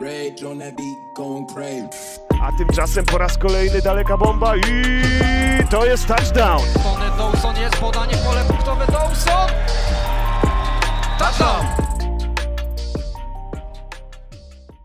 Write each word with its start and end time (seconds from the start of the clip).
Rage 0.00 0.42
on 0.42 0.58
that 0.58 0.76
beat, 0.76 0.98
going 1.14 1.46
crazy. 1.46 1.88
A 2.42 2.52
tymczasem 2.58 3.04
po 3.04 3.18
raz 3.18 3.38
kolejny 3.38 3.82
daleka 3.82 4.16
bomba 4.16 4.56
i 4.56 4.62
to 5.70 5.86
jest 5.86 6.06
touchdown. 6.06 6.62
Tony 6.82 7.06
Dawson 7.18 7.56
jest 7.56 7.76
podanie 7.76 8.16
w 8.16 8.22
pole 8.22 8.44
punktowe 8.44 8.86
Dawson! 8.86 9.48
Touchdown! 11.18 11.66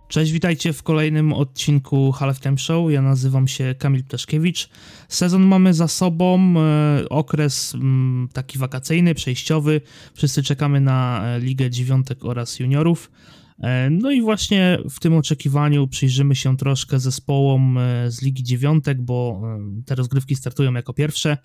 Cześć, 0.08 0.32
witajcie 0.32 0.74
w 0.74 0.84
kolejnym 0.84 1.34
odcinku 1.34 2.12
Halftime 2.12 2.58
Show. 2.58 2.92
Ja 2.92 3.02
nazywam 3.02 3.48
się 3.48 3.76
Kamil 3.80 4.04
Ptaszkiewicz. 4.04 4.70
Sezon 5.08 5.42
mamy 5.42 5.74
za 5.74 5.88
sobą, 5.88 6.54
e, 6.58 7.10
okres 7.10 7.76
mm, 7.76 8.30
taki 8.34 8.58
wakacyjny, 8.58 9.16
przejściowy. 9.16 9.82
Wszyscy 10.14 10.44
czekamy 10.44 10.82
na 10.82 11.22
e, 11.26 11.40
Ligę 11.40 11.70
Dziewiątek 11.70 12.26
oraz 12.26 12.60
Juniorów. 12.60 13.12
E, 13.60 13.90
No 13.90 14.12
i 14.12 14.22
właśnie 14.22 14.78
w 14.90 15.00
tym 15.00 15.14
oczekiwaniu 15.14 15.88
przyjrzymy 15.88 16.36
się 16.36 16.58
troszkę 16.58 17.00
zespołom 17.00 17.78
e, 17.78 18.12
z 18.12 18.22
Ligi 18.22 18.44
Dziewiątek, 18.44 19.02
bo 19.02 19.42
e, 19.44 19.84
te 19.86 19.96
rozgrywki 19.96 20.36
startują 20.36 20.74
jako 20.74 20.94
pierwsze. 20.94 21.38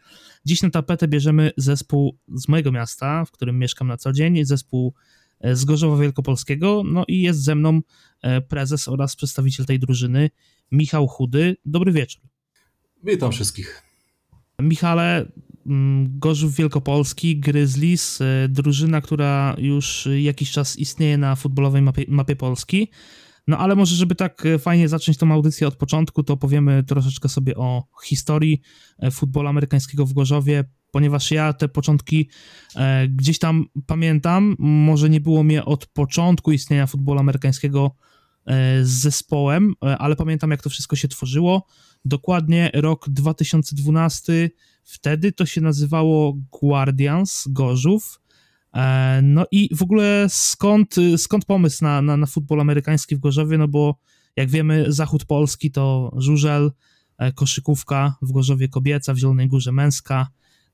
Dziś 0.44 0.62
na 0.62 0.70
tapetę 0.70 1.08
bierzemy 1.08 1.50
zespół 1.56 2.18
z 2.34 2.48
mojego 2.48 2.72
miasta, 2.72 3.24
w 3.24 3.30
którym 3.30 3.58
mieszkam 3.58 3.88
na 3.88 3.96
co 3.96 4.12
dzień, 4.12 4.44
zespół 4.44 4.94
z 5.52 5.64
Gorzowa 5.64 5.96
Wielkopolskiego. 5.96 6.82
No 6.84 7.04
i 7.08 7.22
jest 7.22 7.42
ze 7.44 7.54
mną 7.54 7.80
prezes 8.48 8.88
oraz 8.88 9.16
przedstawiciel 9.16 9.66
tej 9.66 9.78
drużyny, 9.78 10.30
Michał 10.72 11.08
Chudy. 11.08 11.56
Dobry 11.64 11.92
wieczór. 11.92 12.22
Witam 13.04 13.32
wszystkich. 13.32 13.82
Michale, 14.58 15.26
Gorzów 16.06 16.54
Wielkopolski, 16.54 17.40
Grizzlies, 17.40 18.20
e, 18.20 18.48
drużyna, 18.48 19.00
która 19.00 19.54
już 19.58 20.08
jakiś 20.20 20.50
czas 20.50 20.78
istnieje 20.78 21.18
na 21.18 21.36
futbolowej 21.36 21.82
mapie, 21.82 22.04
mapie 22.08 22.36
Polski. 22.36 22.90
No 23.46 23.58
ale 23.58 23.76
może, 23.76 23.96
żeby 23.96 24.14
tak 24.14 24.46
e, 24.46 24.58
fajnie 24.58 24.88
zacząć 24.88 25.18
tą 25.18 25.32
audycję 25.32 25.68
od 25.68 25.76
początku, 25.76 26.22
to 26.22 26.36
powiemy 26.36 26.84
troszeczkę 26.84 27.28
sobie 27.28 27.56
o 27.56 27.84
historii 28.04 28.60
e, 28.98 29.10
futbolu 29.10 29.48
amerykańskiego 29.48 30.06
w 30.06 30.12
Gorzowie, 30.12 30.64
ponieważ 30.90 31.30
ja 31.30 31.52
te 31.52 31.68
początki 31.68 32.28
gdzieś 33.08 33.38
tam 33.38 33.64
pamiętam. 33.86 34.56
Może 34.58 35.10
nie 35.10 35.20
było 35.20 35.42
mnie 35.42 35.64
od 35.64 35.86
początku 35.86 36.52
istnienia 36.52 36.86
futbolu 36.86 37.20
amerykańskiego 37.20 37.96
z 38.82 38.88
zespołem, 38.88 39.74
ale 39.98 40.16
pamiętam 40.16 40.50
jak 40.50 40.62
to 40.62 40.70
wszystko 40.70 40.96
się 40.96 41.08
tworzyło. 41.08 41.66
Dokładnie 42.04 42.70
rok 42.74 43.08
2012, 43.08 44.50
wtedy 44.82 45.32
to 45.32 45.46
się 45.46 45.60
nazywało 45.60 46.38
Guardians 46.60 47.44
Gorzów. 47.50 48.20
E, 48.74 49.20
No 49.22 49.46
i 49.50 49.68
w 49.76 49.82
ogóle 49.82 50.26
skąd, 50.28 50.94
skąd 51.16 51.44
pomysł 51.44 51.84
na, 51.84 52.02
na, 52.02 52.16
na 52.16 52.26
futbol 52.26 52.60
amerykański 52.60 53.16
w 53.16 53.18
Gorzowie? 53.18 53.58
No 53.58 53.68
bo 53.68 53.96
jak 54.36 54.50
wiemy, 54.50 54.84
zachód 54.88 55.24
Polski 55.24 55.70
to 55.70 56.12
żużel, 56.16 56.72
e, 57.18 57.32
koszykówka, 57.32 58.16
w 58.22 58.32
Gorzowie 58.32 58.68
kobieca, 58.68 59.14
w 59.14 59.18
Zielonej 59.18 59.48
Górze 59.48 59.72
męska. 59.72 60.28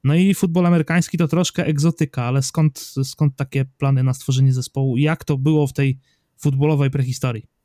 No 0.04 0.14
i 0.14 0.34
futbol 0.34 0.66
amerykański 0.66 1.18
to 1.18 1.28
troszkę 1.28 1.66
egzotyka, 1.66 2.24
ale 2.24 2.42
skąd, 2.42 2.94
skąd 3.04 3.36
takie 3.36 3.64
plany 3.64 4.02
na 4.02 4.14
stworzenie 4.14 4.52
zespołu? 4.52 4.96
Jak 4.96 5.24
to 5.24 5.38
było 5.38 5.66
w 5.66 5.72
tej 5.72 5.98
futbolowej 6.38 6.90
prehistorii? 6.90 7.57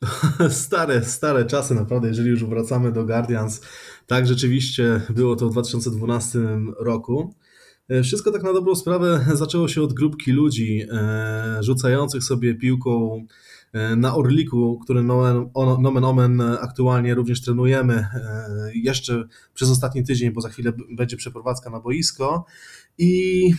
Stare, 0.50 1.04
stare 1.04 1.44
czasy 1.44 1.74
naprawdę, 1.74 2.08
jeżeli 2.08 2.30
już 2.30 2.44
wracamy 2.44 2.92
do 2.92 3.04
Guardians. 3.04 3.60
Tak, 4.06 4.26
rzeczywiście 4.26 5.00
było 5.10 5.36
to 5.36 5.48
w 5.48 5.52
2012 5.52 6.38
roku. 6.78 7.34
E, 7.88 8.02
Wszystko 8.02 8.32
tak 8.32 8.42
na 8.42 8.52
dobrą 8.52 8.74
sprawę 8.74 9.26
zaczęło 9.34 9.68
się 9.68 9.82
od 9.82 9.92
grupki 9.92 10.32
ludzi 10.32 10.82
e, 10.92 11.62
rzucających 11.62 12.24
sobie 12.24 12.54
piłką 12.54 13.26
e, 13.72 13.96
na 13.96 14.16
Orliku, 14.16 14.80
który 14.84 15.02
nomen, 15.02 15.50
nomen 15.80 16.04
omen 16.04 16.40
aktualnie 16.40 17.14
również 17.14 17.42
trenujemy 17.42 18.06
jeszcze 18.74 19.24
przez 19.54 19.70
ostatni 19.70 20.04
tydzień, 20.04 20.30
bo 20.30 20.40
za 20.40 20.48
chwilę 20.48 20.72
będzie 20.96 21.16
przeprowadzka 21.16 21.70
na 21.70 21.80
boisko. 21.80 22.44
I 22.98 23.52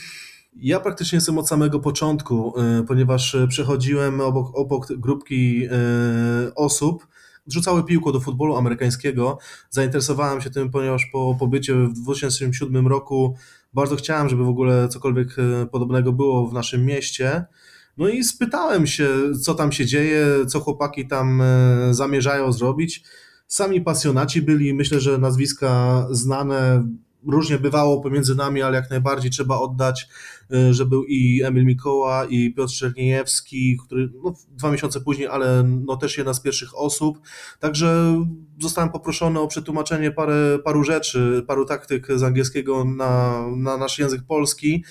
ja 0.62 0.79
praktycznie 0.79 1.16
jestem 1.16 1.38
od 1.38 1.47
samego 1.47 1.79
początku, 1.79 2.53
e, 2.59 2.84
ponieważ 2.84 3.35
e, 3.35 3.47
przechodziłem 3.47 4.22
obok, 4.22 4.57
obok 4.57 4.88
grupki 4.94 5.66
e, 5.66 6.56
osób, 6.56 7.07
rzucały 7.47 7.84
piłką 7.84 8.12
do 8.12 8.19
futbolu 8.19 8.56
amerykańskiego. 8.56 9.38
Zainteresowałem 9.69 10.41
się 10.41 10.50
tym, 10.50 10.72
ponieważ 10.72 11.06
po 11.06 11.35
pobycie 11.40 11.75
w 11.75 11.94
2007 11.94 12.88
roku 12.88 13.35
bardzo 13.73 13.95
chciałem, 13.95 14.29
żeby 14.29 14.44
w 14.44 14.50
ogóle 14.50 14.90
cokolwiek 14.90 15.35
podobnego 15.72 16.13
było 16.13 16.47
w 16.47 16.53
naszym 16.53 16.85
mieście. 16.85 17.45
No 17.97 18.09
i 18.09 18.24
spytałem 18.24 18.88
się, 18.88 19.09
co 19.44 19.56
tam 19.56 19.72
się 19.72 19.85
dzieje, 19.85 20.25
co 20.47 20.59
chłopaki 20.59 21.07
tam 21.07 21.41
zamierzają 21.91 22.51
zrobić. 22.51 23.03
Sami 23.47 23.81
pasjonaci 23.81 24.41
byli, 24.41 24.74
myślę, 24.74 25.00
że 25.00 25.18
nazwiska 25.18 26.06
znane 26.12 26.88
różnie 27.28 27.58
bywało 27.58 28.02
pomiędzy 28.02 28.36
nami, 28.36 28.62
ale 28.62 28.78
jak 28.78 28.90
najbardziej 28.90 29.32
trzeba 29.32 29.60
oddać, 29.60 30.08
y, 30.54 30.74
że 30.74 30.86
był 30.86 31.04
i 31.04 31.44
Emil 31.44 31.66
Mikoła, 31.66 32.26
i 32.26 32.54
Piotr 32.54 32.74
Czerniejewski, 32.74 33.78
który 33.86 34.10
no, 34.24 34.34
dwa 34.50 34.72
miesiące 34.72 35.02
później, 35.02 35.28
ale 35.28 35.64
no, 35.64 35.98
też 35.98 36.18
jedna 36.18 36.34
z 36.34 36.42
pierwszych 36.42 36.78
osób. 36.78 37.20
Także 37.60 38.24
zostałem 38.62 38.92
poproszony 38.92 39.40
o 39.40 39.48
przetłumaczenie 39.48 40.12
parę, 40.12 40.60
paru 40.64 40.84
rzeczy, 40.84 41.44
paru 41.48 41.66
taktyk 41.66 42.08
z 42.16 42.24
angielskiego 42.24 42.86
na, 42.86 43.44
na 43.58 43.78
nasz 43.78 44.00
język 44.00 44.22
polski 44.28 44.84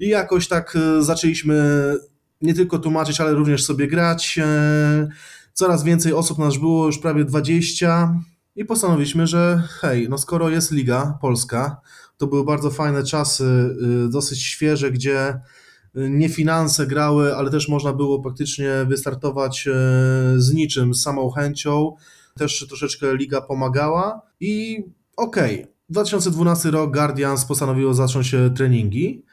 i 0.00 0.08
jakoś 0.08 0.48
tak 0.48 0.76
y, 0.76 1.02
zaczęliśmy 1.02 1.94
nie 2.42 2.54
tylko 2.54 2.78
tłumaczyć, 2.78 3.20
ale 3.20 3.32
również 3.32 3.64
sobie 3.64 3.88
grać. 3.88 4.38
E, 4.42 5.08
Coraz 5.52 5.84
więcej 5.84 6.12
osób 6.12 6.38
nas 6.38 6.56
było, 6.56 6.86
już 6.86 6.98
prawie 6.98 7.24
20 7.24 8.14
i 8.60 8.64
postanowiliśmy, 8.64 9.26
że 9.26 9.62
hej, 9.68 10.08
no 10.08 10.18
skoro 10.18 10.50
jest 10.50 10.72
Liga 10.72 11.18
Polska, 11.20 11.80
to 12.16 12.26
były 12.26 12.44
bardzo 12.44 12.70
fajne 12.70 13.04
czasy, 13.04 13.44
y, 14.06 14.08
dosyć 14.08 14.42
świeże, 14.42 14.90
gdzie 14.90 15.28
y, 15.96 16.10
nie 16.10 16.28
finanse 16.28 16.86
grały, 16.86 17.36
ale 17.36 17.50
też 17.50 17.68
można 17.68 17.92
było 17.92 18.22
praktycznie 18.22 18.70
wystartować 18.88 19.66
y, 19.66 19.72
z 20.40 20.52
niczym, 20.52 20.94
z 20.94 21.02
samą 21.02 21.30
chęcią. 21.30 21.96
Też 22.38 22.66
troszeczkę 22.68 23.16
Liga 23.16 23.40
pomagała 23.40 24.22
i 24.40 24.84
okej, 25.16 25.66
2012 25.88 26.70
rok 26.70 26.92
Guardians 26.92 27.44
postanowiło 27.44 27.94
zacząć 27.94 28.26
się 28.26 28.50
treningi. 28.56 29.24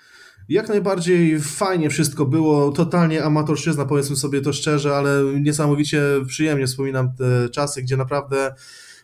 Jak 0.50 0.70
najbardziej 0.70 1.40
fajnie 1.42 1.90
wszystko 1.90 2.26
było, 2.26 2.72
totalnie 2.72 3.24
amatorszczyzna, 3.24 3.86
powiedzmy 3.86 4.16
sobie 4.16 4.42
to 4.42 4.54
szczerze, 4.54 4.96
ale 4.96 5.24
niesamowicie 5.42 6.02
przyjemnie 6.28 6.68
wspominam 6.68 7.16
te 7.16 7.50
czasy, 7.50 7.82
gdzie 7.82 7.98
naprawdę 7.98 8.56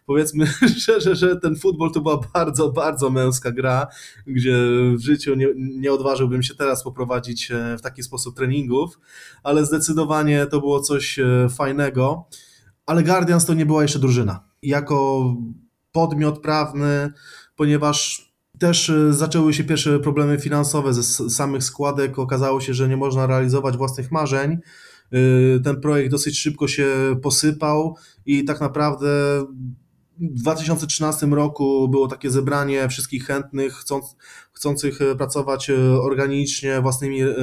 powiedzmy 0.05 0.47
szczerze, 0.77 1.15
że 1.15 1.35
ten 1.35 1.55
futbol 1.55 1.91
to 1.91 2.01
była 2.01 2.19
bardzo, 2.33 2.71
bardzo 2.71 3.09
męska 3.09 3.51
gra, 3.51 3.87
gdzie 4.27 4.57
w 4.97 5.01
życiu 5.01 5.35
nie, 5.35 5.47
nie 5.55 5.93
odważyłbym 5.93 6.43
się 6.43 6.55
teraz 6.55 6.83
poprowadzić 6.83 7.51
e, 7.51 7.77
w 7.77 7.81
taki 7.81 8.03
sposób 8.03 8.35
treningów, 8.35 8.99
ale 9.43 9.65
zdecydowanie 9.65 10.45
to 10.45 10.59
było 10.59 10.79
coś 10.79 11.19
e, 11.19 11.47
fajnego. 11.49 12.27
Ale 12.85 13.03
Guardians 13.03 13.45
to 13.45 13.53
nie 13.53 13.65
była 13.65 13.81
jeszcze 13.81 13.99
drużyna. 13.99 14.43
Jako 14.61 15.25
podmiot 15.91 16.41
prawny, 16.41 17.11
ponieważ 17.55 18.29
też 18.59 18.89
e, 18.89 19.13
zaczęły 19.13 19.53
się 19.53 19.63
pierwsze 19.63 19.99
problemy 19.99 20.39
finansowe 20.39 20.93
ze 20.93 21.29
samych 21.29 21.63
składek. 21.63 22.19
Okazało 22.19 22.61
się, 22.61 22.73
że 22.73 22.89
nie 22.89 22.97
można 22.97 23.27
realizować 23.27 23.77
własnych 23.77 24.11
marzeń. 24.11 24.57
Ten 25.63 25.81
projekt 25.81 26.11
dosyć 26.11 26.39
szybko 26.39 26.67
się 26.67 26.87
posypał 27.21 27.95
i 28.25 28.45
tak 28.45 28.61
naprawdę 28.61 29.07
w 30.19 30.41
2013 30.41 31.25
roku 31.25 31.89
było 31.89 32.07
takie 32.07 32.29
zebranie 32.29 32.89
wszystkich 32.89 33.25
chętnych, 33.25 33.73
chcąc, 33.73 34.15
chcących 34.51 35.01
e, 35.01 35.15
pracować 35.15 35.69
e, 35.69 35.75
organicznie 36.01 36.81
własnymi 36.81 37.21
e, 37.21 37.35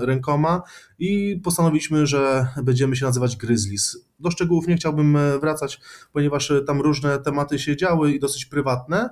rękoma 0.00 0.62
i 0.98 1.40
postanowiliśmy, 1.44 2.06
że 2.06 2.46
będziemy 2.62 2.96
się 2.96 3.06
nazywać 3.06 3.36
Grizzlies. 3.36 3.98
Do 4.20 4.30
szczegółów 4.30 4.68
nie 4.68 4.76
chciałbym 4.76 5.18
wracać, 5.40 5.80
ponieważ 6.12 6.52
tam 6.66 6.80
różne 6.80 7.18
tematy 7.18 7.58
się 7.58 7.76
działy 7.76 8.12
i 8.12 8.20
dosyć 8.20 8.46
prywatne, 8.46 9.08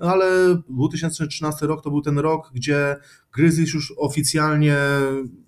ale 0.00 0.56
2013 0.68 1.66
rok 1.66 1.84
to 1.84 1.90
był 1.90 2.02
ten 2.02 2.18
rok, 2.18 2.50
gdzie 2.54 2.96
Grizzlies 3.32 3.74
już 3.74 3.94
oficjalnie 3.96 4.76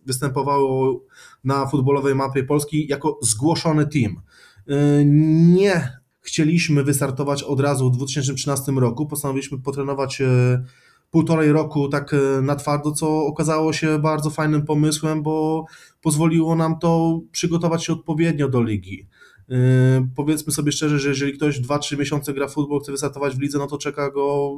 występowało 0.07 1.01
na 1.45 1.67
futbolowej 1.67 2.15
mapie 2.15 2.45
Polski 2.45 2.87
jako 2.89 3.19
zgłoszony 3.23 3.87
team. 3.87 4.21
Nie 5.55 6.00
chcieliśmy 6.21 6.85
wystartować 6.85 7.43
od 7.43 7.61
razu 7.61 7.91
w 7.91 7.97
2013 7.97 8.73
roku. 8.73 9.07
Postanowiliśmy 9.07 9.59
potrenować 9.59 10.21
e, 10.21 10.65
półtorej 11.11 11.53
roku 11.53 11.89
tak 11.89 12.15
e, 12.15 12.43
na 12.43 12.57
twardo, 12.57 12.93
co 12.93 13.25
okazało 13.25 13.73
się 13.73 13.99
bardzo 13.99 14.31
fajnym 14.31 14.65
pomysłem, 14.65 15.23
bo 15.23 15.65
pozwoliło 16.03 16.57
nam 16.57 16.79
to 16.79 17.21
przygotować 17.33 17.85
się 17.85 17.93
odpowiednio 17.93 18.49
do 18.49 18.63
ligi. 18.63 19.07
Yy, 19.49 19.57
Powiedzmy 20.17 20.53
sobie 20.53 20.73
szczerze, 20.73 20.99
że 20.99 21.09
jeżeli 21.09 21.33
ktoś 21.33 21.61
2-3 21.61 21.99
miesiące 21.99 22.33
gra 22.33 22.49
w 22.49 22.53
futbol, 22.53 22.81
chce 22.81 22.93
wystartować 22.93 23.37
w 23.37 23.41
lidze, 23.41 23.59
no 23.59 23.67
to 23.67 23.79
czeka 23.79 24.11
go 24.11 24.55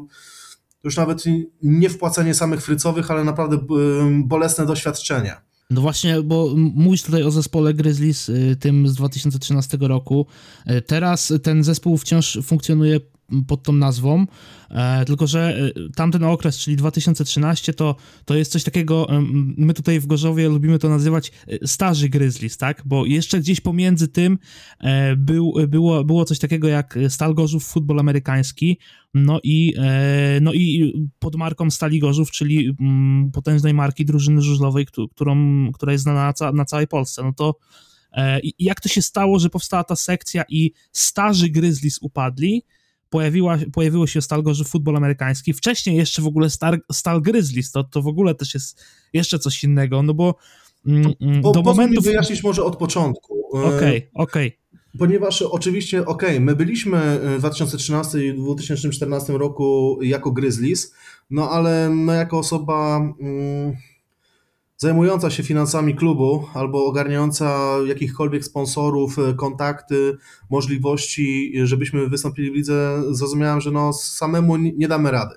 już 0.85 0.97
nawet 0.97 1.25
nie 1.62 1.91
wpłacenie 1.91 2.35
samych 2.35 2.62
frycowych, 2.62 3.11
ale 3.11 3.25
naprawdę 3.25 3.58
bolesne 4.25 4.67
doświadczenie. 4.67 5.37
No 5.70 5.81
właśnie, 5.81 6.23
bo 6.23 6.55
mówisz 6.56 7.03
tutaj 7.03 7.23
o 7.23 7.31
zespole 7.31 7.75
Grizzlies, 7.75 8.29
y, 8.29 8.56
tym 8.61 8.88
z 8.88 8.94
2013 8.94 9.79
roku. 9.81 10.26
Y, 10.70 10.82
Teraz 10.82 11.32
ten 11.43 11.64
zespół 11.64 11.99
wciąż 11.99 12.38
funkcjonuje 12.43 13.00
pod 13.46 13.62
tą 13.62 13.73
nazwą, 13.73 14.26
e, 14.70 15.05
tylko 15.05 15.26
że 15.26 15.58
y, 15.76 15.90
tamten 15.96 16.25
okres, 16.25 16.58
czyli 16.58 16.76
2013, 16.76 17.75
to, 17.75 17.96
to 18.25 18.34
jest 18.34 18.52
coś 18.52 18.64
takiego, 18.64 19.06
my 19.56 19.75
tutaj 19.75 20.00
w 20.00 20.06
Gorzowie 20.06 20.49
lubimy 20.49 20.79
to 20.79 20.88
nazywać 20.88 21.32
y, 21.52 21.58
starzy 21.67 22.08
Grizzlies, 22.08 22.56
tak? 22.56 22.82
Bo 22.87 23.06
jeszcze 23.06 23.40
gdzieś 23.40 23.61
pomiędzy 23.61 24.08
tym 24.08 24.38
e, 24.81 25.17
był, 25.17 25.55
było, 25.69 26.05
było 26.05 26.25
coś 26.25 26.38
takiego 26.38 26.69
jak 26.69 26.99
Stal 27.08 27.34
Gorzów 27.34 27.64
futbol 27.64 28.00
amerykański, 28.00 28.79
no 29.14 29.40
i, 29.43 29.75
e, 29.79 30.38
no 30.43 30.52
i 30.52 30.93
pod 31.19 31.34
marką 31.37 31.70
Stali 31.70 31.99
Gorzów, 32.00 32.31
czyli 32.31 32.76
mm, 32.81 33.31
potężnej 33.31 33.75
marki 33.75 34.05
drużyny 34.05 34.43
żużlowej, 34.43 34.87
któ- 34.87 35.08
którą, 35.08 35.37
która 35.73 35.93
jest 35.93 36.02
znana 36.05 36.26
na, 36.26 36.32
ca- 36.32 36.52
na 36.52 36.64
całej 36.64 36.87
Polsce, 36.88 37.23
no 37.23 37.32
to 37.32 37.55
e, 38.12 38.40
jak 38.58 38.81
to 38.81 38.88
się 38.88 39.02
stało, 39.02 39.38
że 39.38 39.50
powstała 39.50 39.84
ta 39.84 39.96
sekcja 39.96 40.44
i 40.49 40.73
starzy 40.93 41.49
Grizzlies 41.49 41.99
upadli, 42.02 42.62
pojawiła, 43.12 43.59
pojawiło 43.73 44.06
się 44.06 44.23
Stal 44.23 44.43
Gorzów 44.43 44.69
futbol 44.69 44.97
amerykański, 44.97 45.53
wcześniej 45.53 45.97
jeszcze 45.97 46.23
w 46.23 46.26
ogóle 46.26 46.50
Star, 46.50 46.81
Stal 46.93 47.23
Grizzlies, 47.23 47.70
to, 47.70 47.85
to 47.85 48.03
w 48.03 48.06
ogóle 48.06 48.35
też 48.35 48.55
jest 48.55 48.85
jeszcze 49.12 49.38
coś 49.38 49.64
innego, 49.64 50.03
no 50.03 50.14
bo 50.14 50.35
mm, 50.87 51.12
mm, 51.20 51.43
Bo, 51.43 51.53
do 51.53 51.62
momentu... 51.62 52.03
wyjaśnić 52.03 52.43
może 52.43 52.64
od 52.64 52.76
początku. 52.76 53.59
E, 53.59 53.76
Okej, 53.76 54.11
okej. 54.14 54.59
Ponieważ 54.99 55.43
oczywiście, 55.43 56.06
okej, 56.06 56.41
my 56.41 56.56
byliśmy 56.56 57.20
w 57.37 57.38
2013 57.38 58.26
i 58.26 58.35
2014 58.35 59.32
roku 59.32 59.99
jako 60.03 60.32
Grizzlies, 60.32 60.94
no 61.31 61.50
ale 61.50 61.91
no 61.91 62.12
jako 62.12 62.38
osoba 62.38 62.97
mm, 62.97 63.76
zajmująca 64.82 65.31
się 65.31 65.43
finansami 65.43 65.94
klubu 65.94 66.49
albo 66.55 66.87
ogarniająca 66.87 67.76
jakichkolwiek 67.87 68.44
sponsorów, 68.44 69.19
e, 69.19 69.34
kontakty, 69.34 70.17
możliwości, 70.50 71.52
żebyśmy 71.64 72.08
wystąpili 72.08 72.50
w 72.50 72.55
lidze, 72.55 73.02
zrozumiałem, 73.11 73.61
że 73.61 73.70
no 73.70 73.93
samemu 73.93 74.56
nie 74.56 74.88
damy 74.88 75.11
rady. 75.11 75.34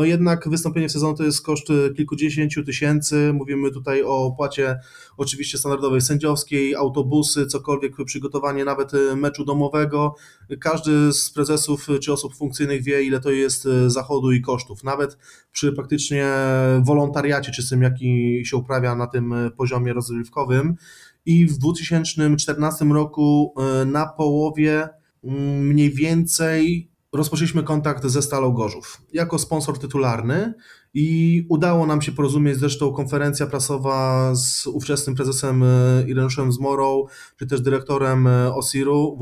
No 0.00 0.04
jednak 0.04 0.48
wystąpienie 0.48 0.88
w 0.88 0.92
sezonie 0.92 1.16
to 1.16 1.24
jest 1.24 1.42
koszt 1.42 1.70
e, 1.70 1.94
kilkudziesięciu 1.94 2.64
tysięcy. 2.64 3.32
Mówimy 3.34 3.70
tutaj 3.70 4.02
o 4.02 4.24
opłacie 4.24 4.78
oczywiście 5.16 5.58
standardowej 5.58 6.00
sędziowskiej, 6.00 6.74
autobusy, 6.74 7.46
cokolwiek, 7.46 7.96
przygotowanie 8.04 8.64
nawet 8.64 8.94
e, 8.94 9.16
meczu 9.16 9.44
domowego. 9.44 10.14
Każdy 10.60 11.12
z 11.12 11.30
prezesów 11.30 11.90
e, 11.90 11.98
czy 11.98 12.12
osób 12.12 12.34
funkcyjnych 12.34 12.82
wie, 12.82 13.02
ile 13.02 13.20
to 13.20 13.30
jest 13.30 13.68
zachodu 13.86 14.32
i 14.32 14.40
kosztów. 14.40 14.84
Nawet 14.84 15.18
przy 15.52 15.72
praktycznie 15.72 16.26
wolontariacie 16.82 17.52
czystym, 17.52 17.82
jaki 17.82 18.42
się 18.44 18.56
uprawia 18.56 18.94
na 18.94 19.06
tym 19.06 19.34
poziomie 19.56 19.92
rozrywkowym. 19.92 20.74
I 21.26 21.46
w 21.46 21.58
2014 21.58 22.84
roku 22.84 23.54
na 23.86 24.06
połowie 24.06 24.88
mm, 25.24 25.66
mniej 25.66 25.90
więcej 25.90 26.89
rozpoczęliśmy 27.12 27.62
kontakt 27.62 28.06
ze 28.06 28.22
Stalą 28.22 28.52
Gorzów 28.52 29.02
jako 29.12 29.38
sponsor 29.38 29.78
tytularny 29.78 30.54
i 30.94 31.46
udało 31.48 31.86
nam 31.86 32.02
się 32.02 32.12
porozumieć, 32.12 32.56
zresztą 32.56 32.92
konferencja 32.92 33.46
prasowa 33.46 34.30
z 34.34 34.66
ówczesnym 34.66 35.16
prezesem 35.16 35.62
e, 35.62 35.66
Irenuszem 36.06 36.52
Zmorą, 36.52 37.04
czy 37.38 37.46
też 37.46 37.60
dyrektorem 37.60 38.26
e, 38.26 38.54
OSIR-u 38.54 39.18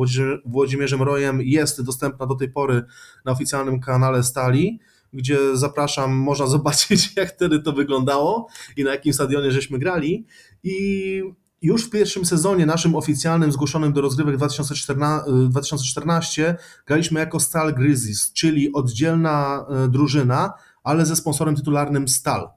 Włodzimierzem 0.47 1.03
Rojem 1.03 1.43
jest 1.43 1.83
dostępna 1.83 2.27
do 2.27 2.35
tej 2.35 2.53
pory 2.53 2.85
na 3.25 3.33
oficjalnym 3.33 3.81
kanale 3.81 4.23
Stali, 4.23 4.81
gdzie 5.13 5.57
zapraszam, 5.57 6.13
można 6.13 6.47
zobaczyć 6.57 7.17
jak 7.17 7.35
wtedy 7.35 7.63
to 7.63 7.73
wyglądało 7.73 8.49
i 8.77 8.85
na 8.85 8.91
jakim 8.91 9.13
stadionie 9.13 9.53
żeśmy 9.53 9.79
grali. 9.79 10.27
I 10.63 11.23
już 11.63 11.85
w 11.85 11.91
pierwszym 11.91 12.25
sezonie 12.25 12.67
naszym 12.67 12.95
oficjalnym, 12.95 13.53
zgłoszonym 13.53 13.93
do 13.93 14.01
rozgrywek 14.01 14.37
2014, 14.37 15.31
2014 15.49 16.57
graliśmy 16.87 17.21
jako 17.21 17.41
Stal 17.41 17.75
Grizzlies, 17.75 18.33
czyli 18.33 18.73
oddzielna 18.73 19.67
e, 19.69 19.89
drużyna, 19.89 20.53
ale 20.85 21.07
ze 21.07 21.17
sponsorem 21.17 21.57
tytularnym 21.57 22.09
Stal. 22.09 22.49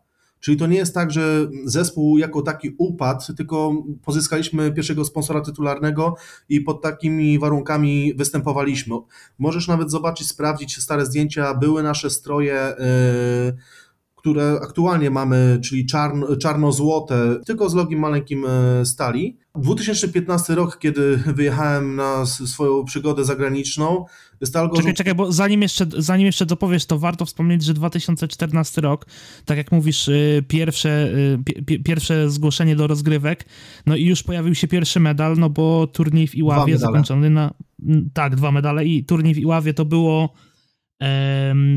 Czyli 0.42 0.58
to 0.58 0.68
nie 0.68 0.78
jest 0.78 0.94
tak, 0.94 1.12
że 1.12 1.48
zespół 1.66 2.18
jako 2.18 2.42
taki 2.42 2.76
upadł, 2.78 3.34
tylko 3.38 3.84
pozyskaliśmy 4.04 4.72
pierwszego 4.72 5.06
sponsora 5.06 5.42
tytularnego 5.42 6.16
i 6.50 6.62
pod 6.62 6.82
takimi 6.82 7.40
warunkami 7.40 8.14
występowaliśmy. 8.14 8.96
Możesz 9.40 9.68
nawet 9.68 9.92
zobaczyć, 9.92 10.28
sprawdzić 10.28 10.84
stare 10.84 11.06
zdjęcia, 11.06 11.54
były 11.54 11.84
nasze 11.84 12.10
stroje, 12.10 12.56
e, 12.56 12.76
które 14.22 14.60
aktualnie 14.64 15.10
mamy, 15.10 15.60
czyli 15.64 15.86
czarn, 15.86 16.24
czarno-złote, 16.42 17.40
tylko 17.46 17.70
z 17.70 17.74
logiem 17.74 18.00
maleńkim 18.00 18.46
e, 18.46 18.86
stali. 18.86 19.38
2015 19.56 20.56
rok, 20.56 20.80
kiedy 20.80 21.18
wyjechałem 21.36 21.96
na 21.96 22.26
swoją 22.26 22.86
przygodę 22.86 23.26
zagraniczną, 23.26 24.06
Stal 24.44 24.70
Gorzów 24.70 24.84
Czekaj, 24.86 24.94
czekaj, 24.94 25.16
bo 25.16 25.32
zanim 25.32 25.62
jeszcze, 25.62 25.86
zanim 25.98 26.26
jeszcze 26.26 26.46
dopowiesz, 26.46 26.86
to 26.86 27.00
warto 27.00 27.26
wspomnieć, 27.26 27.64
że 27.64 27.74
2014 27.74 28.82
rok, 28.82 29.06
tak 29.46 29.58
jak 29.58 29.72
mówisz, 29.72 30.08
y, 30.08 30.44
pierwsze, 30.48 31.12
pi- 31.46 31.64
pi- 31.64 31.84
pierwsze 31.84 32.30
zgłoszenie 32.30 32.76
do 32.76 32.88
rozgrywek, 32.88 33.46
no 33.86 33.96
i 33.96 34.06
już 34.06 34.24
pojawił 34.24 34.56
się 34.56 34.68
pierwszy 34.68 35.00
medal, 35.00 35.38
no 35.38 35.50
bo 35.50 35.88
turniej 35.88 36.28
w 36.28 36.36
Iławie 36.36 36.78
zakończony 36.78 37.30
na, 37.30 37.54
tak, 38.14 38.36
dwa 38.36 38.52
medale 38.52 38.86
i 38.86 39.04
turniej 39.04 39.34
w 39.34 39.38
Iławie 39.38 39.74
to 39.74 39.86
było, 39.86 40.34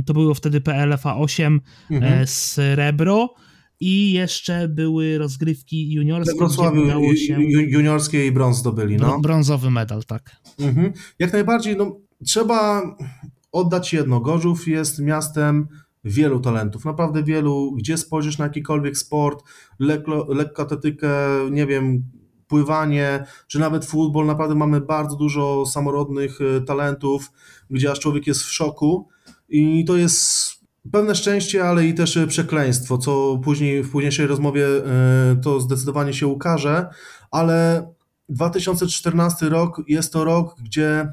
to 0.06 0.12
było 0.14 0.34
wtedy 0.34 0.60
PLFA 0.60 1.16
8 1.16 1.60
Mhm. 1.90 2.12
e, 2.12 2.26
srebro 2.26 3.34
i 3.80 4.12
jeszcze 4.12 4.68
były 4.68 5.18
rozgrywki 5.18 5.88
we 5.88 5.94
juniorskie, 5.94 6.34
udało 6.84 7.14
się 7.16 7.34
ju- 7.36 7.40
ju- 7.40 7.68
juniorskiej 7.68 8.32
brąz 8.32 8.56
zdobyli. 8.58 8.96
No. 8.96 9.06
br- 9.18 9.20
brązowy 9.22 9.70
medal, 9.70 10.02
tak. 10.04 10.30
Mhm. 10.60 10.92
Jak 11.18 11.32
najbardziej, 11.32 11.76
no, 11.76 11.96
trzeba 12.26 12.82
oddać 13.52 13.92
jedno. 13.92 14.20
Gorzów 14.20 14.68
jest 14.68 14.98
miastem 14.98 15.68
wielu 16.04 16.40
talentów, 16.40 16.84
naprawdę 16.84 17.22
wielu. 17.22 17.72
Gdzie 17.72 17.98
spojrzysz 17.98 18.38
na 18.38 18.44
jakikolwiek 18.44 18.98
sport, 18.98 19.42
lekko, 19.78 20.26
lekkoatletykę, 20.28 21.08
nie 21.50 21.66
wiem, 21.66 22.02
pływanie, 22.46 23.24
czy 23.46 23.58
nawet 23.58 23.84
futbol, 23.84 24.26
naprawdę 24.26 24.54
mamy 24.54 24.80
bardzo 24.80 25.16
dużo 25.16 25.66
samorodnych 25.66 26.38
e, 26.40 26.60
talentów, 26.60 27.32
gdzie 27.70 27.90
aż 27.90 28.00
człowiek 28.00 28.26
jest 28.26 28.42
w 28.42 28.52
szoku 28.52 29.08
i 29.48 29.84
to 29.84 29.96
jest 29.96 30.54
pewne 30.92 31.14
szczęście, 31.14 31.64
ale 31.64 31.86
i 31.86 31.94
też 31.94 32.16
e, 32.16 32.26
przekleństwo, 32.26 32.98
co 32.98 33.40
później 33.44 33.82
w 33.82 33.90
późniejszej 33.90 34.26
rozmowie 34.26 34.66
e, 34.66 35.36
to 35.42 35.60
zdecydowanie 35.60 36.14
się 36.14 36.26
ukaże, 36.26 36.86
ale 37.30 37.88
2014 38.28 39.48
rok 39.48 39.82
jest 39.88 40.12
to 40.12 40.24
rok, 40.24 40.56
gdzie 40.62 41.12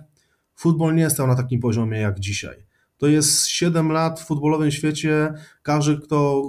futbol 0.56 0.96
nie 0.96 1.10
stał 1.10 1.28
na 1.28 1.36
takim 1.36 1.60
poziomie 1.60 2.00
jak 2.00 2.20
dzisiaj. 2.20 2.56
To 2.98 3.08
jest 3.08 3.48
7 3.48 3.92
lat 3.92 4.20
w 4.20 4.26
futbolowym 4.26 4.72
świecie. 4.72 5.34
Każdy, 5.64 5.98
kto 5.98 6.44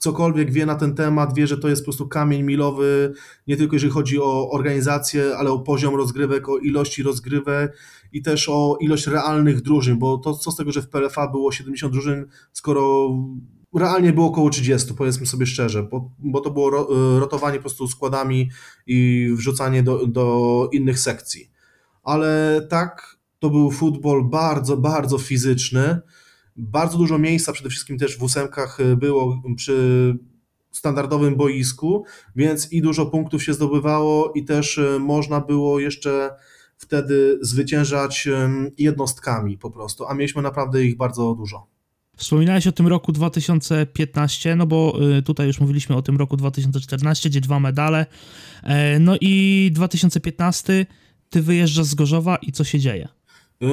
cokolwiek 0.00 0.50
wie 0.50 0.66
na 0.66 0.74
ten 0.74 0.94
temat, 0.94 1.34
wie, 1.34 1.46
że 1.46 1.58
to 1.58 1.68
jest 1.68 1.82
po 1.82 1.84
prostu 1.84 2.08
kamień 2.08 2.42
milowy, 2.42 3.12
nie 3.46 3.56
tylko 3.56 3.76
jeżeli 3.76 3.92
chodzi 3.92 4.20
o 4.20 4.50
organizację, 4.50 5.36
ale 5.36 5.50
o 5.50 5.58
poziom 5.58 5.94
rozgrywek, 5.94 6.48
o 6.48 6.58
ilości 6.58 7.02
rozgrywek 7.02 7.76
i 8.12 8.22
też 8.22 8.48
o 8.48 8.76
ilość 8.80 9.06
realnych 9.06 9.62
drużyn, 9.62 9.98
bo 9.98 10.18
to 10.18 10.34
co 10.34 10.50
z 10.50 10.56
tego, 10.56 10.72
że 10.72 10.82
w 10.82 10.88
PLFA 10.88 11.28
było 11.28 11.52
70 11.52 11.92
drużyn, 11.92 12.26
skoro 12.52 13.10
realnie 13.74 14.12
było 14.12 14.26
około 14.26 14.50
30, 14.50 14.94
powiedzmy 14.94 15.26
sobie 15.26 15.46
szczerze, 15.46 15.82
bo, 15.82 16.10
bo 16.18 16.40
to 16.40 16.50
było 16.50 16.70
ro, 16.70 16.88
rotowanie 17.18 17.56
po 17.56 17.62
prostu 17.62 17.88
składami 17.88 18.50
i 18.86 19.28
wrzucanie 19.36 19.82
do, 19.82 20.06
do 20.06 20.68
innych 20.72 20.98
sekcji. 20.98 21.50
Ale 22.02 22.62
tak, 22.70 23.16
to 23.38 23.50
był 23.50 23.70
futbol 23.70 24.24
bardzo, 24.24 24.76
bardzo 24.76 25.18
fizyczny. 25.18 26.00
Bardzo 26.56 26.98
dużo 26.98 27.18
miejsca 27.18 27.52
przede 27.52 27.70
wszystkim 27.70 27.98
też 27.98 28.18
w 28.18 28.22
ósemkach 28.22 28.78
było 28.96 29.42
przy 29.56 30.18
standardowym 30.70 31.36
boisku, 31.36 32.04
więc 32.36 32.72
i 32.72 32.82
dużo 32.82 33.06
punktów 33.06 33.44
się 33.44 33.54
zdobywało 33.54 34.32
i 34.34 34.44
też 34.44 34.78
e, 34.78 34.98
można 34.98 35.40
było 35.40 35.80
jeszcze 35.80 36.30
wtedy 36.82 37.38
zwyciężać 37.42 38.28
jednostkami 38.78 39.58
po 39.58 39.70
prostu, 39.70 40.06
a 40.06 40.14
mieliśmy 40.14 40.42
naprawdę 40.42 40.84
ich 40.84 40.96
bardzo 40.96 41.34
dużo. 41.34 41.66
Wspominałeś 42.16 42.66
o 42.66 42.72
tym 42.72 42.86
roku 42.86 43.12
2015, 43.12 44.56
no 44.56 44.66
bo 44.66 44.98
y, 45.18 45.22
tutaj 45.22 45.46
już 45.46 45.60
mówiliśmy 45.60 45.96
o 45.96 46.02
tym 46.02 46.16
roku 46.16 46.36
2014, 46.36 47.28
gdzie 47.28 47.40
dwa 47.40 47.60
medale. 47.60 48.06
E, 48.62 48.98
No 48.98 49.16
i 49.20 49.70
2015 49.74 50.86
ty 51.30 51.42
wyjeżdżasz 51.42 51.86
z 51.86 51.94
Gorzowa 51.94 52.36
i 52.36 52.52
co 52.52 52.64
się 52.64 52.78
dzieje? 52.78 53.08
Y, 53.62 53.66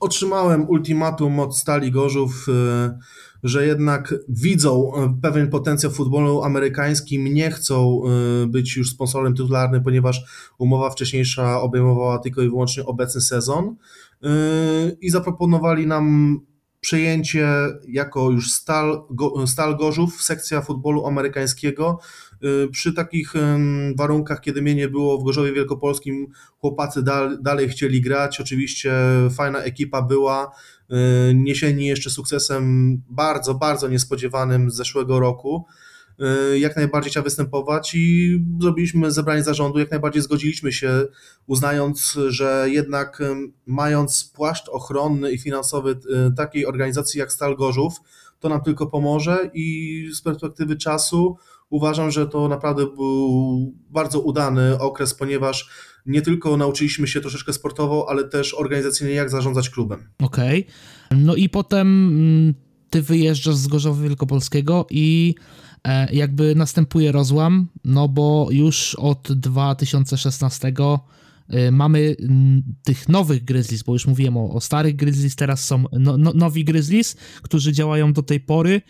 Otrzymałem 0.00 0.68
ultimatum 0.68 1.40
od 1.40 1.58
Stali 1.58 1.90
Gorzów, 1.90 2.46
y, 2.48 2.98
że 3.42 3.66
jednak 3.66 4.14
widzą 4.28 4.92
y, 4.94 5.20
pewien 5.22 5.50
potencjał 5.50 5.92
futbolu 5.92 6.42
amerykańskim, 6.42 7.24
nie 7.24 7.50
chcą 7.50 8.00
być 8.46 8.76
już 8.76 8.90
sponsorem 8.90 9.34
tytularnym, 9.34 9.82
ponieważ 9.82 10.24
umowa 10.58 10.90
wcześniejsza 10.90 11.60
obejmowała 11.60 12.18
tylko 12.18 12.42
i 12.42 12.48
wyłącznie 12.48 12.84
obecny 12.84 13.20
sezon 13.20 13.76
i 15.00 15.10
zaproponowali 15.10 15.86
nam 15.86 16.38
przejęcie 16.80 17.48
jako 17.88 18.30
już 18.30 18.52
Stal, 18.52 19.02
Stal 19.46 19.76
Gorzów, 19.76 20.22
sekcja 20.22 20.62
futbolu 20.62 21.06
amerykańskiego. 21.06 21.98
Y, 22.44 22.68
przy 22.68 22.92
takich 22.92 23.32
warunkach, 23.96 24.40
kiedy 24.40 24.62
mnie 24.62 24.74
nie 24.74 24.88
było 24.88 25.18
w 25.18 25.24
Gorzowie 25.24 25.52
Wielkopolskim, 25.52 26.26
chłopacy 26.58 27.02
dal, 27.02 27.38
dalej 27.42 27.68
chcieli 27.68 28.00
grać. 28.00 28.40
Oczywiście 28.40 28.92
fajna 29.30 29.58
ekipa 29.58 30.02
była, 30.02 30.50
y, 30.50 30.94
niesieni 31.34 31.86
jeszcze 31.86 32.10
sukcesem 32.10 32.96
bardzo, 33.10 33.54
bardzo 33.54 33.88
niespodziewanym 33.88 34.70
z 34.70 34.74
zeszłego 34.74 35.20
roku. 35.20 35.66
Y, 36.52 36.58
jak 36.58 36.76
najbardziej 36.76 37.10
chciał 37.10 37.22
występować 37.24 37.94
i 37.94 38.38
zrobiliśmy 38.60 39.10
zebranie 39.10 39.42
zarządu, 39.42 39.78
jak 39.78 39.90
najbardziej 39.90 40.22
zgodziliśmy 40.22 40.72
się, 40.72 41.06
uznając, 41.46 42.18
że 42.28 42.66
jednak 42.70 43.22
mając 43.66 44.32
płaszcz 44.34 44.68
ochronny 44.68 45.32
i 45.32 45.38
finansowy 45.38 45.98
takiej 46.36 46.66
organizacji 46.66 47.20
jak 47.20 47.32
Stal 47.32 47.56
Gorzów, 47.56 47.94
to 48.40 48.48
nam 48.48 48.62
tylko 48.62 48.86
pomoże 48.86 49.50
i 49.54 50.08
z 50.14 50.22
perspektywy 50.22 50.76
czasu 50.76 51.36
uważam, 51.70 52.10
że 52.10 52.26
to 52.26 52.48
naprawdę 52.48 52.86
był 52.86 53.74
bardzo 53.90 54.20
udany 54.20 54.78
okres, 54.78 55.14
ponieważ 55.14 55.70
nie 56.06 56.22
tylko 56.22 56.56
nauczyliśmy 56.56 57.08
się 57.08 57.20
troszeczkę 57.20 57.52
sportowo, 57.52 58.06
ale 58.08 58.24
też 58.24 58.54
organizacyjnie 58.54 59.14
jak 59.14 59.30
zarządzać 59.30 59.70
klubem. 59.70 60.08
Okej. 60.22 60.66
Okay. 61.08 61.20
No 61.20 61.34
i 61.34 61.48
potem 61.48 62.08
mm, 62.08 62.54
ty 62.90 63.02
wyjeżdżasz 63.02 63.56
z 63.56 63.66
Gorzowa 63.66 64.02
Wielkopolskiego 64.02 64.86
i 64.90 65.34
E, 65.84 66.14
jakby 66.14 66.54
następuje 66.54 67.12
rozłam, 67.12 67.68
no 67.84 68.08
bo 68.08 68.48
już 68.50 68.94
od 68.94 69.32
2016 69.32 70.72
e, 71.48 71.70
mamy 71.70 72.16
tych 72.82 73.08
nowych 73.08 73.44
Grizzlies, 73.44 73.82
bo 73.82 73.92
już 73.92 74.06
mówiłem 74.06 74.36
o, 74.36 74.54
o 74.54 74.60
starych 74.60 74.96
Grizzlies, 74.96 75.36
teraz 75.36 75.64
są 75.64 75.84
no, 75.92 76.16
no, 76.18 76.32
nowi 76.34 76.64
Grizzlies, 76.64 77.16
którzy 77.42 77.72
działają 77.72 78.12
do 78.12 78.22
tej 78.22 78.40
pory. 78.40 78.82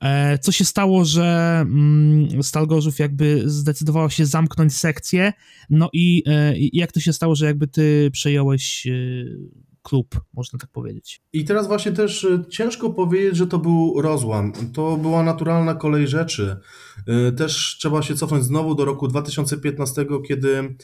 E, 0.00 0.38
co 0.38 0.52
się 0.52 0.64
stało, 0.64 1.04
że 1.04 1.58
mm, 1.60 2.42
Stalgorzów 2.42 2.98
jakby 2.98 3.42
zdecydowało 3.46 4.10
się 4.10 4.26
zamknąć 4.26 4.76
sekcję, 4.76 5.32
no 5.70 5.90
i 5.92 6.22
jak 6.72 6.92
to 6.92 7.00
się 7.00 7.12
stało, 7.12 7.34
że 7.34 7.46
jakby 7.46 7.68
ty 7.68 8.10
przejąłeś 8.12 8.86
klub, 9.88 10.20
można 10.34 10.58
tak 10.58 10.70
powiedzieć. 10.70 11.22
I 11.32 11.44
teraz 11.44 11.66
właśnie 11.66 11.92
też 11.92 12.24
e, 12.24 12.44
ciężko 12.50 12.90
powiedzieć, 12.90 13.36
że 13.36 13.46
to 13.46 13.58
był 13.58 14.02
rozłam. 14.02 14.52
To 14.72 14.96
była 14.96 15.22
naturalna 15.22 15.74
kolej 15.74 16.08
rzeczy. 16.08 16.56
E, 17.06 17.32
też 17.32 17.76
trzeba 17.80 18.02
się 18.02 18.14
cofnąć 18.14 18.44
znowu 18.44 18.74
do 18.74 18.84
roku 18.84 19.08
2015, 19.08 20.06
kiedy 20.28 20.74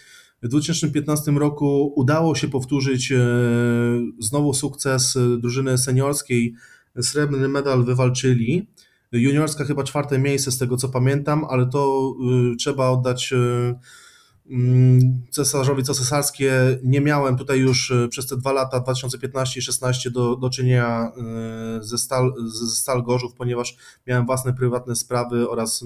w 0.42 0.48
2015 0.48 1.32
roku 1.32 1.92
udało 1.96 2.34
się 2.34 2.48
powtórzyć 2.48 3.12
e, 3.12 3.18
znowu 4.18 4.54
sukces 4.54 5.18
drużyny 5.38 5.78
seniorskiej. 5.78 6.54
Srebrny 7.02 7.48
medal 7.48 7.84
wywalczyli. 7.84 8.66
Juniorska 9.18 9.64
chyba 9.64 9.84
czwarte 9.84 10.18
miejsce 10.18 10.52
z 10.52 10.58
tego 10.58 10.76
co 10.76 10.88
pamiętam, 10.88 11.44
ale 11.50 11.66
to 11.66 12.14
trzeba 12.58 12.88
oddać 12.88 13.34
Mm, 14.50 15.22
cesarzowi 15.30 15.82
co 15.82 15.94
cesarskie 15.94 16.78
nie 16.82 17.00
miałem 17.00 17.36
tutaj 17.36 17.58
już 17.58 17.90
e, 17.90 18.08
przez 18.08 18.26
te 18.26 18.36
dwa 18.36 18.52
lata 18.52 18.80
2015 18.80 19.60
i 19.60 19.62
2016 19.62 20.10
do, 20.10 20.36
do 20.36 20.50
czynienia 20.50 21.12
ze 21.80 21.98
Stal, 21.98 22.34
ze 22.46 22.66
Stal 22.66 23.02
Gorzów, 23.02 23.34
ponieważ 23.34 23.76
miałem 24.06 24.26
własne 24.26 24.52
prywatne 24.52 24.96
sprawy 24.96 25.50
oraz 25.50 25.84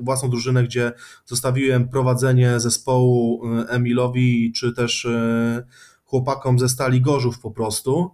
własną 0.00 0.30
drużynę, 0.30 0.64
gdzie 0.64 0.92
zostawiłem 1.26 1.88
prowadzenie 1.88 2.60
zespołu 2.60 3.42
Emilowi 3.68 4.52
czy 4.52 4.72
też 4.72 5.08
chłopakom 6.04 6.58
ze 6.58 6.68
Stali 6.68 7.00
Gorzów 7.00 7.38
po 7.38 7.50
prostu. 7.50 8.10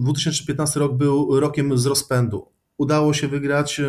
2015 0.00 0.80
rok 0.80 0.96
był 0.96 1.40
rokiem 1.40 1.78
z 1.78 1.86
rozpędu 1.86 2.46
udało 2.80 3.14
się 3.14 3.28
wygrać, 3.28 3.80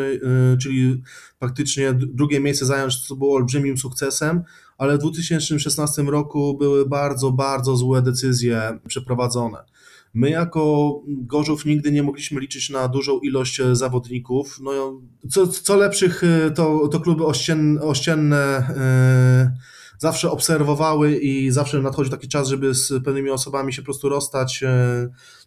czyli 0.61 1.03
faktycznie 1.39 1.93
drugie 1.93 2.39
miejsce 2.39 2.65
zająć, 2.65 3.07
co 3.07 3.15
było 3.15 3.35
olbrzymim 3.35 3.77
sukcesem, 3.77 4.43
ale 4.77 4.97
w 4.97 4.99
2016 4.99 6.01
roku 6.01 6.57
były 6.57 6.89
bardzo, 6.89 7.31
bardzo 7.31 7.75
złe 7.75 8.01
decyzje 8.01 8.79
przeprowadzone. 8.87 9.57
My 10.13 10.29
jako 10.29 10.93
Gorzów 11.07 11.65
nigdy 11.65 11.91
nie 11.91 12.03
mogliśmy 12.03 12.41
liczyć 12.41 12.69
na 12.69 12.87
dużą 12.87 13.19
ilość 13.19 13.59
e, 13.59 13.75
zawodników. 13.75 14.59
No, 14.61 15.01
co, 15.29 15.47
co 15.47 15.75
lepszych 15.75 16.23
e, 16.23 16.51
to, 16.51 16.87
to 16.87 16.99
kluby 16.99 17.25
ościenne, 17.25 17.81
ościenne 17.81 18.63
yy, 18.69 19.80
zawsze 20.01 20.31
obserwowały 20.31 21.17
i 21.17 21.51
zawsze 21.51 21.81
nadchodzi 21.81 22.11
taki 22.11 22.27
czas, 22.27 22.47
żeby 22.47 22.73
z 22.73 23.03
pewnymi 23.03 23.29
osobami 23.29 23.73
się 23.73 23.81
po 23.81 23.85
prostu 23.85 24.09
rozstać, 24.09 24.63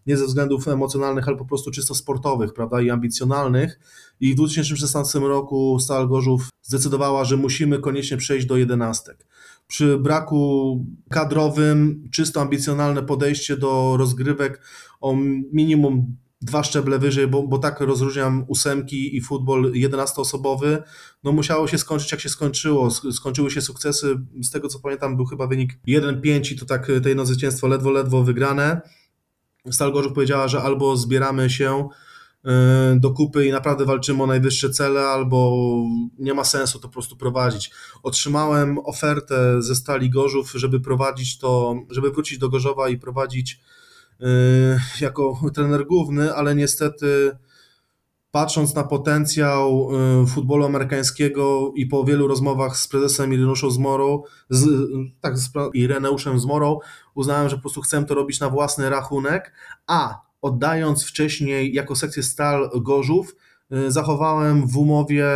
nie 0.06 0.16
ze 0.16 0.26
względów 0.26 0.68
emocjonalnych, 0.68 1.28
ale 1.28 1.36
po 1.36 1.44
prostu 1.44 1.70
czysto 1.70 1.94
sportowych, 1.94 2.54
prawda, 2.54 2.80
i 2.80 2.90
ambicjonalnych. 2.90 3.80
I 4.20 4.32
w 4.32 4.34
2016 4.34 5.18
roku 5.18 5.78
Stal 5.80 6.08
Gorzów 6.08 6.48
zdecydowała, 6.62 7.24
że 7.24 7.36
musimy 7.36 7.78
koniecznie 7.78 8.16
przejść 8.16 8.46
do 8.46 8.56
jedenastek. 8.56 9.26
Przy 9.66 9.98
braku 9.98 10.84
kadrowym, 11.10 12.08
czysto 12.12 12.40
ambicjonalne 12.40 13.02
podejście 13.02 13.56
do 13.56 13.96
rozgrywek 13.96 14.60
o 15.00 15.14
minimum 15.52 16.16
dwa 16.44 16.64
szczeble 16.64 16.98
wyżej, 16.98 17.26
bo, 17.26 17.42
bo 17.42 17.58
tak 17.58 17.80
rozróżniam 17.80 18.44
ósemki 18.48 19.16
i 19.16 19.20
futbol 19.20 19.72
11-osobowy, 19.72 20.82
no 21.24 21.32
musiało 21.32 21.68
się 21.68 21.78
skończyć 21.78 22.12
jak 22.12 22.20
się 22.20 22.28
skończyło. 22.28 22.90
Skończyły 22.90 23.50
się 23.50 23.60
sukcesy, 23.60 24.16
z 24.42 24.50
tego 24.50 24.68
co 24.68 24.78
pamiętam 24.78 25.16
był 25.16 25.26
chyba 25.26 25.46
wynik 25.46 25.78
1-5 25.88 26.52
i 26.52 26.58
to 26.58 26.66
tak 26.66 26.86
te 27.02 27.08
jedno 27.08 27.26
zwycięstwo 27.26 27.66
ledwo, 27.66 27.90
ledwo 27.90 28.22
wygrane. 28.22 28.80
Stal 29.70 29.92
Gorzów 29.92 30.12
powiedziała, 30.12 30.48
że 30.48 30.62
albo 30.62 30.96
zbieramy 30.96 31.50
się 31.50 31.88
E, 32.44 32.96
do 33.00 33.10
kupy 33.10 33.46
i 33.46 33.50
naprawdę 33.50 33.84
walczymy 33.84 34.22
o 34.22 34.26
najwyższe 34.26 34.70
cele, 34.70 35.00
albo 35.00 35.66
nie 36.18 36.34
ma 36.34 36.44
sensu 36.44 36.78
to 36.78 36.88
po 36.88 36.92
prostu 36.92 37.16
prowadzić. 37.16 37.70
Otrzymałem 38.02 38.78
ofertę 38.78 39.62
ze 39.62 39.74
Stali 39.74 40.10
Gorzów, 40.10 40.52
żeby 40.54 40.80
prowadzić 40.80 41.38
to, 41.38 41.74
żeby 41.90 42.10
wrócić 42.10 42.38
do 42.38 42.48
Gorzowa 42.48 42.88
i 42.88 42.98
prowadzić 42.98 43.60
jako 45.00 45.40
trener 45.54 45.86
główny, 45.86 46.34
ale 46.34 46.54
niestety 46.54 47.36
patrząc 48.34 48.74
na 48.74 48.84
potencjał 48.84 49.88
e, 50.22 50.26
futbolu 50.26 50.64
amerykańskiego 50.64 51.72
i 51.76 51.86
po 51.86 52.04
wielu 52.04 52.28
rozmowach 52.28 52.76
z 52.76 52.88
prezesem 52.88 53.32
Ireneuszem 53.32 53.70
Zmorą, 53.70 54.22
z, 54.50 54.66
tak, 55.20 55.38
z 55.38 55.50
Ireneuszem 55.74 56.40
Zmorą, 56.40 56.78
uznałem, 57.14 57.48
że 57.48 57.56
po 57.56 57.62
prostu 57.62 57.80
chcę 57.80 58.04
to 58.04 58.14
robić 58.14 58.40
na 58.40 58.50
własny 58.50 58.90
rachunek, 58.90 59.52
a 59.86 60.20
oddając 60.42 61.04
wcześniej 61.04 61.74
jako 61.74 61.96
sekcję 61.96 62.22
Stal 62.22 62.70
Gorzów, 62.74 63.36
y, 63.72 63.90
zachowałem 63.90 64.66
w 64.66 64.76
umowie 64.76 65.26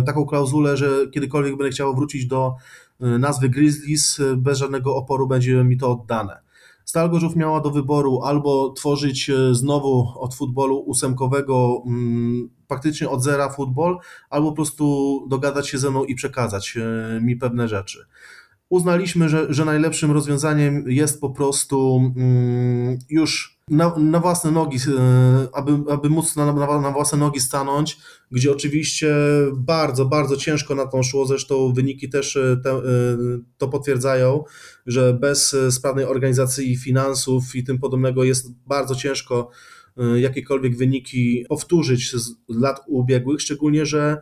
y, 0.00 0.02
taką 0.06 0.26
klauzulę, 0.26 0.76
że 0.76 0.88
kiedykolwiek 1.10 1.56
będę 1.56 1.70
chciał 1.70 1.94
wrócić 1.94 2.26
do 2.26 2.54
y, 3.02 3.18
nazwy 3.18 3.48
Grizzlies, 3.48 4.20
bez 4.36 4.58
żadnego 4.58 4.96
oporu 4.96 5.26
będzie 5.26 5.64
mi 5.64 5.76
to 5.76 5.90
oddane. 5.90 6.49
Stal 6.90 7.10
Gorzów 7.10 7.36
miała 7.36 7.60
do 7.60 7.70
wyboru 7.70 8.20
albo 8.22 8.72
tworzyć 8.72 9.30
znowu 9.52 10.12
od 10.16 10.34
futbolu 10.34 10.78
ósemkowego 10.78 11.82
mm, 11.86 12.50
praktycznie 12.68 13.08
od 13.08 13.22
zera 13.22 13.48
futbol, 13.48 13.98
albo 14.30 14.48
po 14.48 14.56
prostu 14.56 15.26
dogadać 15.28 15.68
się 15.68 15.78
ze 15.78 15.90
mną 15.90 16.04
i 16.04 16.14
przekazać 16.14 16.78
mi 17.20 17.36
pewne 17.36 17.68
rzeczy. 17.68 18.06
Uznaliśmy, 18.68 19.28
że, 19.28 19.46
że 19.54 19.64
najlepszym 19.64 20.10
rozwiązaniem 20.10 20.84
jest 20.86 21.20
po 21.20 21.30
prostu 21.30 22.00
mm, 22.16 22.98
już 23.08 23.60
na, 23.70 23.94
na, 23.98 24.20
własne 24.20 24.50
nogi, 24.50 24.78
e, 24.98 25.48
aby, 25.52 25.92
aby 25.92 26.10
móc 26.10 26.36
na, 26.36 26.52
na, 26.52 26.80
na, 26.80 26.90
własne 26.90 27.18
nogi 27.18 27.40
stanąć, 27.40 27.98
gdzie 28.30 28.52
oczywiście 28.52 29.14
bardzo, 29.56 30.04
bardzo 30.04 30.36
ciężko 30.36 30.74
na 30.74 30.86
tą 30.86 31.02
szło, 31.02 31.26
zresztą 31.26 31.72
wyniki 31.72 32.08
też 32.08 32.36
e, 32.36 32.56
te, 32.64 32.70
e, 32.70 32.82
to 33.58 33.68
potwierdzają, 33.68 34.44
że 34.86 35.14
bez 35.14 35.56
sprawnej 35.70 36.04
organizacji 36.04 36.76
finansów 36.76 37.54
i 37.54 37.64
tym 37.64 37.78
podobnego 37.78 38.24
jest 38.24 38.46
bardzo 38.66 38.94
ciężko 38.94 39.50
jakiekolwiek 40.16 40.76
wyniki 40.76 41.44
powtórzyć 41.48 42.12
z 42.12 42.30
lat 42.48 42.80
ubiegłych, 42.86 43.40
szczególnie, 43.40 43.86
że 43.86 44.16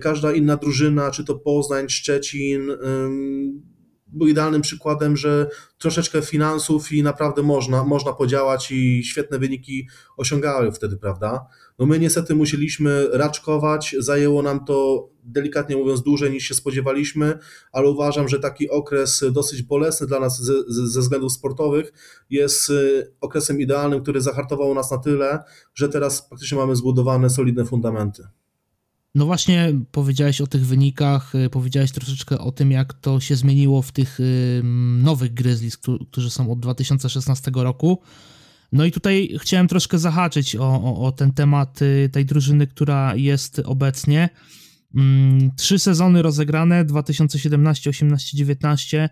każda 0.00 0.32
inna 0.32 0.56
drużyna, 0.56 1.10
czy 1.10 1.24
to 1.24 1.34
Poznań, 1.34 1.88
Szczecin, 1.88 2.70
był 4.06 4.28
idealnym 4.28 4.62
przykładem, 4.62 5.16
że 5.16 5.48
troszeczkę 5.78 6.22
finansów 6.22 6.92
i 6.92 7.02
naprawdę 7.02 7.42
można, 7.42 7.84
można 7.84 8.12
podziałać 8.12 8.70
i 8.70 9.04
świetne 9.04 9.38
wyniki 9.38 9.88
osiągały 10.16 10.72
wtedy, 10.72 10.96
prawda? 10.96 11.46
No 11.78 11.86
my 11.86 11.98
niestety 11.98 12.34
musieliśmy 12.34 13.08
raczkować, 13.12 13.96
zajęło 13.98 14.42
nam 14.42 14.64
to 14.64 15.08
delikatnie 15.24 15.76
mówiąc 15.76 16.02
dłużej 16.02 16.30
niż 16.30 16.44
się 16.44 16.54
spodziewaliśmy, 16.54 17.38
ale 17.72 17.88
uważam, 17.88 18.28
że 18.28 18.38
taki 18.38 18.70
okres 18.70 19.24
dosyć 19.32 19.62
bolesny 19.62 20.06
dla 20.06 20.20
nas 20.20 20.42
ze, 20.42 20.54
ze 20.68 21.00
względów 21.00 21.32
sportowych 21.32 21.92
jest 22.30 22.70
y, 22.70 23.12
okresem 23.20 23.60
idealnym, 23.60 24.02
który 24.02 24.20
zahartował 24.20 24.74
nas 24.74 24.90
na 24.90 24.98
tyle, 24.98 25.38
że 25.74 25.88
teraz 25.88 26.22
praktycznie 26.22 26.58
mamy 26.58 26.76
zbudowane 26.76 27.30
solidne 27.30 27.64
fundamenty. 27.64 28.22
No 29.14 29.26
właśnie 29.26 29.74
powiedziałeś 29.92 30.40
o 30.40 30.46
tych 30.46 30.66
wynikach, 30.66 31.34
y, 31.34 31.50
powiedziałeś 31.50 31.92
troszeczkę 31.92 32.38
o 32.38 32.52
tym, 32.52 32.70
jak 32.70 32.92
to 32.94 33.20
się 33.20 33.36
zmieniło 33.36 33.82
w 33.82 33.92
tych 33.92 34.18
nowych 35.02 35.34
Grizzlies, 35.34 35.76
którzy 36.10 36.30
są 36.30 36.52
od 36.52 36.60
2016 36.60 37.50
roku. 37.54 37.98
No 38.72 38.84
i 38.84 38.92
tutaj 38.92 39.36
chciałem 39.40 39.68
troszkę 39.68 39.98
zahaczyć 39.98 40.56
o, 40.56 40.82
o, 40.82 41.06
o 41.06 41.12
ten 41.12 41.32
temat 41.32 41.82
y, 41.82 42.10
tej 42.12 42.24
drużyny, 42.24 42.66
która 42.66 43.16
jest 43.16 43.62
obecnie. 43.64 44.28
Mm, 44.94 45.50
Trzy 45.56 45.78
sezony 45.78 46.22
rozegrane 46.22 46.84
2017, 46.84 47.90
18, 47.90 48.36
19. 48.36 49.10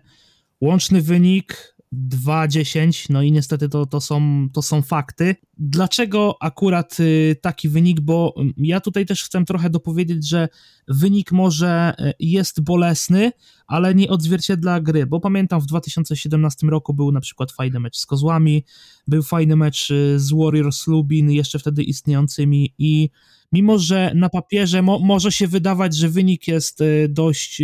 Łączny 0.61 1.01
wynik 1.01 1.76
2-10, 1.93 3.09
no 3.09 3.21
i 3.21 3.31
niestety 3.31 3.69
to, 3.69 3.85
to, 3.85 4.01
są, 4.01 4.47
to 4.53 4.61
są 4.61 4.81
fakty. 4.81 5.35
Dlaczego 5.57 6.37
akurat 6.41 6.99
y, 6.99 7.35
taki 7.41 7.69
wynik? 7.69 8.01
Bo 8.01 8.33
y, 8.41 8.53
ja 8.57 8.81
tutaj 8.81 9.05
też 9.05 9.23
chcę 9.23 9.45
trochę 9.45 9.69
dopowiedzieć, 9.69 10.29
że 10.29 10.47
wynik 10.87 11.31
może 11.31 11.93
y, 11.99 12.13
jest 12.19 12.61
bolesny, 12.61 13.31
ale 13.67 13.95
nie 13.95 14.09
odzwierciedla 14.09 14.81
gry, 14.81 15.05
bo 15.05 15.19
pamiętam 15.19 15.61
w 15.61 15.65
2017 15.65 16.67
roku 16.67 16.93
był 16.93 17.11
na 17.11 17.21
przykład 17.21 17.51
fajny 17.51 17.79
mecz 17.79 17.97
z 17.97 18.05
Kozłami, 18.05 18.63
był 19.07 19.23
fajny 19.23 19.55
mecz 19.55 19.91
y, 19.91 20.19
z 20.19 20.31
Warriors 20.33 20.87
Lubin, 20.87 21.31
jeszcze 21.31 21.59
wtedy 21.59 21.83
istniejącymi 21.83 22.73
i 22.77 23.09
mimo, 23.51 23.79
że 23.79 24.11
na 24.15 24.29
papierze 24.29 24.81
mo 24.81 24.99
może 24.99 25.31
się 25.31 25.47
wydawać, 25.47 25.95
że 25.95 26.09
wynik 26.09 26.47
jest 26.47 26.79
dość 27.09 27.61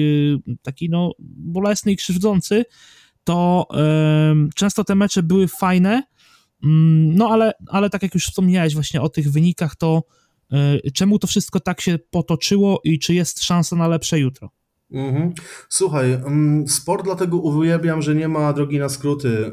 taki 0.61 0.89
no 0.89 1.11
bolesny 1.19 1.91
i 1.91 1.97
krzywdzący, 1.97 2.65
to 3.23 3.67
często 4.55 4.83
te 4.83 4.95
mecze 4.95 5.23
były 5.23 5.47
fajne, 5.47 6.03
mm, 6.63 7.15
no 7.15 7.29
ale, 7.29 7.53
ale 7.67 7.89
tak 7.89 8.03
jak 8.03 8.13
już 8.13 8.25
wspomniałeś 8.25 8.73
właśnie 8.73 9.01
o 9.01 9.09
tych 9.09 9.31
wynikach, 9.31 9.75
to 9.75 10.03
y, 10.85 10.91
czemu 10.91 11.19
to 11.19 11.27
wszystko 11.27 11.59
tak 11.59 11.81
się 11.81 11.99
potoczyło 12.11 12.81
i 12.83 12.99
czy 12.99 13.13
jest 13.13 13.43
szansa 13.43 13.75
na 13.75 13.87
lepsze 13.87 14.19
jutro? 14.19 14.49
Mhm. 14.93 15.33
Słuchaj, 15.69 16.13
mm, 16.13 16.67
sport 16.67 17.03
dlatego 17.03 17.37
uwielbiam, 17.37 18.01
że 18.01 18.15
nie 18.15 18.27
ma 18.27 18.53
drogi 18.53 18.79
na 18.79 18.89
skróty. 18.89 19.51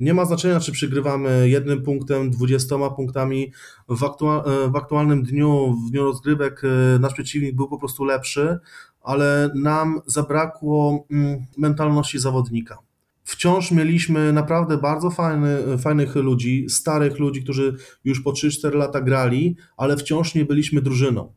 Nie 0.00 0.14
ma 0.14 0.24
znaczenia, 0.24 0.60
czy 0.60 0.72
przygrywamy 0.72 1.48
jednym 1.48 1.82
punktem, 1.82 2.30
dwudziestoma 2.30 2.90
punktami. 2.90 3.52
W, 3.88 4.02
aktua- 4.02 4.42
e, 4.48 4.70
w 4.70 4.76
aktualnym 4.76 5.22
dniu, 5.22 5.76
w 5.86 5.90
dniu 5.90 6.04
rozgrywek, 6.04 6.62
e, 6.64 6.98
nasz 6.98 7.12
przeciwnik 7.12 7.56
był 7.56 7.68
po 7.68 7.78
prostu 7.78 8.04
lepszy, 8.04 8.58
ale 9.06 9.50
nam 9.54 10.00
zabrakło 10.06 11.06
mm, 11.10 11.46
mentalności 11.58 12.18
zawodnika. 12.18 12.78
Wciąż 13.24 13.70
mieliśmy 13.70 14.32
naprawdę 14.32 14.78
bardzo 14.78 15.10
fajny, 15.10 15.78
fajnych 15.78 16.14
ludzi, 16.14 16.66
starych 16.68 17.18
ludzi, 17.18 17.42
którzy 17.42 17.76
już 18.04 18.20
po 18.20 18.30
3-4 18.30 18.74
lata 18.74 19.00
grali, 19.00 19.56
ale 19.76 19.96
wciąż 19.96 20.34
nie 20.34 20.44
byliśmy 20.44 20.82
drużyną. 20.82 21.32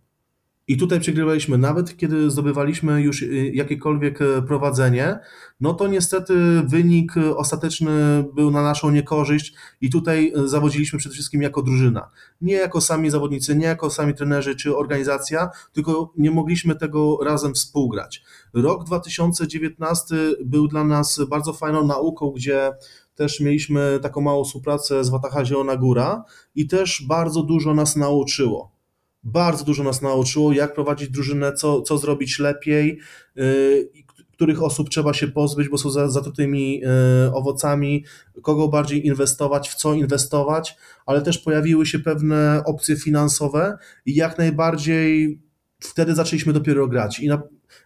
I 0.70 0.78
tutaj 0.78 1.00
przegrywaliśmy, 1.00 1.58
nawet 1.58 1.98
kiedy 1.98 2.32
zdobywaliśmy 2.32 3.02
już 3.02 3.22
y, 3.22 3.52
jakiekolwiek 3.54 4.22
e, 4.22 4.42
prowadzenie, 4.42 5.20
no 5.62 5.74
to 5.74 5.88
niestety 5.88 6.34
wynik 6.66 7.18
e, 7.18 7.36
ostateczny 7.36 8.24
był 8.34 8.52
na 8.52 8.62
naszą 8.62 8.90
niekorzyść 8.92 9.54
i 9.82 9.90
tutaj 9.90 10.34
zawodziliśmy 10.46 11.00
przede 11.00 11.14
wszystkim 11.14 11.42
jako 11.42 11.62
drużyna. 11.62 12.10
Nie 12.42 12.54
jako 12.54 12.82
sami 12.82 13.10
zawodnicy, 13.10 13.56
nie 13.56 13.66
jako 13.66 13.90
sami 13.90 14.14
trenerzy 14.14 14.56
czy 14.56 14.78
organizacja, 14.78 15.50
tylko 15.74 16.14
nie 16.18 16.32
mogliśmy 16.32 16.76
tego 16.76 17.18
razem 17.24 17.54
współgrać. 17.54 18.24
Rok 18.54 18.84
2019 18.84 20.16
był 20.46 20.68
dla 20.68 20.84
nas 20.84 21.22
bardzo 21.30 21.54
fajną 21.54 21.88
nauką, 21.88 22.32
gdzie 22.32 22.72
też 23.16 23.40
mieliśmy 23.40 24.00
taką 24.02 24.22
małą 24.22 24.44
współpracę 24.44 25.04
z 25.04 25.10
Wataha 25.10 25.46
Zielona 25.46 25.76
Góra 25.76 26.24
i 26.56 26.68
też 26.68 27.06
bardzo 27.08 27.44
dużo 27.44 27.74
nas 27.74 27.96
nauczyło 27.96 28.79
bardzo 29.24 29.66
dużo 29.66 29.84
nas 29.84 30.02
nauczyło, 30.02 30.54
jak 30.54 30.74
prowadzić 30.74 31.10
drużynę, 31.10 31.54
co, 31.54 31.82
co 31.82 31.98
zrobić 31.98 32.40
lepiej, 32.40 33.00
yy, 33.36 33.90
których 34.34 34.64
osób 34.64 34.90
trzeba 34.90 35.14
się 35.14 35.28
pozbyć, 35.28 35.70
bo 35.70 35.78
są 35.78 35.90
za- 35.90 36.10
zatrutymi 36.10 36.80
yy, 36.80 36.88
owocami, 37.34 38.06
kogo 38.42 38.68
bardziej 38.68 39.08
inwestować, 39.08 39.70
w 39.70 39.76
co 39.76 39.94
inwestować, 39.94 40.76
ale 41.06 41.22
też 41.22 41.38
pojawiły 41.38 41.86
się 41.86 42.00
pewne 42.00 42.62
opcje 42.66 42.96
finansowe 42.96 43.78
i 44.06 44.16
jak 44.16 44.38
najbardziej 44.38 45.40
wtedy 45.80 46.16
zaczęliśmy 46.16 46.54
dopiero 46.54 46.88
grać. 46.88 47.20
I 47.20 47.28
na, 47.28 47.42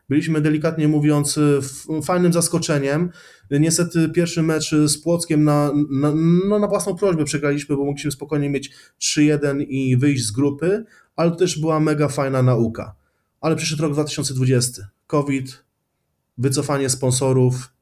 byliśmy 0.09 0.41
delikatnie 0.41 0.87
mówiąc 0.87 1.39
fajnym 2.03 2.33
zaskoczeniem. 2.33 3.09
Niestety 3.51 4.09
pierwszy 4.09 4.43
mecz 4.43 4.71
z 4.85 4.97
Płockiem 4.97 5.43
na, 5.43 5.71
na, 5.89 6.13
no 6.49 6.59
na 6.59 6.67
własną 6.67 6.95
prośbę 6.95 7.25
przegraliśmy, 7.25 7.77
bo 7.77 7.85
mogliśmy 7.85 8.11
spokojnie 8.11 8.49
mieć 8.49 8.71
3-1 9.01 9.61
i 9.67 9.97
wyjść 9.97 10.25
z 10.25 10.31
grupy, 10.31 10.85
ale 11.15 11.31
to 11.31 11.37
też 11.37 11.59
była 11.59 11.79
mega 11.79 12.07
fajna 12.07 12.43
nauka. 12.43 12.95
Ale 13.41 13.55
przyszedł 13.55 13.81
rok 13.81 13.93
2020, 13.93 14.89
COVID, 15.07 15.63
wycofanie 16.37 16.89
sponsorów, 16.89 17.73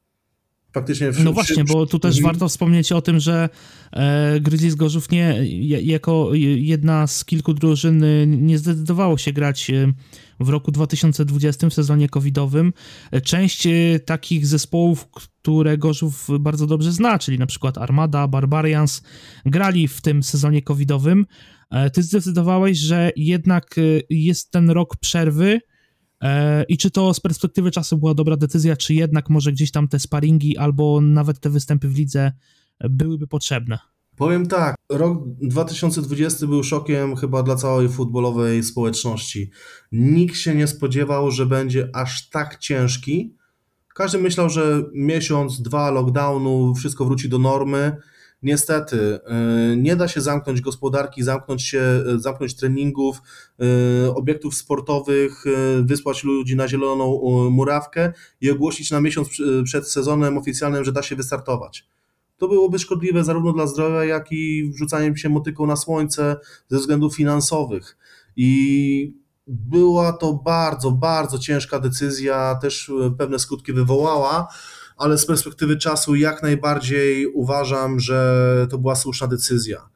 faktycznie... 0.73 1.11
No 1.23 1.33
właśnie, 1.33 1.63
bo 1.63 1.85
tu 1.85 1.99
też 1.99 2.21
warto 2.21 2.49
wspomnieć 2.49 2.91
o 2.91 3.01
tym, 3.01 3.19
że 3.19 3.49
e, 3.93 4.39
Grizzlies 4.39 4.75
Gorzów 4.75 5.11
nie, 5.11 5.39
jako 5.81 6.29
jedna 6.55 7.07
z 7.07 7.25
kilku 7.25 7.53
drużyn 7.53 8.03
e, 8.03 8.27
nie 8.27 8.57
zdecydowało 8.57 9.17
się 9.17 9.33
grać 9.33 9.69
e, 9.69 9.93
w 10.39 10.49
roku 10.49 10.71
2020 10.71 11.69
w 11.69 11.73
sezonie 11.73 12.09
covidowym. 12.09 12.73
E, 13.11 13.21
Część 13.21 13.67
takich 14.05 14.47
zespołów, 14.47 15.07
które 15.07 15.77
Gorzów 15.77 16.27
bardzo 16.39 16.67
dobrze 16.67 16.91
zna, 16.91 17.19
czyli 17.19 17.39
na 17.39 17.45
przykład 17.45 17.77
Armada, 17.77 18.27
Barbarians, 18.27 19.03
grali 19.45 19.87
w 19.87 20.01
tym 20.01 20.23
sezonie 20.23 20.61
covidowym. 20.61 21.25
E, 21.71 21.89
Ty 21.89 22.03
zdecydowałeś, 22.03 22.77
że 22.77 23.11
jednak 23.15 23.77
e, 23.77 23.81
jest 24.09 24.51
ten 24.51 24.69
rok 24.69 24.97
przerwy, 24.97 25.59
E, 26.21 26.63
I 26.63 26.77
czy 26.77 26.91
to 26.91 27.13
z 27.13 27.19
perspektywy 27.19 27.71
czasu 27.71 27.97
była 27.97 28.13
dobra 28.13 28.37
decyzja, 28.37 28.77
czy 28.77 28.93
jednak 28.93 29.29
może 29.29 29.51
gdzieś 29.51 29.71
tam 29.71 29.87
te 29.87 29.99
sparingi 29.99 30.57
albo 30.57 31.01
nawet 31.01 31.39
te 31.39 31.49
występy 31.49 31.87
w 31.87 31.97
lidze 31.97 32.31
byłyby 32.89 33.27
potrzebne? 33.27 33.79
Powiem 34.15 34.47
tak, 34.47 34.75
rok 34.89 35.23
2020 35.41 36.47
był 36.47 36.63
szokiem 36.63 37.15
chyba 37.15 37.43
dla 37.43 37.55
całej 37.55 37.89
futbolowej 37.89 38.63
społeczności. 38.63 39.51
Nikt 39.91 40.37
się 40.37 40.55
nie 40.55 40.67
spodziewał, 40.67 41.31
że 41.31 41.45
będzie 41.45 41.89
aż 41.93 42.29
tak 42.29 42.57
ciężki. 42.57 43.35
Każdy 43.95 44.17
myślał, 44.17 44.49
że 44.49 44.83
miesiąc, 44.93 45.61
dwa 45.61 45.91
lockdownu, 45.91 46.75
wszystko 46.75 47.05
wróci 47.05 47.29
do 47.29 47.39
normy. 47.39 47.97
Niestety, 48.43 49.19
yy, 49.69 49.77
nie 49.77 49.95
da 49.95 50.07
się 50.07 50.21
zamknąć 50.21 50.61
gospodarki, 50.61 51.23
zamknąć 51.23 51.63
się, 51.63 52.03
zamknąć 52.17 52.55
treningów, 52.55 53.21
yy, 53.59 53.67
obiektów 54.15 54.55
sportowych, 54.55 55.43
wysłać 55.81 56.23
ludzi 56.23 56.55
na 56.55 56.67
zieloną 56.67 57.21
murawkę 57.49 58.13
i 58.41 58.51
ogłosić 58.51 58.91
na 58.91 59.01
miesiąc 59.01 59.29
przed 59.63 59.91
sezonem 59.91 60.37
oficjalnym, 60.37 60.83
że 60.83 60.91
da 60.91 61.03
się 61.03 61.15
wystartować. 61.15 61.87
To 62.37 62.47
byłoby 62.47 62.79
szkodliwe 62.79 63.23
zarówno 63.23 63.53
dla 63.53 63.67
zdrowia, 63.67 64.05
jak 64.05 64.31
i 64.31 64.71
wrzucaniem 64.73 65.17
się 65.17 65.29
motyką 65.29 65.65
na 65.65 65.75
słońce 65.75 66.35
ze 66.69 66.77
względów 66.77 67.15
finansowych. 67.15 67.97
I 68.35 69.13
była 69.47 70.13
to 70.13 70.33
bardzo, 70.33 70.91
bardzo 70.91 71.39
ciężka 71.39 71.79
decyzja, 71.79 72.59
też 72.61 72.91
pewne 73.17 73.39
skutki 73.39 73.73
wywołała, 73.73 74.47
ale 75.01 75.17
z 75.17 75.25
perspektywy 75.25 75.77
czasu 75.77 76.15
jak 76.15 76.43
najbardziej 76.43 77.27
uważam, 77.27 77.99
że 77.99 78.67
to 78.69 78.77
była 78.77 78.95
słuszna 78.95 79.27
decyzja. 79.27 79.89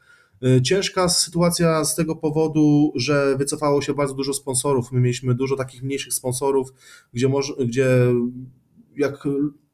E, 0.44 0.62
Ciężka 0.62 1.10
sytuacja 1.10 1.86
z 1.86 1.96
tego 1.96 2.16
powodu, 2.16 2.92
że 2.96 3.36
wycofało 3.38 3.82
się 3.82 3.94
bardzo 3.94 4.14
dużo 4.14 4.34
sponsorów. 4.34 4.92
My 4.92 5.02
mieliśmy 5.02 5.36
dużo 5.36 5.56
takich 5.56 5.84
mniejszych 5.84 6.14
sponsorów, 6.14 6.74
gdzie, 7.14 7.28
moż, 7.28 7.54
gdzie 7.66 7.88
jak 8.98 9.24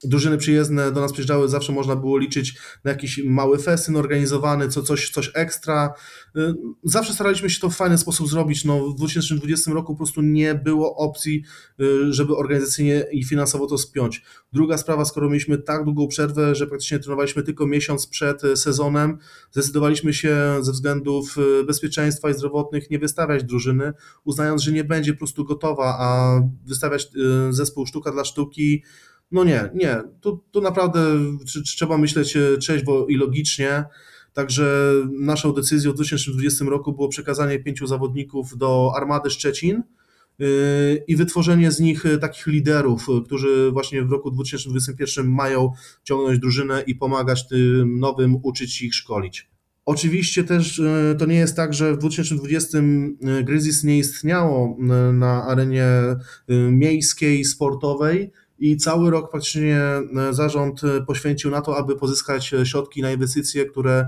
drużyny 0.03 0.37
przyjezdne 0.37 0.91
do 0.91 1.01
nas 1.01 1.11
przyjeżdżały, 1.11 1.49
zawsze 1.49 1.73
można 1.73 1.95
było 1.95 2.17
liczyć 2.17 2.57
na 2.83 2.91
jakiś 2.91 3.21
mały 3.23 3.57
festyn 3.57 3.95
organizowany, 3.95 4.69
co, 4.69 4.83
coś, 4.83 5.09
coś 5.09 5.31
ekstra. 5.33 5.93
Y, 6.37 6.53
Zawsze 6.83 7.13
staraliśmy 7.13 7.49
się 7.49 7.59
to 7.59 7.69
w 7.69 7.75
fajny 7.75 7.97
sposób 7.97 8.27
zrobić. 8.27 8.65
No, 8.65 8.89
w 8.89 8.95
2020 8.95 9.71
roku 9.71 9.93
po 9.93 9.97
prostu 9.97 10.21
nie 10.21 10.55
było 10.55 10.95
opcji, 10.95 11.43
y, 11.81 12.13
żeby 12.13 12.35
organizacyjnie 12.35 13.05
i 13.11 13.23
finansowo 13.23 13.67
to 13.67 13.77
spiąć. 13.77 14.23
Druga 14.53 14.77
sprawa, 14.77 15.05
skoro 15.05 15.29
mieliśmy 15.29 15.57
tak 15.57 15.85
długą 15.85 16.07
przerwę, 16.07 16.55
że 16.55 16.67
praktycznie 16.67 16.99
trenowaliśmy 16.99 17.43
tylko 17.43 17.67
miesiąc 17.67 18.07
przed 18.07 18.43
y, 18.43 18.57
sezonem, 18.57 19.17
zdecydowaliśmy 19.51 20.13
się 20.13 20.57
ze 20.61 20.71
względów 20.71 21.35
bezpieczeństwa 21.67 22.29
i 22.29 22.33
zdrowotnych 22.33 22.89
nie 22.89 22.99
wystawiać 22.99 23.43
drużyny, 23.43 23.93
uznając, 24.23 24.61
że 24.61 24.71
nie 24.71 24.83
będzie 24.83 25.13
po 25.13 25.19
prostu 25.19 25.45
gotowa, 25.45 25.95
a 25.99 26.41
wystawiać 26.65 27.07
zespół 27.49 27.85
sztuka 27.85 28.11
dla 28.11 28.25
sztuki 28.25 28.83
no 29.31 29.43
nie, 29.43 29.69
nie. 29.75 30.01
Tu, 30.21 30.43
tu 30.51 30.61
naprawdę 30.61 30.99
tr- 31.45 31.63
trzeba 31.63 31.97
myśleć 31.97 32.37
e, 32.37 32.57
trzeźwo 32.57 33.05
i 33.07 33.15
logicznie. 33.15 33.85
Także 34.33 34.93
naszą 35.19 35.53
decyzją 35.53 35.91
w 35.91 35.95
2020 35.95 36.65
roku 36.65 36.93
było 36.93 37.09
przekazanie 37.09 37.59
pięciu 37.59 37.87
zawodników 37.87 38.57
do 38.57 38.91
Armady 38.95 39.29
Szczecin 39.29 39.83
yy, 40.39 40.47
i 41.07 41.15
wytworzenie 41.15 41.71
z 41.71 41.79
nich 41.79 42.05
e, 42.05 42.17
takich 42.17 42.47
liderów, 42.47 43.07
e, 43.09 43.21
którzy 43.25 43.71
właśnie 43.71 44.03
w 44.03 44.11
roku 44.11 44.31
2021 44.31 45.27
mają 45.27 45.71
ciągnąć 46.03 46.39
drużynę 46.39 46.83
i 46.87 46.95
pomagać 46.95 47.47
tym 47.47 47.99
nowym, 47.99 48.35
uczyć 48.43 48.81
ich, 48.81 48.95
szkolić. 48.95 49.51
Oczywiście 49.85 50.43
też 50.43 50.81
to 51.19 51.25
nie 51.25 51.35
jest 51.35 51.55
tak, 51.55 51.73
że 51.73 51.93
w 51.93 51.97
2020 51.97 52.77
Grizzlies 53.43 53.83
nie 53.83 53.97
istniało 53.97 54.77
na 55.13 55.43
arenie 55.43 55.87
miejskiej, 56.71 57.45
sportowej, 57.45 58.31
i 58.61 58.77
cały 58.77 59.11
rok 59.11 59.31
praktycznie 59.31 59.77
e, 59.77 60.03
zarząd 60.31 60.83
e, 60.83 61.01
poświęcił 61.01 61.51
na 61.51 61.61
to, 61.61 61.77
aby 61.77 61.95
pozyskać 61.95 62.53
e, 62.53 62.65
środki 62.65 63.01
na 63.01 63.11
inwestycje, 63.11 63.65
które 63.65 64.07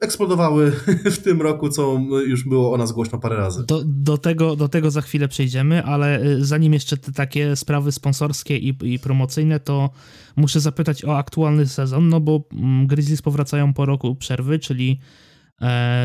eksplodowały 0.00 0.72
w 1.16 1.18
tym 1.18 1.42
roku, 1.42 1.68
co 1.68 1.98
już 2.26 2.44
było 2.44 2.72
o 2.72 2.76
nas 2.76 2.92
głośno 2.92 3.18
parę 3.18 3.36
razy. 3.36 3.64
Do, 3.66 3.82
do, 3.86 4.18
tego, 4.18 4.56
do 4.56 4.68
tego 4.68 4.90
za 4.90 5.00
chwilę 5.00 5.28
przejdziemy, 5.28 5.84
ale 5.84 6.20
zanim 6.38 6.72
jeszcze 6.72 6.96
te 6.96 7.12
takie 7.12 7.56
sprawy 7.56 7.92
sponsorskie 7.92 8.56
i, 8.56 8.76
i 8.82 8.98
promocyjne, 8.98 9.60
to 9.60 9.90
muszę 10.36 10.60
zapytać 10.60 11.04
o 11.04 11.18
aktualny 11.18 11.66
sezon, 11.66 12.08
no 12.08 12.20
bo 12.20 12.44
mm, 12.52 12.86
Grizzlies 12.86 13.22
powracają 13.22 13.74
po 13.74 13.86
roku 13.86 14.16
przerwy, 14.16 14.58
czyli 14.58 15.00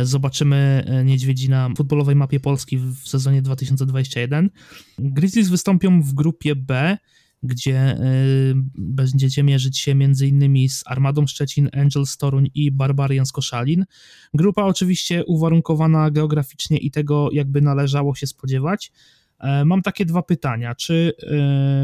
zobaczymy 0.04 0.84
e, 0.88 1.06
niedźwiedzi 1.06 1.50
na 1.50 1.70
futbolowej 1.78 2.16
mapie 2.16 2.40
Polski 2.40 2.78
w 2.78 3.08
sezonie 3.08 3.42
2021. 3.42 4.50
Grizzlies 5.00 5.50
wystąpią 5.50 6.02
w 6.02 6.14
grupie 6.14 6.56
B, 6.56 6.98
gdzie 7.44 7.98
y, 7.98 8.54
będziecie 8.76 9.44
mierzyć 9.44 9.78
się 9.80 9.92
m.in. 9.92 10.70
z 10.70 10.84
Armadą 10.86 11.28
Szczecin, 11.28 11.70
Angels 11.74 12.18
Toruń 12.18 12.50
i 12.54 12.72
Barbarians 12.72 13.32
Koszalin. 13.32 13.86
Grupa 14.34 14.64
oczywiście 14.64 15.26
uwarunkowana 15.26 16.12
geograficznie 16.12 16.78
i 16.78 16.92
tego 16.92 17.30
jakby 17.32 17.62
należało 17.62 18.16
się 18.16 18.28
spodziewać. 18.28 18.92
E, 19.40 19.66
mam 19.66 19.82
takie 19.82 20.06
dwa 20.06 20.24
pytania. 20.24 20.76
Czy 20.76 21.14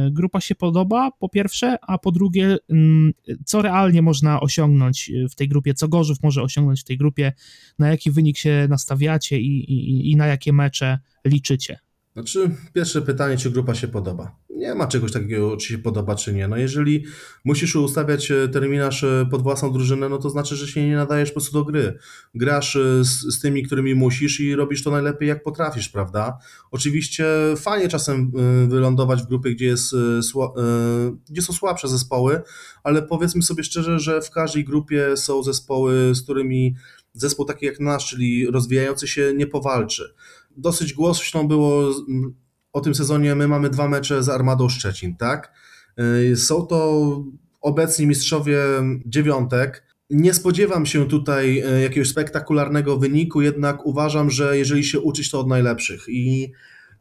y, 0.10 0.12
grupa 0.12 0.41
się 0.41 0.56
podoba, 0.56 1.12
po 1.20 1.30
pierwsze, 1.30 1.78
a 1.82 1.98
po 1.98 2.12
drugie, 2.12 2.58
mm, 2.70 3.13
co 3.46 3.62
realnie 3.62 4.02
można 4.02 4.39
osiągnąć 4.39 5.12
w 5.32 5.36
tej 5.36 5.48
grupie, 5.48 5.74
co 5.74 5.88
Gorzów 5.88 6.24
może 6.24 6.41
osiągnąć 6.41 6.82
w 6.82 6.84
tej 6.84 6.98
grupie, 6.98 7.34
na 7.80 7.89
jaki 7.89 8.12
wynik 8.12 8.38
się 8.38 8.68
nastawiacie 8.70 9.39
i, 9.39 9.72
i, 9.74 10.12
i 10.12 10.15
na 10.15 10.28
jakie 10.28 10.54
mecze 10.54 11.00
liczycie? 11.26 11.85
Znaczy, 12.15 12.51
pierwsze 12.73 13.01
pytanie, 13.01 13.38
czy 13.38 13.51
grupa 13.51 13.75
się 13.75 13.88
podoba. 13.88 14.36
Nie 14.49 14.75
ma 14.75 14.88
czegoś 14.88 15.12
takiego, 15.12 15.58
czy 15.58 15.67
się 15.67 15.78
podoba, 15.78 16.15
czy 16.15 16.34
nie. 16.34 16.47
No 16.47 16.58
jeżeli 16.58 17.06
musisz 17.45 17.75
ustawiać 17.75 18.32
e, 18.32 18.47
terminarz 18.47 19.04
e, 19.04 19.28
pod 19.32 19.41
własną 19.41 19.71
drużynę, 19.71 20.10
no 20.10 20.17
to 20.17 20.30
znaczy, 20.30 20.56
że 20.56 20.67
się 20.67 20.88
nie 20.88 20.95
nadajesz 20.95 21.30
po 21.30 21.34
prostu 21.34 21.54
do 21.54 21.65
gry. 21.65 21.97
Grasz 22.36 22.75
e, 22.75 23.04
z, 23.04 23.10
z 23.10 23.39
tymi, 23.39 23.63
którymi 23.63 23.95
musisz 23.95 24.39
i 24.39 24.56
robisz 24.56 24.84
to 24.84 24.91
najlepiej, 24.91 25.28
jak 25.28 25.43
potrafisz, 25.43 25.89
prawda? 25.89 26.38
Oczywiście 26.71 27.25
fajnie 27.58 27.88
czasem 27.88 28.32
wylądować 28.67 29.23
w 29.23 29.28
grupie, 29.28 29.56
gdzie, 29.56 29.65
jest, 29.65 29.95
gdzie 31.30 31.41
są 31.41 31.54
słabsze 31.54 31.88
zespoły, 31.88 32.41
ale 32.84 33.01
powiedzmy 33.01 33.41
sobie 33.41 33.63
szczerze, 33.63 33.99
że 33.99 34.21
w 34.21 34.32
każdej 34.32 34.65
grupie 34.65 35.17
są 35.17 35.43
zespoły, 35.43 36.15
z 36.15 36.21
którymi 36.21 36.75
zespół 37.13 37.45
taki 37.45 37.65
jak 37.65 37.80
nasz, 37.80 38.08
czyli 38.08 38.51
rozwijający 38.51 39.08
się, 39.08 39.34
nie 39.36 39.47
powalczy 39.47 40.13
dosyć 40.58 40.94
głośno 40.94 41.44
było 41.44 41.91
o 42.74 42.82
tym 42.82 42.96
sezonie. 42.96 43.36
My 43.36 43.48
mamy 43.48 43.70
dwa 43.70 43.88
mecze 43.88 44.24
z 44.24 44.30
Armadą 44.30 44.70
Szczecin, 44.70 45.15
tak? 45.18 45.54
Y, 46.32 46.36
są 46.36 46.65
to 46.65 47.24
obecni 47.62 48.08
mistrzowie 48.08 48.60
dziewiątek. 49.06 49.84
Nie 50.10 50.34
spodziewam 50.34 50.86
się 50.86 51.08
tutaj 51.08 51.63
y, 51.78 51.82
jakiegoś 51.82 52.10
spektakularnego 52.10 52.98
wyniku, 52.98 53.41
jednak 53.41 53.86
uważam, 53.86 54.30
że 54.30 54.58
jeżeli 54.58 54.84
się 54.84 55.00
uczyć, 55.00 55.32
to 55.32 55.39
od 55.39 55.48
najlepszych. 55.48 56.06
I 56.08 56.52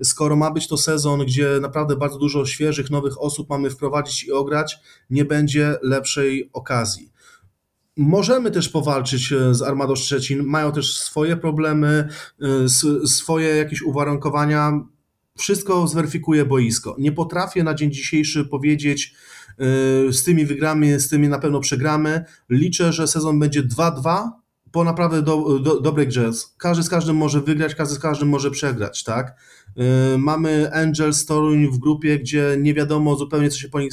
skoro 0.02 0.36
ma 0.36 0.50
być 0.50 0.68
to 0.68 0.76
sezon, 0.76 1.20
gdzie 1.20 1.48
naprawdę 1.60 1.96
bardzo 1.96 2.18
dużo 2.18 2.46
świeżych, 2.46 2.90
nowych 2.90 3.22
osób 3.22 3.50
mamy 3.50 3.70
wprowadzić 3.70 4.24
i 4.24 4.32
ograć, 4.32 4.78
nie 5.10 5.24
będzie 5.24 5.76
lepszej 5.82 6.50
okazji. 6.52 7.13
Możemy 7.96 8.50
też 8.50 8.68
powalczyć 8.68 9.32
e, 9.32 9.54
z 9.54 9.62
Armadą 9.62 9.96
Szczecin, 9.96 10.42
mają 10.42 10.72
też 10.72 10.98
swoje 10.98 11.36
problemy, 11.36 12.08
e, 12.42 12.68
swoje 13.08 13.48
jakieś 13.48 13.82
uwarunkowania. 13.82 14.80
Wszystko 15.38 15.86
zweryfikuje 15.86 16.44
boisko. 16.44 16.96
Nie 16.98 17.12
potrafię 17.12 17.64
na 17.64 17.74
dzień 17.74 17.92
dzisiejszy 17.92 18.44
powiedzieć, 18.44 19.14
e, 19.58 20.12
z 20.12 20.24
tymi 20.24 20.46
wygramy, 20.46 21.00
z 21.00 21.08
tymi 21.08 21.28
na 21.28 21.38
pewno 21.38 21.60
przegramy. 21.60 22.24
Liczę, 22.50 22.92
że 22.92 23.08
sezon 23.08 23.38
będzie 23.38 23.62
2-2 23.62 24.43
po 24.74 24.84
naprawdę 24.84 25.22
do, 25.22 25.58
do, 25.58 25.80
dobrej 25.80 26.08
grze. 26.08 26.30
Każdy 26.58 26.82
z 26.82 26.88
każdym 26.88 27.16
może 27.16 27.40
wygrać, 27.40 27.74
każdy 27.74 27.94
z 27.94 27.98
każdym 27.98 28.28
może 28.28 28.50
przegrać, 28.50 29.04
tak? 29.04 29.36
Y, 30.14 30.18
mamy 30.18 30.72
Angels 30.72 31.26
Toruń 31.26 31.66
w 31.66 31.78
grupie, 31.78 32.18
gdzie 32.18 32.56
nie 32.60 32.74
wiadomo 32.74 33.16
zupełnie, 33.16 33.50
co 33.50 33.58
się 33.58 33.68
po 33.68 33.80
nich 33.80 33.92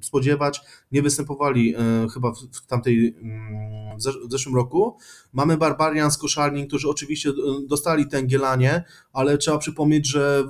spodziewać. 0.00 0.60
Nie 0.92 1.02
występowali 1.02 1.74
y, 1.76 2.08
chyba 2.14 2.32
w 2.32 2.66
tamtej 2.66 3.16
mm, 3.22 3.98
w 4.26 4.30
zeszłym 4.30 4.54
roku. 4.54 4.98
Mamy 5.32 5.56
Barbarians 5.56 6.18
Koszalnik, 6.18 6.68
którzy 6.68 6.88
oczywiście 6.88 7.30
y, 7.30 7.32
dostali 7.68 8.08
tę 8.08 8.22
gielanie, 8.22 8.84
ale 9.12 9.38
trzeba 9.38 9.58
przypomnieć, 9.58 10.08
że 10.08 10.44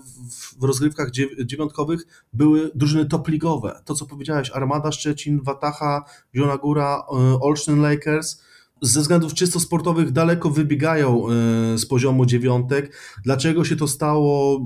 w 0.61 0.65
rozgrywkach 0.65 1.11
dziewiątkowych 1.45 2.07
były 2.33 2.71
drużyny 2.75 3.07
topligowe. 3.07 3.83
To, 3.85 3.95
co 3.95 4.07
powiedziałeś, 4.07 4.51
Armada 4.51 4.93
Szczecin, 4.93 5.41
Wataha, 5.43 6.05
Zielona 6.35 6.57
Góra, 6.57 7.03
Olsztyn 7.41 7.81
Lakers– 7.81 8.37
ze 8.83 9.01
względów 9.01 9.35
czysto 9.35 9.61
sportowych 9.61 10.13
daleko 10.13 10.51
wybiegają 10.51 11.29
e, 11.29 11.79
z 11.79 11.87
poziomu 11.87 12.27
dziewiątek. 12.27 12.97
Dlaczego 13.25 13.65
się 13.65 13.77
to 13.77 13.89
stało? 13.89 14.61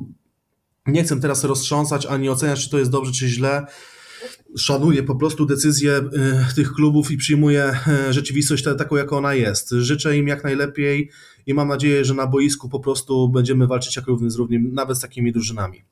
Nie 0.86 1.04
chcę 1.04 1.20
teraz 1.20 1.44
roztrząsać 1.44 2.06
ani 2.06 2.28
oceniać, 2.28 2.64
czy 2.64 2.70
to 2.70 2.78
jest 2.78 2.90
dobrze, 2.90 3.12
czy 3.12 3.28
źle. 3.28 3.66
Szanuję 4.56 5.02
po 5.02 5.16
prostu 5.16 5.46
decyzję 5.46 5.92
e, 5.96 6.54
tych 6.54 6.72
klubów 6.72 7.10
i 7.10 7.16
przyjmuję 7.16 7.72
e, 7.88 8.12
rzeczywistość 8.12 8.64
taką, 8.78 8.96
jaka 8.96 9.16
ona 9.16 9.34
jest. 9.34 9.70
Życzę 9.70 10.16
im 10.16 10.28
jak 10.28 10.44
najlepiej 10.44 11.10
i 11.46 11.54
mam 11.54 11.68
nadzieję, 11.68 12.04
że 12.04 12.14
na 12.14 12.26
boisku 12.26 12.68
po 12.68 12.80
prostu 12.80 13.28
będziemy 13.28 13.66
walczyć 13.66 13.96
jak 13.96 14.06
równy 14.06 14.30
z 14.30 14.36
równym, 14.36 14.74
nawet 14.74 14.98
z 14.98 15.00
takimi 15.00 15.32
drużynami. 15.32 15.84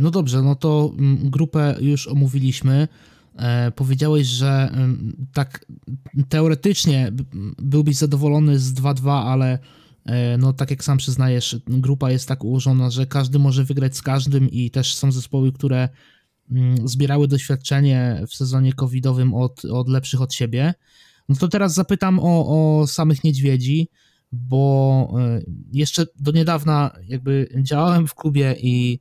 No 0.00 0.10
dobrze, 0.10 0.42
no 0.42 0.54
to 0.54 0.92
mm, 0.98 1.30
grupę 1.30 1.76
już 1.80 2.08
omówiliśmy. 2.08 2.88
E, 3.38 3.70
powiedziałeś, 3.70 4.26
że 4.26 4.70
tak 5.32 5.66
teoretycznie 6.28 7.12
byłbyś 7.58 7.96
zadowolony 7.96 8.58
z 8.58 8.74
2-2, 8.74 9.10
ale 9.10 9.58
e, 10.04 10.38
no 10.38 10.52
tak 10.52 10.70
jak 10.70 10.84
sam 10.84 10.98
przyznajesz, 10.98 11.56
grupa 11.66 12.10
jest 12.10 12.28
tak 12.28 12.44
ułożona, 12.44 12.90
że 12.90 13.06
każdy 13.06 13.38
może 13.38 13.64
wygrać 13.64 13.96
z 13.96 14.02
każdym 14.02 14.50
i 14.50 14.70
też 14.70 14.94
są 14.94 15.12
zespoły, 15.12 15.52
które 15.52 15.88
mm, 16.50 16.88
zbierały 16.88 17.28
doświadczenie 17.28 18.22
w 18.28 18.34
sezonie 18.34 18.72
covidowym 18.72 19.34
od, 19.34 19.64
od 19.64 19.88
lepszych 19.88 20.20
od 20.20 20.34
siebie. 20.34 20.74
No 21.28 21.36
to 21.36 21.48
teraz 21.48 21.74
zapytam 21.74 22.18
o, 22.18 22.80
o 22.80 22.86
samych 22.86 23.24
niedźwiedzi, 23.24 23.88
bo 24.32 25.14
e, 25.20 25.40
jeszcze 25.72 26.06
do 26.20 26.32
niedawna 26.32 26.90
jakby 27.08 27.48
działałem 27.62 28.06
w 28.06 28.14
klubie 28.14 28.56
i 28.60 29.00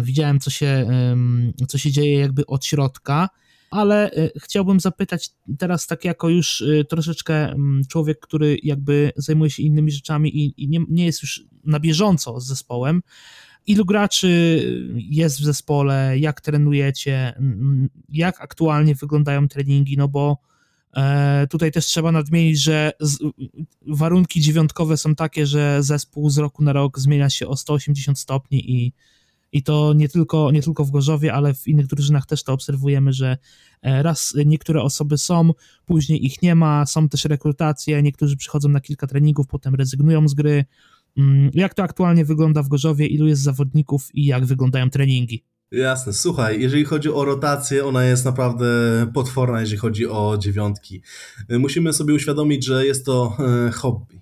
widziałem, 0.00 0.40
co 0.40 0.50
się, 0.50 0.86
co 1.68 1.78
się 1.78 1.90
dzieje 1.90 2.18
jakby 2.18 2.46
od 2.46 2.64
środka, 2.64 3.28
ale 3.70 4.10
e, 4.10 4.30
chciałbym 4.42 4.80
zapytać 4.80 5.30
teraz 5.58 5.86
tak 5.86 6.04
jako 6.04 6.28
już 6.28 6.62
e, 6.62 6.84
troszeczkę 6.84 7.54
człowiek, 7.88 8.20
który 8.20 8.58
jakby 8.62 9.12
zajmuje 9.16 9.50
się 9.50 9.62
innymi 9.62 9.90
rzeczami 9.90 10.36
i, 10.36 10.64
i 10.64 10.68
nie, 10.68 10.80
nie 10.88 11.04
jest 11.04 11.22
już 11.22 11.44
na 11.64 11.80
bieżąco 11.80 12.40
z 12.40 12.46
zespołem, 12.46 13.02
ilu 13.66 13.84
graczy 13.84 14.62
jest 14.96 15.40
w 15.40 15.44
zespole, 15.44 16.18
jak 16.18 16.40
trenujecie, 16.40 17.32
jak 18.08 18.40
aktualnie 18.40 18.94
wyglądają 18.94 19.48
treningi, 19.48 19.96
no 19.96 20.08
bo 20.08 20.38
tutaj 21.50 21.72
też 21.72 21.86
trzeba 21.86 22.12
nadmienić, 22.12 22.62
że 22.62 22.92
warunki 23.86 24.40
dziewiątkowe 24.40 24.96
są 24.96 25.14
takie, 25.14 25.46
że 25.46 25.82
zespół 25.82 26.30
z 26.30 26.38
roku 26.38 26.64
na 26.64 26.72
rok 26.72 26.98
zmienia 26.98 27.30
się 27.30 27.48
o 27.48 27.56
180 27.56 28.18
stopni 28.18 28.70
i 28.70 28.92
i 29.52 29.62
to 29.62 29.92
nie 29.92 30.08
tylko, 30.08 30.50
nie 30.50 30.62
tylko 30.62 30.84
w 30.84 30.90
Gorzowie, 30.90 31.34
ale 31.34 31.54
w 31.54 31.68
innych 31.68 31.86
drużynach 31.86 32.26
też 32.26 32.44
to 32.44 32.52
obserwujemy, 32.52 33.12
że 33.12 33.38
e, 33.82 34.02
raz 34.02 34.34
niektóre 34.46 34.82
osoby 34.82 35.18
są, 35.18 35.50
później 35.86 36.26
ich 36.26 36.42
nie 36.42 36.54
ma, 36.54 36.86
są 36.86 37.08
też 37.08 37.24
rekrutacje, 37.24 38.02
niektórzy 38.02 38.36
przychodzą 38.36 38.68
na 38.68 38.80
kilka 38.80 39.06
treningów, 39.06 39.46
potem 39.46 39.74
rezygnują 39.74 40.28
z 40.28 40.34
gry. 40.34 40.64
Mm, 41.16 41.50
jak 41.54 41.74
to 41.74 41.82
aktualnie 41.82 42.24
wygląda 42.24 42.62
w 42.62 42.68
Gorzowie, 42.68 43.06
ilu 43.06 43.26
jest 43.26 43.42
zawodników 43.42 44.08
i 44.14 44.24
jak 44.24 44.46
wyglądają 44.46 44.90
treningi? 44.90 45.44
Jasne, 45.72 46.12
słuchaj, 46.12 46.60
jeżeli 46.60 46.84
chodzi 46.84 47.12
o 47.12 47.24
rotację, 47.24 47.86
ona 47.86 48.04
jest 48.04 48.24
naprawdę 48.24 48.66
potworna, 49.14 49.60
jeżeli 49.60 49.78
chodzi 49.78 50.06
o 50.06 50.36
dziewiątki. 50.38 51.02
Musimy 51.48 51.92
sobie 51.92 52.14
uświadomić, 52.14 52.64
że 52.64 52.86
jest 52.86 53.06
to 53.06 53.36
e, 53.66 53.70
hobby. 53.70 54.20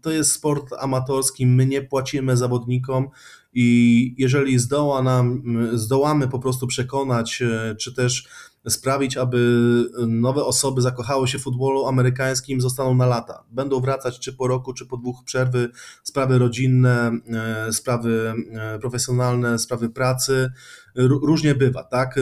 To 0.00 0.10
jest 0.10 0.32
sport 0.32 0.72
amatorski, 0.78 1.46
my 1.46 1.66
nie 1.66 1.82
płacimy 1.82 2.36
zawodnikom, 2.36 3.08
i 3.52 4.14
jeżeli 4.18 4.58
zdoła 4.58 5.02
nam, 5.02 5.42
zdołamy 5.72 6.28
po 6.28 6.38
prostu 6.38 6.66
przekonać, 6.66 7.42
e, 7.42 7.74
czy 7.74 7.94
też 7.94 8.28
sprawić, 8.68 9.16
aby 9.16 9.40
nowe 10.06 10.44
osoby 10.44 10.82
zakochały 10.82 11.28
się 11.28 11.38
w 11.38 11.42
futbolu 11.42 11.86
amerykańskim, 11.86 12.60
zostaną 12.60 12.94
na 12.94 13.06
lata. 13.06 13.44
Będą 13.50 13.80
wracać 13.80 14.18
czy 14.18 14.32
po 14.32 14.48
roku, 14.48 14.74
czy 14.74 14.86
po 14.86 14.96
dwóch 14.96 15.24
przerwy, 15.24 15.68
sprawy 16.02 16.38
rodzinne, 16.38 17.20
e, 17.66 17.72
sprawy 17.72 18.34
e, 18.52 18.78
profesjonalne, 18.78 19.58
sprawy 19.58 19.88
pracy. 19.90 20.50
Różnie 20.96 21.54
bywa, 21.54 21.84
tak? 21.84 22.14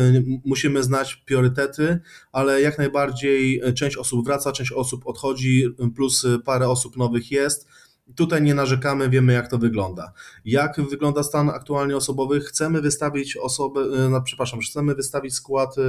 Musimy 0.45 0.83
znać 0.83 1.17
priorytety, 1.17 2.01
ale 2.33 2.61
jak 2.61 2.79
najbardziej 2.79 3.62
część 3.75 3.97
osób 3.97 4.27
wraca, 4.27 4.53
część 4.53 4.73
osób 4.73 5.07
odchodzi, 5.07 5.64
plus 5.97 6.27
parę 6.45 6.69
osób 6.69 6.97
nowych 6.97 7.31
jest 7.31 7.69
Tutaj 8.16 8.42
nie 8.42 8.55
narzekamy, 8.55 9.11
wiemy 9.11 9.33
jak 9.33 9.51
to 9.51 9.59
wygląda. 9.59 10.12
Jak 10.44 10.81
wygląda 10.90 11.23
stan 11.23 11.51
aktualnie 11.51 11.97
osobowy? 11.97 12.40
Chcemy 12.40 12.81
wystawić 12.81 13.37
osobę, 13.37 13.81
e, 13.81 14.09
no, 14.09 14.23
przepraszam, 14.23 14.61
chcemy 14.61 14.94
wystawić 14.94 15.35
skład 15.35 15.79
e, 15.79 15.83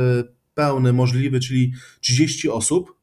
pełny, 0.54 0.94
możliwy, 0.94 1.40
czyli 1.40 1.74
30 2.02 2.50
osób. 2.50 2.96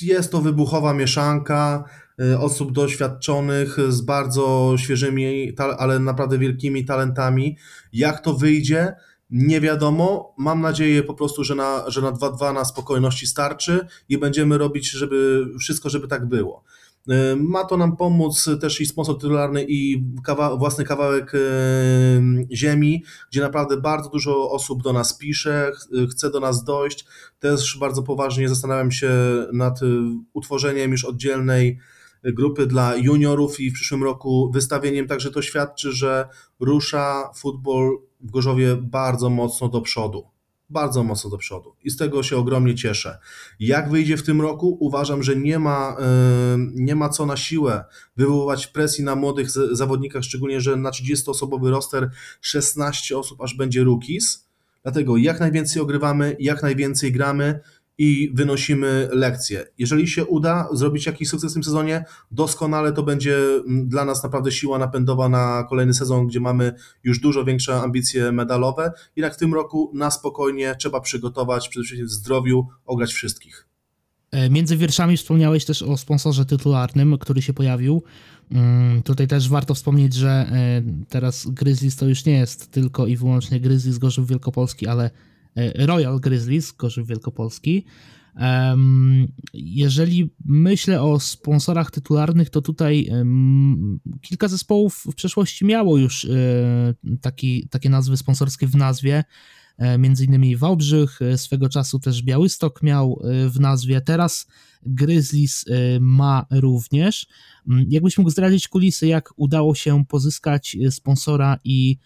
jest 0.00 0.32
to 0.32 0.40
wybuchowa 0.40 0.94
mieszanka 0.94 1.84
y, 2.20 2.38
osób 2.38 2.72
doświadczonych 2.72 3.76
z 3.88 4.00
bardzo 4.00 4.74
świeżymi, 4.78 5.52
ale 5.78 5.98
naprawdę 5.98 6.38
wielkimi 6.38 6.84
talentami. 6.84 7.56
Jak 7.92 8.20
to 8.20 8.34
wyjdzie? 8.34 8.94
Nie 9.30 9.60
wiadomo. 9.60 10.34
Mam 10.38 10.60
nadzieję 10.60 11.02
po 11.02 11.14
prostu, 11.14 11.44
że 11.44 11.54
na, 11.54 11.90
że 11.90 12.02
na 12.02 12.12
2-2 12.12 12.54
na 12.54 12.64
spokojności 12.64 13.26
starczy 13.26 13.86
i 14.08 14.18
będziemy 14.18 14.58
robić 14.58 14.90
żeby, 14.90 15.46
wszystko, 15.60 15.90
żeby 15.90 16.08
tak 16.08 16.28
było. 16.28 16.64
Y, 17.10 17.36
ma 17.36 17.64
to 17.64 17.76
nam 17.76 17.96
pomóc 17.96 18.50
też 18.60 18.80
i 18.80 18.86
sponsor 18.86 19.18
tytularny 19.18 19.64
i 19.68 20.04
kawa 20.24 20.56
własny 20.56 20.84
kawałek 20.84 21.34
y, 21.34 21.38
ziemi, 22.52 23.04
gdzie 23.30 23.40
naprawdę 23.40 23.76
bardzo 23.76 24.10
dużo 24.10 24.50
osób 24.50 24.82
do 24.82 24.92
nas 24.92 25.18
pisze, 25.18 25.72
chce 26.10 26.30
do 26.30 26.40
nas 26.40 26.64
dojść. 26.64 27.06
Też 27.38 27.78
bardzo 27.78 28.02
poważnie 28.02 28.48
zastanawiam 28.48 28.92
się 28.92 29.10
nad 29.52 29.82
y, 29.82 29.86
utworzeniem 30.32 30.90
już 30.90 31.04
oddzielnej 31.04 31.78
grupy 32.24 32.66
dla 32.66 32.96
juniorów 32.96 33.60
i 33.60 33.70
w 33.70 33.74
przyszłym 33.74 34.04
roku 34.04 34.50
wystawieniem, 34.54 35.06
także 35.06 35.30
to 35.30 35.42
świadczy, 35.42 35.92
że 35.92 36.28
rusza 36.60 37.30
futbol 37.36 37.98
w 38.20 38.30
Gorzowie 38.30 38.76
bardzo 38.76 39.30
mocno 39.30 39.68
do 39.68 39.80
przodu 39.80 40.35
bardzo 40.70 41.04
mocno 41.04 41.30
do 41.30 41.38
przodu 41.38 41.74
i 41.84 41.90
z 41.90 41.96
tego 41.96 42.22
się 42.22 42.36
ogromnie 42.36 42.74
cieszę. 42.74 43.18
Jak 43.60 43.90
wyjdzie 43.90 44.16
w 44.16 44.22
tym 44.22 44.40
roku? 44.40 44.76
Uważam, 44.80 45.22
że 45.22 45.36
nie 45.36 45.58
ma, 45.58 45.96
nie 46.74 46.96
ma 46.96 47.08
co 47.08 47.26
na 47.26 47.36
siłę 47.36 47.84
wywoływać 48.16 48.66
presji 48.66 49.04
na 49.04 49.16
młodych 49.16 49.50
zawodnikach, 49.50 50.22
szczególnie, 50.22 50.60
że 50.60 50.76
na 50.76 50.90
30-osobowy 50.90 51.70
roster 51.70 52.10
16 52.40 53.18
osób 53.18 53.40
aż 53.40 53.54
będzie 53.54 53.84
rookies. 53.84 54.46
Dlatego 54.82 55.16
jak 55.16 55.40
najwięcej 55.40 55.82
ogrywamy, 55.82 56.36
jak 56.40 56.62
najwięcej 56.62 57.12
gramy 57.12 57.60
i 57.98 58.30
wynosimy 58.34 59.08
lekcje. 59.12 59.64
Jeżeli 59.78 60.08
się 60.08 60.26
uda 60.26 60.68
zrobić 60.72 61.06
jakiś 61.06 61.28
sukces 61.28 61.52
w 61.52 61.54
tym 61.54 61.64
sezonie, 61.64 62.04
doskonale 62.30 62.92
to 62.92 63.02
będzie 63.02 63.36
mm, 63.36 63.88
dla 63.88 64.04
nas 64.04 64.22
naprawdę 64.22 64.52
siła 64.52 64.78
napędowa 64.78 65.28
na 65.28 65.64
kolejny 65.68 65.94
sezon, 65.94 66.26
gdzie 66.26 66.40
mamy 66.40 66.72
już 67.04 67.20
dużo 67.20 67.44
większe 67.44 67.80
ambicje 67.80 68.32
medalowe. 68.32 68.92
Jednak 69.16 69.34
w 69.34 69.38
tym 69.38 69.54
roku 69.54 69.90
na 69.94 70.10
spokojnie 70.10 70.74
trzeba 70.78 71.00
przygotować, 71.00 71.68
przede 71.68 71.84
wszystkim 71.84 72.06
w 72.06 72.10
zdrowiu, 72.10 72.66
ograć 72.86 73.12
wszystkich. 73.12 73.66
E, 74.30 74.50
między 74.50 74.76
wierszami 74.76 75.16
wspomniałeś 75.16 75.64
też 75.64 75.82
o 75.82 75.96
sponsorze 75.96 76.44
tytularnym, 76.44 77.18
który 77.18 77.42
się 77.42 77.52
pojawił. 77.52 78.02
Mm, 78.50 79.02
tutaj 79.02 79.26
też 79.26 79.48
warto 79.48 79.74
wspomnieć, 79.74 80.14
że 80.14 80.30
e, 80.30 80.82
teraz 81.08 81.46
Grizzlies 81.46 81.96
to 81.96 82.06
już 82.06 82.24
nie 82.24 82.38
jest 82.38 82.70
tylko 82.70 83.06
i 83.06 83.16
wyłącznie 83.16 83.60
Grizzlies 83.60 83.98
Gorzów 83.98 84.28
Wielkopolski, 84.28 84.86
ale 84.86 85.10
Royal 85.74 86.20
Grizzlies, 86.20 86.72
Gorzów 86.72 87.08
Wielkopolski. 87.08 87.84
Jeżeli 89.54 90.34
myślę 90.44 91.02
o 91.02 91.20
sponsorach 91.20 91.90
tytularnych, 91.90 92.50
to 92.50 92.62
tutaj 92.62 93.10
kilka 94.20 94.48
zespołów 94.48 95.04
w 95.10 95.14
przeszłości 95.14 95.64
miało 95.64 95.98
już 95.98 96.24
e, 96.24 96.28
taki, 97.20 97.68
takie 97.68 97.90
nazwy 97.90 98.16
sponsorskie 98.16 98.66
w 98.66 98.76
nazwie. 98.76 99.24
E, 99.78 99.98
między 99.98 100.24
innymi 100.24 100.56
Wałbrzych, 100.56 101.20
swego 101.36 101.68
czasu 101.68 101.98
też 101.98 102.22
Białystok 102.22 102.82
miał 102.82 103.22
w 103.48 103.60
nazwie, 103.60 104.00
teraz 104.00 104.46
Grizzlies 104.82 105.64
ma 106.00 106.46
również. 106.50 107.26
Jakbyś 107.88 108.18
mógł 108.18 108.30
zdradzić 108.30 108.68
kulisy, 108.68 109.06
jak 109.06 109.30
udało 109.36 109.74
się 109.74 110.04
pozyskać 110.04 110.76
sponsora 110.90 111.58
i 111.64 111.98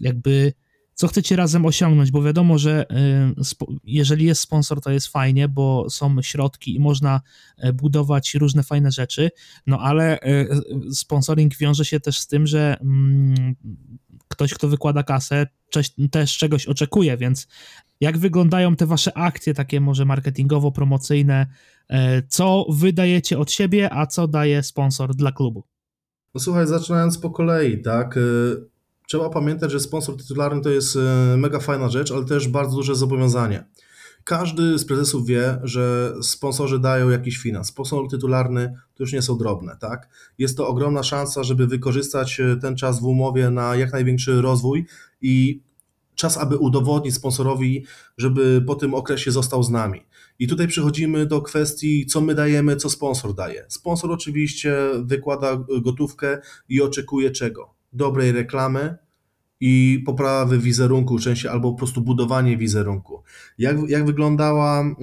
jakby 0.00 0.52
co 0.94 1.08
chcecie 1.08 1.36
razem 1.36 1.66
osiągnąć, 1.66 2.10
bo 2.10 2.22
wiadomo, 2.22 2.58
że 2.58 2.86
y, 2.90 3.74
jeżeli 3.84 4.24
jest 4.26 4.40
sponsor, 4.40 4.80
to 4.80 4.90
jest 4.90 5.06
fajnie, 5.06 5.48
bo 5.48 5.90
są 5.90 6.22
środki 6.22 6.74
i 6.74 6.80
można 6.80 7.20
e, 7.58 7.72
budować 7.72 8.34
różne 8.34 8.62
fajne 8.62 8.90
rzeczy, 8.90 9.30
no 9.66 9.78
ale 9.80 10.20
e, 10.20 10.46
sponsoring 10.92 11.56
wiąże 11.56 11.84
się 11.84 12.00
też 12.00 12.18
z 12.18 12.26
tym, 12.26 12.46
że 12.46 12.76
mm, 12.80 13.54
ktoś, 14.28 14.54
kto 14.54 14.68
wykłada 14.68 15.02
kasę, 15.02 15.46
też 16.10 16.38
czegoś 16.38 16.66
oczekuje, 16.66 17.16
więc 17.16 17.48
jak 18.00 18.18
wyglądają 18.18 18.76
te 18.76 18.86
wasze 18.86 19.16
akcje 19.16 19.54
takie 19.54 19.80
może 19.80 20.04
marketingowo-promocyjne, 20.04 21.46
e, 21.88 22.22
co 22.22 22.66
wydajecie 22.68 23.38
od 23.38 23.52
siebie, 23.52 23.94
a 23.94 24.06
co 24.06 24.28
daje 24.28 24.62
sponsor 24.62 25.14
dla 25.14 25.32
klubu? 25.32 25.64
No 26.34 26.40
słuchaj, 26.40 26.66
zaczynając 26.66 27.18
po 27.18 27.30
kolei, 27.30 27.82
tak, 27.82 28.16
y, 28.16 28.71
trzeba 29.12 29.30
pamiętać, 29.30 29.72
że 29.72 29.80
sponsor 29.80 30.16
tytularny 30.16 30.62
to 30.62 30.70
jest 30.70 30.96
e, 30.96 31.36
mega 31.36 31.60
fajna 31.60 31.88
rzecz, 31.88 32.12
ale 32.12 32.24
też 32.24 32.48
bardzo 32.48 32.76
duże 32.76 32.94
zobowiązanie. 32.94 33.64
Każdy 34.24 34.78
z 34.78 34.84
prezesów 34.84 35.26
wie, 35.26 35.58
że 35.62 36.14
sponsorzy 36.22 36.78
dają 36.78 37.10
jakiś 37.10 37.38
finans. 37.38 37.68
Sponsor 37.68 38.08
tytularny 38.10 38.74
to 38.94 39.02
już 39.02 39.12
nie 39.12 39.22
są 39.22 39.38
drobne, 39.38 39.76
tak? 39.80 40.08
Jest 40.38 40.56
to 40.56 40.68
ogromna 40.68 41.02
szansa, 41.02 41.42
żeby 41.42 41.66
wykorzystać 41.66 42.40
e, 42.40 42.56
ten 42.56 42.76
czas 42.76 43.00
w 43.00 43.04
umowie 43.04 43.50
na 43.50 43.76
jak 43.76 43.92
największy 43.92 44.42
rozwój 44.42 44.86
i 45.22 45.60
czas, 46.14 46.38
aby 46.38 46.56
udowodnić 46.56 47.14
sponsorowi, 47.14 47.84
żeby 48.16 48.62
po 48.66 48.74
tym 48.74 48.94
okresie 48.94 49.30
został 49.30 49.62
z 49.62 49.70
nami. 49.70 50.00
I 50.38 50.48
tutaj 50.48 50.68
przechodzimy 50.68 51.26
do 51.26 51.42
kwestii, 51.42 52.06
co 52.06 52.20
my 52.20 52.34
dajemy, 52.34 52.76
co 52.76 52.90
sponsor 52.90 53.34
daje. 53.34 53.66
Sponsor 53.68 54.12
oczywiście 54.12 54.76
wykłada 55.02 55.64
gotówkę 55.82 56.38
i 56.68 56.82
oczekuje 56.82 57.30
czego? 57.30 57.81
Dobrej 57.92 58.32
reklamy, 58.32 58.98
i 59.64 60.02
poprawy 60.06 60.58
wizerunku 60.58 61.18
częściej 61.18 61.50
albo 61.50 61.72
po 61.72 61.78
prostu 61.78 62.00
budowanie 62.00 62.56
wizerunku. 62.56 63.22
Jak, 63.58 63.76
jak, 63.88 64.06
wyglądała, 64.06 64.80
mm, 64.80 64.98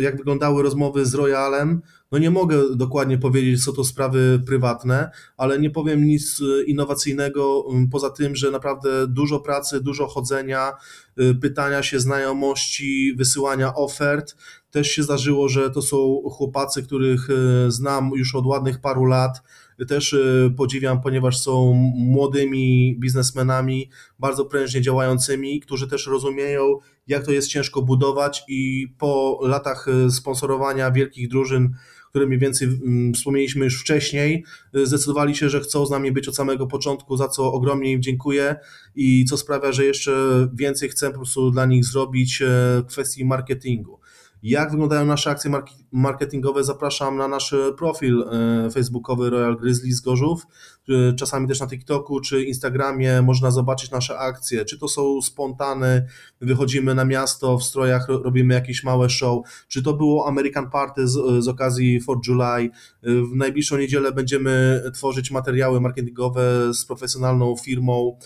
jak 0.00 0.16
wyglądały 0.16 0.62
rozmowy 0.62 1.06
z 1.06 1.14
Royalem? 1.14 1.82
No 2.12 2.18
nie 2.18 2.30
mogę 2.30 2.76
dokładnie 2.76 3.18
powiedzieć, 3.18 3.64
co 3.64 3.72
to 3.72 3.84
sprawy 3.84 4.42
prywatne, 4.46 5.10
ale 5.36 5.58
nie 5.58 5.70
powiem 5.70 6.04
nic 6.04 6.40
innowacyjnego 6.66 7.64
mm, 7.70 7.88
poza 7.88 8.10
tym, 8.10 8.36
że 8.36 8.50
naprawdę 8.50 9.06
dużo 9.08 9.40
pracy, 9.40 9.80
dużo 9.80 10.06
chodzenia, 10.06 10.72
y, 11.20 11.34
pytania 11.34 11.82
się, 11.82 12.00
znajomości, 12.00 13.14
wysyłania 13.16 13.74
ofert. 13.74 14.36
Też 14.74 14.88
się 14.88 15.02
zdarzyło, 15.02 15.48
że 15.48 15.70
to 15.70 15.82
są 15.82 16.22
chłopacy, 16.30 16.82
których 16.82 17.30
y, 17.30 17.70
znam 17.70 18.10
już 18.16 18.34
od 18.34 18.46
ładnych 18.46 18.80
paru 18.80 19.04
lat, 19.04 19.42
też 19.88 20.12
y, 20.12 20.54
podziwiam, 20.56 21.00
ponieważ 21.00 21.38
są 21.38 21.72
młodymi 21.96 22.96
biznesmenami, 22.98 23.90
bardzo 24.18 24.44
prężnie 24.44 24.82
działającymi, 24.82 25.60
którzy 25.60 25.88
też 25.88 26.06
rozumieją, 26.06 26.78
jak 27.06 27.24
to 27.24 27.32
jest 27.32 27.48
ciężko 27.48 27.82
budować 27.82 28.44
i 28.48 28.88
po 28.98 29.40
latach 29.42 29.88
y, 29.88 30.10
sponsorowania 30.10 30.90
wielkich 30.90 31.28
drużyn, 31.28 31.74
które 32.10 32.26
mniej 32.26 32.38
więcej 32.38 32.68
mm, 32.68 33.14
wspomnieliśmy 33.14 33.64
już 33.64 33.80
wcześniej, 33.80 34.44
zdecydowali 34.72 35.36
się, 35.36 35.48
że 35.48 35.60
chcą 35.60 35.86
z 35.86 35.90
nami 35.90 36.12
być 36.12 36.28
od 36.28 36.36
samego 36.36 36.66
początku, 36.66 37.16
za 37.16 37.28
co 37.28 37.52
ogromnie 37.52 37.92
im 37.92 38.02
dziękuję 38.02 38.56
i 38.94 39.24
co 39.24 39.36
sprawia, 39.36 39.72
że 39.72 39.84
jeszcze 39.84 40.12
więcej 40.54 40.88
chcę 40.88 41.10
po 41.10 41.16
prostu 41.16 41.50
dla 41.50 41.66
nich 41.66 41.84
zrobić 41.84 42.42
w 42.42 42.84
kwestii 42.86 43.24
marketingu. 43.24 44.00
Jak 44.44 44.70
wyglądają 44.70 45.04
nasze 45.04 45.30
akcje 45.30 45.50
marketingowe? 45.92 46.64
Zapraszam 46.64 47.16
na 47.16 47.28
nasz 47.28 47.54
profil 47.78 48.22
e, 48.22 48.70
facebookowy 48.70 49.30
Royal 49.30 49.56
Grizzlies 49.56 50.00
Gorzów. 50.00 50.46
E, 50.88 51.12
czasami 51.12 51.48
też 51.48 51.60
na 51.60 51.66
TikToku 51.66 52.20
czy 52.20 52.44
Instagramie 52.44 53.22
można 53.22 53.50
zobaczyć 53.50 53.90
nasze 53.90 54.18
akcje. 54.18 54.64
Czy 54.64 54.78
to 54.78 54.88
są 54.88 55.22
spontane, 55.22 56.06
wychodzimy 56.40 56.94
na 56.94 57.04
miasto 57.04 57.58
w 57.58 57.64
strojach, 57.64 58.08
robimy 58.08 58.54
jakieś 58.54 58.84
małe 58.84 59.10
show, 59.10 59.46
czy 59.68 59.82
to 59.82 59.92
było 59.92 60.28
American 60.28 60.70
Party 60.70 61.08
z, 61.08 61.44
z 61.44 61.48
okazji 61.48 62.00
4 62.02 62.18
July. 62.28 62.44
E, 62.44 62.70
w 63.02 63.36
najbliższą 63.36 63.76
niedzielę 63.76 64.12
będziemy 64.12 64.82
tworzyć 64.94 65.30
materiały 65.30 65.80
marketingowe 65.80 66.74
z 66.74 66.84
profesjonalną 66.84 67.56
firmą 67.56 68.18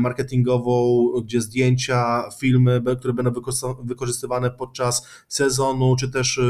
marketingową, 0.00 1.06
gdzie 1.24 1.40
zdjęcia, 1.40 2.22
filmy, 2.40 2.82
które 2.98 3.14
będą 3.14 3.32
wykorzystywane 3.84 4.50
podczas 4.50 5.06
sezonu, 5.28 5.96
czy 5.96 6.10
też 6.10 6.40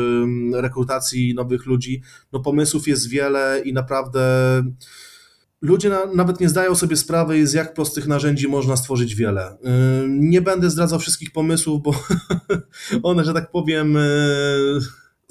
rekrutacji 0.52 1.34
nowych 1.34 1.66
ludzi. 1.66 2.02
No 2.32 2.40
pomysłów 2.40 2.88
jest 2.88 3.08
wiele 3.08 3.62
i 3.64 3.72
naprawdę 3.72 4.62
ludzie 5.60 5.88
na, 5.88 6.06
nawet 6.06 6.40
nie 6.40 6.48
zdają 6.48 6.74
sobie 6.74 6.96
sprawy, 6.96 7.46
z 7.46 7.52
jak 7.52 7.74
prostych 7.74 8.06
narzędzi 8.06 8.48
można 8.48 8.76
stworzyć 8.76 9.14
wiele. 9.14 9.56
Nie 10.08 10.42
będę 10.42 10.70
zdradzał 10.70 10.98
wszystkich 10.98 11.30
pomysłów, 11.30 11.82
bo 11.82 11.94
one, 13.10 13.24
że 13.24 13.32
tak 13.34 13.50
powiem, 13.50 13.98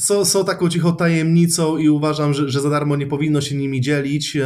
są, 0.02 0.26
są 0.26 0.46
taką 0.46 0.70
cichą 0.70 0.96
tajemnicą 0.96 1.78
i 1.78 1.90
uważam, 1.90 2.34
że, 2.34 2.50
że 2.50 2.62
za 2.62 2.70
darmo 2.70 2.96
nie 2.96 3.08
powinno 3.08 3.42
się 3.42 3.56
nimi 3.56 3.82
dzielić. 3.82 4.38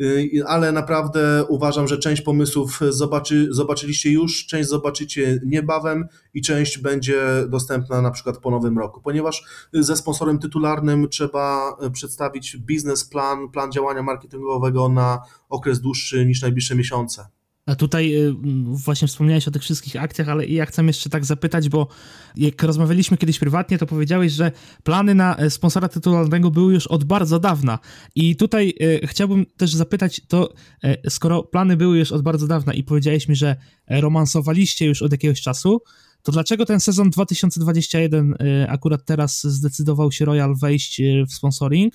Y, 0.00 0.42
ale 0.46 0.72
naprawdę 0.72 1.44
uważam, 1.48 1.88
że 1.88 1.98
część 1.98 2.22
pomysłów 2.22 2.80
zobaczy, 2.88 3.48
zobaczyliście 3.50 4.12
już, 4.12 4.46
część 4.46 4.68
zobaczycie 4.68 5.40
niebawem 5.46 6.08
i 6.34 6.42
część 6.42 6.78
będzie 6.78 7.22
dostępna 7.48 8.02
na 8.02 8.10
przykład 8.10 8.38
po 8.38 8.50
nowym 8.50 8.78
roku, 8.78 9.00
ponieważ 9.00 9.44
ze 9.72 9.96
sponsorem 9.96 10.38
tytularnym 10.38 11.08
trzeba 11.08 11.76
przedstawić 11.92 12.56
biznesplan, 12.56 13.48
plan 13.48 13.72
działania 13.72 14.02
marketingowego 14.02 14.88
na 14.88 15.18
okres 15.48 15.80
dłuższy 15.80 16.26
niż 16.26 16.42
najbliższe 16.42 16.74
miesiące. 16.74 17.35
A 17.66 17.74
tutaj 17.74 18.14
y, 18.14 18.34
właśnie 18.64 19.08
wspomniałeś 19.08 19.48
o 19.48 19.50
tych 19.50 19.62
wszystkich 19.62 19.96
akcjach, 19.96 20.28
ale 20.28 20.46
ja 20.46 20.66
chcę 20.66 20.84
jeszcze 20.84 21.10
tak 21.10 21.24
zapytać, 21.24 21.68
bo 21.68 21.88
jak 22.36 22.62
rozmawialiśmy 22.62 23.16
kiedyś 23.16 23.38
prywatnie, 23.38 23.78
to 23.78 23.86
powiedziałeś, 23.86 24.32
że 24.32 24.52
plany 24.82 25.14
na 25.14 25.36
e, 25.36 25.50
sponsora 25.50 25.88
tytularnego 25.88 26.50
były 26.50 26.74
już 26.74 26.86
od 26.86 27.04
bardzo 27.04 27.38
dawna. 27.38 27.78
I 28.14 28.36
tutaj 28.36 28.74
y, 28.80 29.06
chciałbym 29.06 29.46
też 29.56 29.74
zapytać, 29.74 30.20
to 30.28 30.54
y, 30.84 31.10
skoro 31.10 31.42
plany 31.42 31.76
były 31.76 31.98
już 31.98 32.12
od 32.12 32.22
bardzo 32.22 32.46
dawna 32.46 32.72
i 32.72 32.82
powiedziałeś 32.82 33.28
mi, 33.28 33.36
że 33.36 33.56
romansowaliście 33.90 34.86
już 34.86 35.02
od 35.02 35.12
jakiegoś 35.12 35.40
czasu, 35.40 35.82
to 36.22 36.32
dlaczego 36.32 36.66
ten 36.66 36.80
sezon 36.80 37.10
2021 37.10 38.34
akurat 38.68 39.04
teraz 39.04 39.44
zdecydował 39.44 40.12
się 40.12 40.24
Royal 40.24 40.56
wejść 40.56 41.02
w 41.28 41.34
sponsoring? 41.34 41.94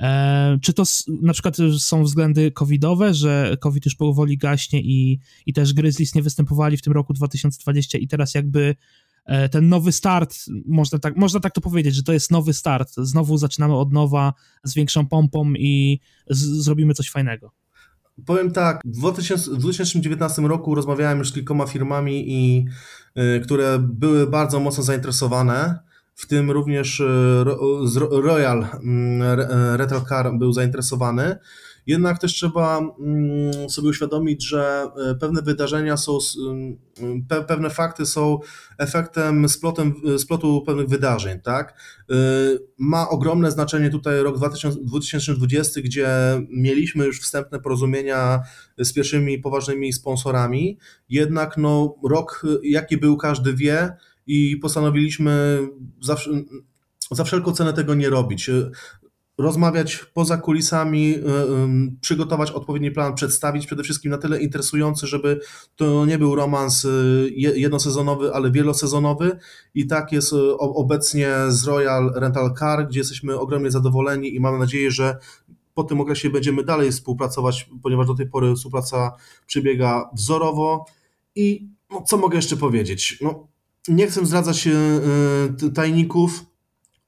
E, 0.00 0.58
czy 0.62 0.72
to 0.72 0.82
na 1.22 1.32
przykład 1.32 1.56
są 1.78 2.04
względy 2.04 2.50
covidowe, 2.50 3.14
że 3.14 3.56
COVID 3.60 3.84
już 3.84 3.94
powoli 3.94 4.38
gaśnie 4.38 4.80
i, 4.80 5.20
i 5.46 5.52
też 5.52 5.74
Grizzlies 5.74 6.14
nie 6.14 6.22
występowali 6.22 6.76
w 6.76 6.82
tym 6.82 6.92
roku 6.92 7.12
2020 7.12 7.98
i 7.98 8.08
teraz 8.08 8.34
jakby 8.34 8.76
e, 9.26 9.48
ten 9.48 9.68
nowy 9.68 9.92
start, 9.92 10.36
można 10.66 10.98
tak, 10.98 11.16
można 11.16 11.40
tak 11.40 11.54
to 11.54 11.60
powiedzieć, 11.60 11.94
że 11.94 12.02
to 12.02 12.12
jest 12.12 12.30
nowy 12.30 12.52
start. 12.52 12.94
Znowu 12.96 13.36
zaczynamy 13.36 13.76
od 13.76 13.92
nowa 13.92 14.34
z 14.64 14.74
większą 14.74 15.06
pompą 15.06 15.52
i 15.54 16.00
z, 16.30 16.38
zrobimy 16.38 16.94
coś 16.94 17.10
fajnego. 17.10 17.52
Powiem 18.26 18.52
tak, 18.52 18.80
w 18.84 18.90
2000, 18.90 19.50
w 19.50 19.56
2019 19.56 20.42
roku 20.42 20.74
rozmawiałem 20.74 21.18
już 21.18 21.30
z 21.30 21.32
kilkoma 21.32 21.66
firmami, 21.66 22.24
i, 22.26 22.64
y, 23.18 23.40
które 23.40 23.78
były 23.78 24.26
bardzo 24.26 24.60
mocno 24.60 24.82
zainteresowane 24.82 25.89
w 26.20 26.26
tym 26.26 26.50
również 26.50 27.00
e, 27.00 27.44
Royal 28.10 28.66
mm, 28.82 29.22
e, 29.22 29.76
Retro 29.76 30.00
Car 30.00 30.38
był 30.38 30.52
zainteresowany. 30.52 31.36
Jednak 31.86 32.18
też 32.18 32.32
trzeba 32.34 32.78
mm, 32.78 33.70
sobie 33.70 33.88
uświadomić, 33.88 34.48
że 34.48 34.90
e, 35.10 35.14
pewne 35.14 35.42
wydarzenia 35.42 35.96
są, 35.96 36.18
mm, 36.48 37.26
pewne 37.48 37.70
fakty 37.70 38.06
są 38.06 38.38
efektem 38.78 39.48
splotem, 39.48 39.94
splotu 40.18 40.62
pewnych 40.66 40.88
wydarzeń, 40.88 41.40
tak? 41.40 41.80
Ma 42.78 43.08
ogromne 43.08 43.50
znaczenie 43.50 43.90
tutaj 43.90 44.20
rok 44.22 44.36
2020, 44.36 45.80
gdzie 45.80 46.08
mieliśmy 46.50 47.04
już 47.04 47.20
wstępne 47.20 47.60
porozumienia 47.60 48.40
z 48.78 48.92
pierwszymi 48.92 49.38
poważnymi 49.38 49.92
sponsorami, 49.92 50.78
jednak 51.08 51.56
no, 51.56 51.94
rok, 52.10 52.46
jaki 52.62 52.96
był, 52.96 53.16
każdy 53.16 53.54
wie, 53.54 53.96
i 54.30 54.56
postanowiliśmy 54.56 55.58
za, 56.00 56.16
za 57.10 57.24
wszelką 57.24 57.52
cenę 57.52 57.72
tego 57.72 57.94
nie 57.94 58.10
robić. 58.10 58.50
Rozmawiać 59.38 60.04
poza 60.14 60.36
kulisami, 60.36 61.14
y, 61.14 61.20
przygotować 62.00 62.50
odpowiedni 62.50 62.90
plan, 62.90 63.14
przedstawić 63.14 63.66
przede 63.66 63.82
wszystkim 63.82 64.10
na 64.10 64.18
tyle 64.18 64.40
interesujący, 64.40 65.06
żeby 65.06 65.40
to 65.76 66.06
nie 66.06 66.18
był 66.18 66.34
romans 66.34 66.84
y, 66.84 67.32
jednosezonowy, 67.36 68.34
ale 68.34 68.50
wielosezonowy. 68.50 69.38
I 69.74 69.86
tak 69.86 70.12
jest 70.12 70.32
y, 70.32 70.58
obecnie 70.58 71.34
z 71.48 71.64
Royal 71.64 72.12
Rental 72.14 72.54
Car, 72.58 72.88
gdzie 72.88 73.00
jesteśmy 73.00 73.38
ogromnie 73.38 73.70
zadowoleni 73.70 74.34
i 74.34 74.40
mamy 74.40 74.58
nadzieję, 74.58 74.90
że 74.90 75.16
po 75.74 75.84
tym 75.84 76.00
okresie 76.00 76.30
będziemy 76.30 76.64
dalej 76.64 76.92
współpracować, 76.92 77.70
ponieważ 77.82 78.06
do 78.06 78.14
tej 78.14 78.26
pory 78.26 78.54
współpraca 78.54 79.12
przebiega 79.46 80.10
wzorowo. 80.14 80.84
I 81.34 81.68
no, 81.90 82.02
co 82.02 82.16
mogę 82.16 82.36
jeszcze 82.36 82.56
powiedzieć? 82.56 83.18
No, 83.20 83.50
nie 83.88 84.06
chcę 84.06 84.26
zdradzać 84.26 84.66
e, 84.66 84.72
tajników, 85.74 86.44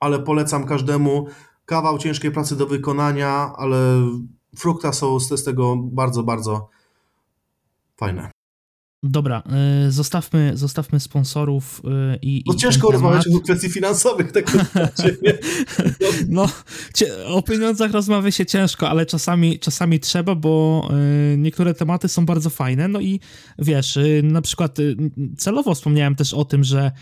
ale 0.01 0.19
polecam 0.19 0.67
każdemu 0.67 1.27
kawał 1.67 1.99
ciężkiej 1.99 2.31
pracy 2.31 2.57
do 2.57 2.67
wykonania, 2.67 3.53
ale 3.57 3.77
frukta 4.57 4.93
są 4.93 5.21
z 5.21 5.45
tego 5.45 5.77
bardzo, 5.77 6.23
bardzo 6.23 6.69
fajne. 7.97 8.32
Dobra, 9.05 9.43
y, 9.89 9.93
zostawmy, 9.93 10.53
zostawmy 10.55 11.01
sponsorów 11.01 11.83
y, 12.15 12.19
i. 12.23 12.45
No 12.47 12.55
i 12.55 12.57
ciężko 12.57 12.91
rozmawiać 12.91 13.29
o 13.37 13.41
kwestii 13.41 13.71
finansowych, 13.71 14.33
tak 14.33 14.53
No, 16.29 16.49
o 17.27 17.43
pieniądzach 17.43 17.93
rozmawia 17.93 18.31
się 18.31 18.47
ciężko, 18.47 18.91
ale 18.91 19.07
czasami, 19.07 19.59
czasami 19.59 20.01
trzeba, 20.01 20.35
bo 20.35 20.89
y, 21.33 21.37
niektóre 21.39 21.75
tematy 21.75 22.09
są 22.09 22.27
bardzo 22.27 22.51
fajne. 22.51 22.89
No 22.89 23.01
i 23.01 23.21
wiesz, 23.59 23.99
na 24.23 24.43
przykład 24.43 24.79
celowo 25.39 25.75
wspomniałem 25.75 26.15
też 26.15 26.35
o 26.35 26.45
tym, 26.45 26.65
że 26.65 26.93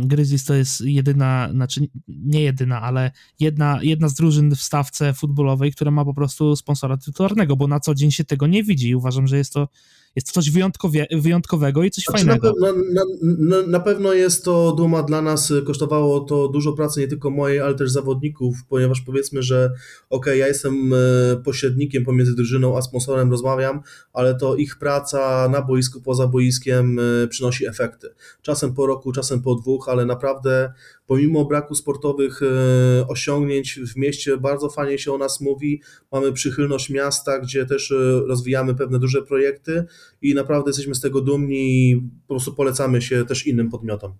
Grizzlies 0.00 0.44
to 0.44 0.54
jest 0.54 0.80
jedyna, 0.80 1.48
znaczy 1.52 1.88
nie 2.08 2.40
jedyna, 2.40 2.82
ale 2.82 3.10
jedna, 3.40 3.78
jedna 3.82 4.08
z 4.08 4.14
drużyn 4.14 4.54
w 4.54 4.60
stawce 4.60 5.14
futbolowej, 5.14 5.72
która 5.72 5.90
ma 5.90 6.04
po 6.04 6.14
prostu 6.14 6.56
sponsora 6.56 6.96
tytularnego, 6.96 7.56
bo 7.56 7.66
na 7.66 7.80
co 7.80 7.94
dzień 7.94 8.10
się 8.10 8.24
tego 8.24 8.46
nie 8.46 8.64
widzi. 8.64 8.94
Uważam, 8.94 9.26
że 9.26 9.36
jest 9.36 9.52
to 9.52 9.68
jest 10.16 10.26
to 10.26 10.32
coś 10.32 10.50
wyjątkowie, 10.50 11.06
wyjątkowego 11.12 11.84
i 11.84 11.90
coś 11.90 12.04
znaczy 12.04 12.24
fajnego. 12.24 12.52
Na, 12.60 12.72
na, 12.72 13.02
na, 13.22 13.66
na, 13.66 13.80
pewno 13.80 14.12
jest 14.12 14.44
to 14.44 14.72
duma 14.72 15.02
dla 15.02 15.22
nas, 15.22 15.52
kosztowało 15.66 16.20
to 16.20 16.48
dużo 16.48 16.72
pracy, 16.72 17.00
nie 17.00 17.08
tylko 17.08 17.30
mojej, 17.30 17.60
ale 17.60 17.74
też 17.74 17.90
zawodników, 17.90 18.56
ponieważ 18.68 19.00
powiedzmy, 19.00 19.42
że 19.42 19.72
ok, 20.10 20.26
ja 20.26 20.48
jestem 20.48 20.92
e, 20.92 21.36
pośrednikiem 21.36 22.04
pomiędzy 22.04 22.34
drużyną 22.34 22.78
a 22.78 22.82
sponsorem, 22.82 23.30
rozmawiam, 23.30 23.80
ale 24.12 24.34
to 24.34 24.56
ich 24.56 24.78
praca 24.78 25.48
na 25.48 25.62
boisku, 25.62 26.00
poza 26.00 26.26
boiskiem 26.26 26.98
e, 26.98 27.28
przynosi 27.28 27.66
efekty. 27.66 28.08
Czasem 28.42 28.74
po 28.74 28.86
roku, 28.86 29.12
czasem 29.12 29.42
po 29.42 29.54
dwóch, 29.54 29.88
ale 29.88 30.06
naprawdę 30.06 30.72
pomimo 31.06 31.44
braku 31.44 31.74
sportowych 31.74 32.40
e, 32.42 33.08
osiągnięć 33.08 33.80
w 33.80 33.96
mieście 33.96 34.36
bardzo 34.36 34.70
fajnie 34.70 34.98
się 34.98 35.12
o 35.12 35.18
nas 35.18 35.40
mówi. 35.40 35.82
Mamy 36.12 36.32
przychylność 36.32 36.90
miasta, 36.90 37.38
gdzie 37.38 37.66
też 37.66 37.94
rozwijamy 38.26 38.74
pewne 38.74 38.98
duże 38.98 39.22
projekty 39.22 39.84
i 40.22 40.34
naprawdę 40.34 40.70
jesteśmy 40.70 40.94
z 40.94 41.00
tego 41.00 41.20
dumni 41.20 41.90
i 41.90 41.96
po 42.26 42.34
prostu 42.34 42.54
polecamy 42.54 43.02
się 43.02 43.24
też 43.24 43.46
innym 43.46 43.70
podmiotom. 43.70 44.12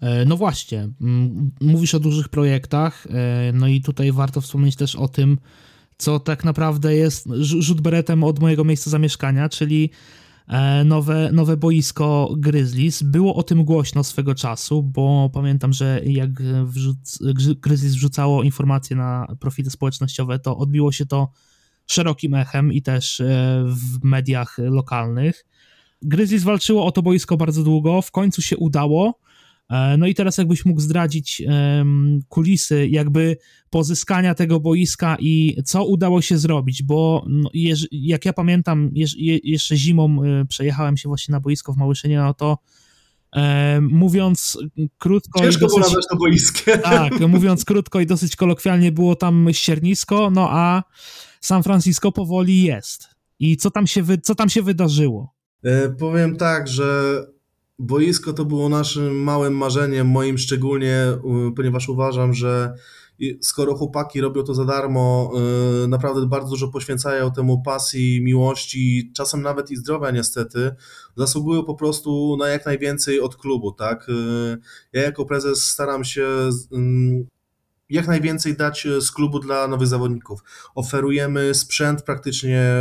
E, 0.00 0.24
no 0.24 0.36
właśnie, 0.36 0.88
mówisz 1.60 1.94
o 1.94 2.00
dużych 2.00 2.28
projektach, 2.28 3.06
e, 3.10 3.52
no 3.54 3.68
i 3.68 3.80
tutaj 3.80 4.12
warto 4.12 4.40
wspomnieć 4.40 4.76
też 4.76 4.96
o 4.96 5.08
tym, 5.08 5.38
co 5.98 6.20
tak 6.20 6.44
naprawdę 6.44 6.96
jest 6.96 7.28
rzut 7.40 7.80
beretem 7.80 8.24
od 8.24 8.38
mojego 8.38 8.64
miejsca 8.64 8.90
zamieszkania, 8.90 9.48
czyli 9.48 9.84
e, 9.84 10.19
nowe, 10.84 11.30
nowe 11.32 11.56
boisko 11.56 12.34
Grizzlies. 12.38 13.02
Było 13.02 13.34
o 13.34 13.42
tym 13.42 13.64
głośno 13.64 14.04
swego 14.04 14.34
czasu, 14.34 14.82
bo 14.82 15.30
pamiętam, 15.34 15.72
że 15.72 16.00
jak 16.04 16.42
wrzuc, 16.64 17.18
Grizzlies 17.60 17.94
wrzucało 17.94 18.42
informacje 18.42 18.96
na 18.96 19.36
profile 19.40 19.70
społecznościowe, 19.70 20.38
to 20.38 20.56
odbiło 20.56 20.92
się 20.92 21.06
to 21.06 21.30
szerokim 21.86 22.34
echem 22.34 22.72
i 22.72 22.82
też 22.82 23.20
e, 23.20 23.24
w 23.66 24.04
mediach 24.04 24.58
lokalnych. 24.58 25.46
Grizzlies 26.02 26.42
walczyło 26.42 26.86
o 26.86 26.92
to 26.92 27.02
boisko 27.02 27.36
bardzo 27.36 27.62
długo, 27.62 28.02
w 28.02 28.10
końcu 28.10 28.42
się 28.42 28.56
udało. 28.56 29.20
E, 29.70 29.96
no 29.96 30.06
i 30.06 30.14
teraz 30.14 30.38
jakbyś 30.38 30.64
mógł 30.64 30.80
zdradzić 30.80 31.42
kulisy 32.28 32.88
jakby 32.88 33.36
pozyskania 33.70 34.34
tego 34.34 34.60
boiska 34.60 35.16
i 35.20 35.56
co 35.64 35.84
udało 35.84 36.22
się 36.22 36.38
zrobić, 36.38 36.82
bo 36.82 37.24
no, 37.28 37.50
jak 37.90 38.24
ja 38.24 38.32
pamiętam, 38.32 38.90
jeszcze 39.44 39.76
zimą 39.76 40.22
e, 40.22 40.44
przejechałem 40.44 40.96
się 40.96 41.08
właśnie 41.08 41.32
na 41.32 41.40
boisko 41.40 41.72
w 41.72 41.76
Małyszynie, 41.76 42.18
no 42.18 42.34
to 42.34 42.58
mówiąc 43.80 44.58
krótko... 44.98 45.40
Ciężko 45.40 45.66
dosyć, 45.66 45.92
było 45.92 46.02
to 46.10 46.16
boiskie. 46.16 46.78
Tak, 46.78 47.20
mówiąc 47.20 47.64
krótko 47.64 48.00
i 48.00 48.06
dosyć 48.06 48.36
kolokwialnie 48.36 48.92
było 48.92 49.16
tam 49.16 49.48
ściernisko, 49.52 50.30
no 50.30 50.48
a 50.50 50.82
San 51.40 51.62
Francisco 51.62 52.12
powoli 52.12 52.62
jest. 52.62 53.08
I 53.38 53.56
co 53.56 53.70
tam 53.70 53.86
się, 53.86 54.02
wy, 54.02 54.18
co 54.18 54.34
tam 54.34 54.48
się 54.48 54.62
wydarzyło? 54.62 55.34
E, 55.64 55.88
powiem 55.88 56.36
tak, 56.36 56.68
że 56.68 57.20
boisko 57.80 58.32
to 58.32 58.44
było 58.44 58.68
naszym 58.68 59.22
małym 59.22 59.56
marzeniem, 59.56 60.06
moim 60.06 60.38
szczególnie, 60.38 61.06
ponieważ 61.56 61.88
uważam, 61.88 62.34
że 62.34 62.74
skoro 63.40 63.74
chłopaki 63.74 64.20
robią 64.20 64.42
to 64.42 64.54
za 64.54 64.64
darmo, 64.64 65.32
e, 65.84 65.88
naprawdę 65.88 66.26
bardzo 66.26 66.50
dużo 66.50 66.68
poświęcają 66.68 67.32
temu 67.32 67.62
pasji, 67.62 68.22
miłości, 68.22 69.12
czasem 69.16 69.42
nawet 69.42 69.70
i 69.70 69.76
zdrowia 69.76 70.10
niestety, 70.10 70.74
zasługują 71.16 71.64
po 71.64 71.74
prostu 71.74 72.36
na 72.38 72.48
jak 72.48 72.66
najwięcej 72.66 73.20
od 73.20 73.36
klubu, 73.36 73.72
tak? 73.72 74.06
E, 74.08 74.12
ja 74.92 75.02
jako 75.02 75.24
prezes 75.24 75.64
staram 75.64 76.04
się 76.04 76.26
jak 77.90 78.08
najwięcej 78.08 78.56
dać 78.56 78.86
z 79.00 79.10
klubu 79.12 79.38
dla 79.38 79.68
nowych 79.68 79.88
zawodników. 79.88 80.40
Oferujemy 80.74 81.54
sprzęt 81.54 82.02
praktycznie, 82.02 82.74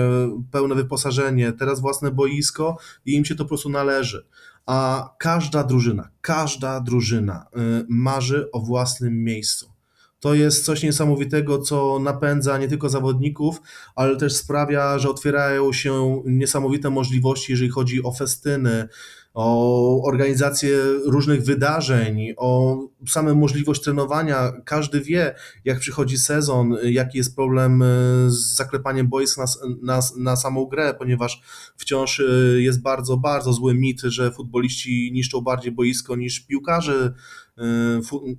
pełne 0.52 0.76
wyposażenie, 0.76 1.54
teraz 1.54 1.80
własne 1.80 2.12
boisko 2.12 2.78
i 3.06 3.14
im 3.14 3.26
się 3.26 3.36
to 3.36 3.43
po 3.43 3.47
prostu 3.47 3.70
należy. 3.70 4.26
A 4.70 5.09
każda 5.20 5.63
drużyna, 5.63 6.09
każda 6.22 6.80
drużyna 6.80 7.45
e, 7.55 7.59
marzy 7.89 8.51
o 8.51 8.59
własnym 8.59 9.24
miejscu. 9.24 9.72
To 10.20 10.34
jest 10.34 10.65
coś 10.65 10.84
niesamowitego, 10.84 11.59
co 11.59 11.99
napędza 11.99 12.57
nie 12.57 12.67
tylko 12.67 12.89
zawodników, 12.89 13.61
ale 13.95 14.15
też 14.15 14.36
sprawia, 14.36 14.99
że 14.99 15.09
otwierają 15.09 15.74
się 15.74 16.24
niesamowite 16.26 16.89
możliwości, 16.89 17.51
jeżeli 17.51 17.70
chodzi 17.70 18.03
o 18.03 18.11
festyny, 18.11 18.88
o 19.34 20.01
organizację 20.03 20.77
różnych 21.05 21.43
wydarzeń, 21.43 22.34
o 22.38 22.80
samą 23.07 23.36
możliwość 23.36 23.82
trenowania. 23.82 24.51
Każdy 24.65 25.01
wie, 25.01 25.36
jak 25.65 25.80
przychodzi 25.80 26.17
sezon, 26.17 26.75
jaki 26.84 27.17
jest 27.17 27.36
problem 27.36 27.84
z 28.27 28.55
zaklepaniem 28.55 29.07
boisk 29.07 29.38
na, 29.38 29.45
na, 29.82 29.99
na 30.17 30.36
samą 30.36 30.65
grę, 30.65 30.93
ponieważ 30.99 31.41
wciąż 31.77 32.21
jest 32.57 32.82
bardzo, 32.82 33.17
bardzo 33.17 33.53
zły 33.53 33.73
mit, 33.73 34.01
że 34.01 34.32
futboliści 34.32 35.11
niszczą 35.13 35.41
bardziej 35.41 35.71
boisko 35.71 36.15
niż 36.15 36.39
piłkarze 36.39 37.13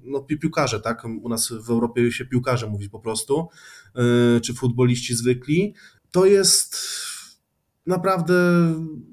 no, 0.04 0.20
piłkarze, 0.20 0.80
tak? 0.80 1.04
U 1.22 1.28
nas 1.28 1.52
w 1.66 1.70
Europie 1.70 2.12
się 2.12 2.24
piłkarze 2.24 2.66
mówi 2.66 2.90
po 2.90 3.00
prostu, 3.00 3.48
czy 4.42 4.54
futboliści 4.54 5.14
zwykli. 5.14 5.74
To 6.10 6.26
jest 6.26 6.76
naprawdę 7.90 8.34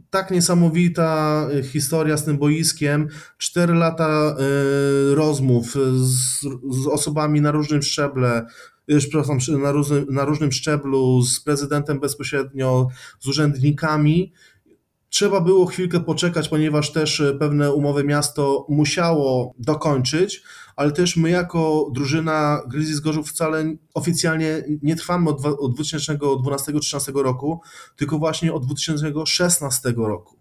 tak 0.09 0.32
niesamowita 0.32 1.47
historia 1.63 2.17
z 2.17 2.25
tym 2.25 2.38
boiskiem. 2.38 3.07
Cztery 3.38 3.73
lata 3.73 4.36
rozmów 5.13 5.75
z, 5.95 6.39
z 6.84 6.88
osobami 6.88 7.41
na 7.41 7.51
różnym 7.51 7.82
szczeble, 7.82 8.45
przepraszam, 8.97 9.38
na 9.61 9.71
różnym, 9.71 10.05
na 10.09 10.25
różnym 10.25 10.51
szczeblu, 10.51 11.21
z 11.21 11.39
prezydentem 11.39 11.99
bezpośrednio, 11.99 12.88
z 13.19 13.28
urzędnikami 13.28 14.34
Trzeba 15.10 15.41
było 15.41 15.66
chwilkę 15.66 15.99
poczekać, 15.99 16.49
ponieważ 16.49 16.91
też 16.91 17.22
e, 17.22 17.34
pewne 17.34 17.74
umowy 17.74 18.03
miasto 18.03 18.66
musiało 18.70 19.53
dokończyć, 19.60 20.43
ale 20.76 20.91
też 20.91 21.18
my 21.18 21.30
jako 21.30 21.89
drużyna 21.93 22.62
Grizzlies 22.68 22.99
Gorzów 22.99 23.30
wcale 23.30 23.76
oficjalnie 23.93 24.64
nie 24.82 24.95
trwamy 24.95 25.30
od 25.30 25.41
2012-2013 25.80 27.24
roku, 27.24 27.62
tylko 27.95 28.18
właśnie 28.18 28.53
od 28.53 28.66
2016 28.66 29.93
roku 29.97 30.38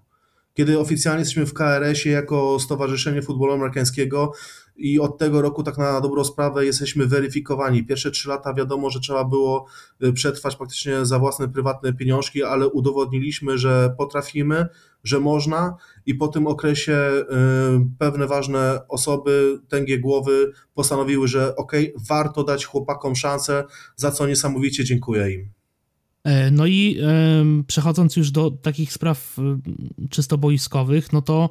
kiedy 0.57 0.79
oficjalnie 0.79 1.19
jesteśmy 1.19 1.47
w 1.47 1.55
KRS-ie 1.55 2.15
jako 2.15 2.59
Stowarzyszenie 2.61 3.23
Futbolu 3.23 3.53
Amerykańskiego 3.53 4.33
i 4.77 5.01
od 5.01 5.19
tego 5.19 5.43
roku 5.43 5.63
tak 5.63 5.79
na 5.79 6.01
dobrą 6.01 6.25
sprawę 6.25 6.67
jesteśmy 6.67 7.07
weryfikowani. 7.07 7.85
Pierwsze 7.85 8.11
trzy 8.11 8.29
lata 8.29 8.55
wiadomo, 8.55 8.91
że 8.91 9.01
trzeba 9.01 9.25
było 9.25 9.67
y, 10.05 10.13
przetrwać 10.13 10.57
praktycznie 10.57 11.07
za 11.07 11.19
własne 11.19 11.49
prywatne 11.49 11.93
pieniążki, 11.93 12.43
ale 12.43 12.69
udowodniliśmy, 12.69 13.59
że 13.59 13.95
potrafimy, 13.99 14.67
że 15.05 15.21
można 15.21 15.77
i 16.07 16.15
po 16.15 16.29
tym 16.29 16.47
okresie 16.47 16.93
y, 16.93 17.25
pewne 17.99 18.27
ważne 18.27 18.81
osoby, 18.89 19.61
tęgie 19.69 19.99
głowy 19.99 20.53
postanowiły, 20.75 21.29
że 21.29 21.57
ok, 21.57 21.73
warto 22.09 22.45
dać 22.45 22.65
chłopakom 22.65 23.17
szansę, 23.17 23.65
za 23.97 24.11
co 24.11 24.27
niesamowicie 24.27 24.85
dziękuję 24.85 25.31
im. 25.31 25.51
E, 26.25 26.51
no 26.51 26.67
i 26.67 27.01
przechodząc 27.67 28.17
już 28.17 28.31
do 28.31 28.51
takich 28.51 28.93
spraw 28.93 29.37
czysto 30.11 30.39
boiskowych, 30.39 31.13
no 31.13 31.23
to 31.23 31.51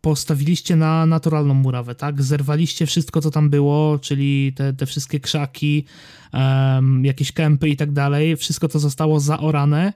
postawiliście 0.00 0.76
na 0.76 1.06
naturalną 1.06 1.54
murawę, 1.54 1.94
tak? 1.94 2.22
Zerwaliście 2.22 2.86
wszystko, 2.86 3.20
co 3.20 3.30
tam 3.30 3.50
było, 3.50 3.98
czyli 3.98 4.52
te, 4.56 4.72
te 4.72 4.86
wszystkie 4.86 5.20
krzaki, 5.20 5.84
um, 6.32 7.04
jakieś 7.04 7.32
kępy 7.32 7.68
i 7.68 7.76
tak 7.76 7.92
dalej, 7.92 8.36
wszystko, 8.36 8.68
co 8.68 8.78
zostało 8.78 9.20
zaorane. 9.20 9.92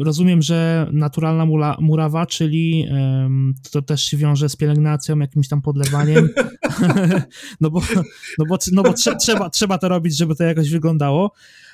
rozumiem, 0.00 0.42
że 0.42 0.86
naturalna 0.92 1.46
mura, 1.46 1.76
murawa, 1.80 2.26
czyli 2.26 2.86
um, 2.90 3.54
to 3.70 3.82
też 3.82 4.04
się 4.04 4.16
wiąże 4.16 4.48
z 4.48 4.56
pielęgnacją, 4.56 5.18
jakimś 5.18 5.48
tam 5.48 5.62
podlewaniem. 5.62 6.28
no 7.60 7.70
bo, 7.70 7.82
no 8.38 8.44
bo, 8.48 8.58
no 8.72 8.82
bo 8.82 8.92
trze, 8.92 9.16
trzeba, 9.16 9.50
trzeba 9.50 9.78
to 9.78 9.88
robić, 9.88 10.16
żeby 10.16 10.36
to 10.36 10.44
jakoś 10.44 10.70
wyglądało. 10.70 11.32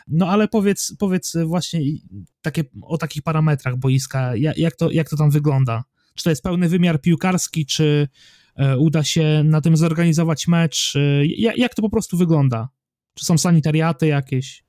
No 0.08 0.28
ale 0.28 0.48
powiedz, 0.48 0.94
powiedz 0.98 1.36
właśnie 1.46 1.80
takie, 2.42 2.64
o 2.82 2.98
takich 2.98 3.22
parametrach 3.22 3.76
boiska, 3.76 4.36
jak, 4.36 4.76
to, 4.76 4.90
jak 4.90 5.08
to 5.08 5.16
tam 5.16 5.30
wygląda? 5.30 5.84
Czy 6.16 6.24
to 6.24 6.30
jest 6.30 6.42
pełny 6.42 6.68
wymiar 6.68 7.00
piłkarski, 7.00 7.66
czy 7.66 8.08
e, 8.56 8.78
uda 8.78 9.04
się 9.04 9.42
na 9.44 9.60
tym 9.60 9.76
zorganizować 9.76 10.48
mecz? 10.48 10.96
E, 10.96 11.26
jak, 11.56 11.74
to 11.74 11.82
po 11.82 11.90
prostu 11.90 12.16
wygląda? 12.16 12.68
Czy 13.14 13.24
są 13.24 13.38
sanitariaty 13.38 14.06
jakieś? 14.06 14.64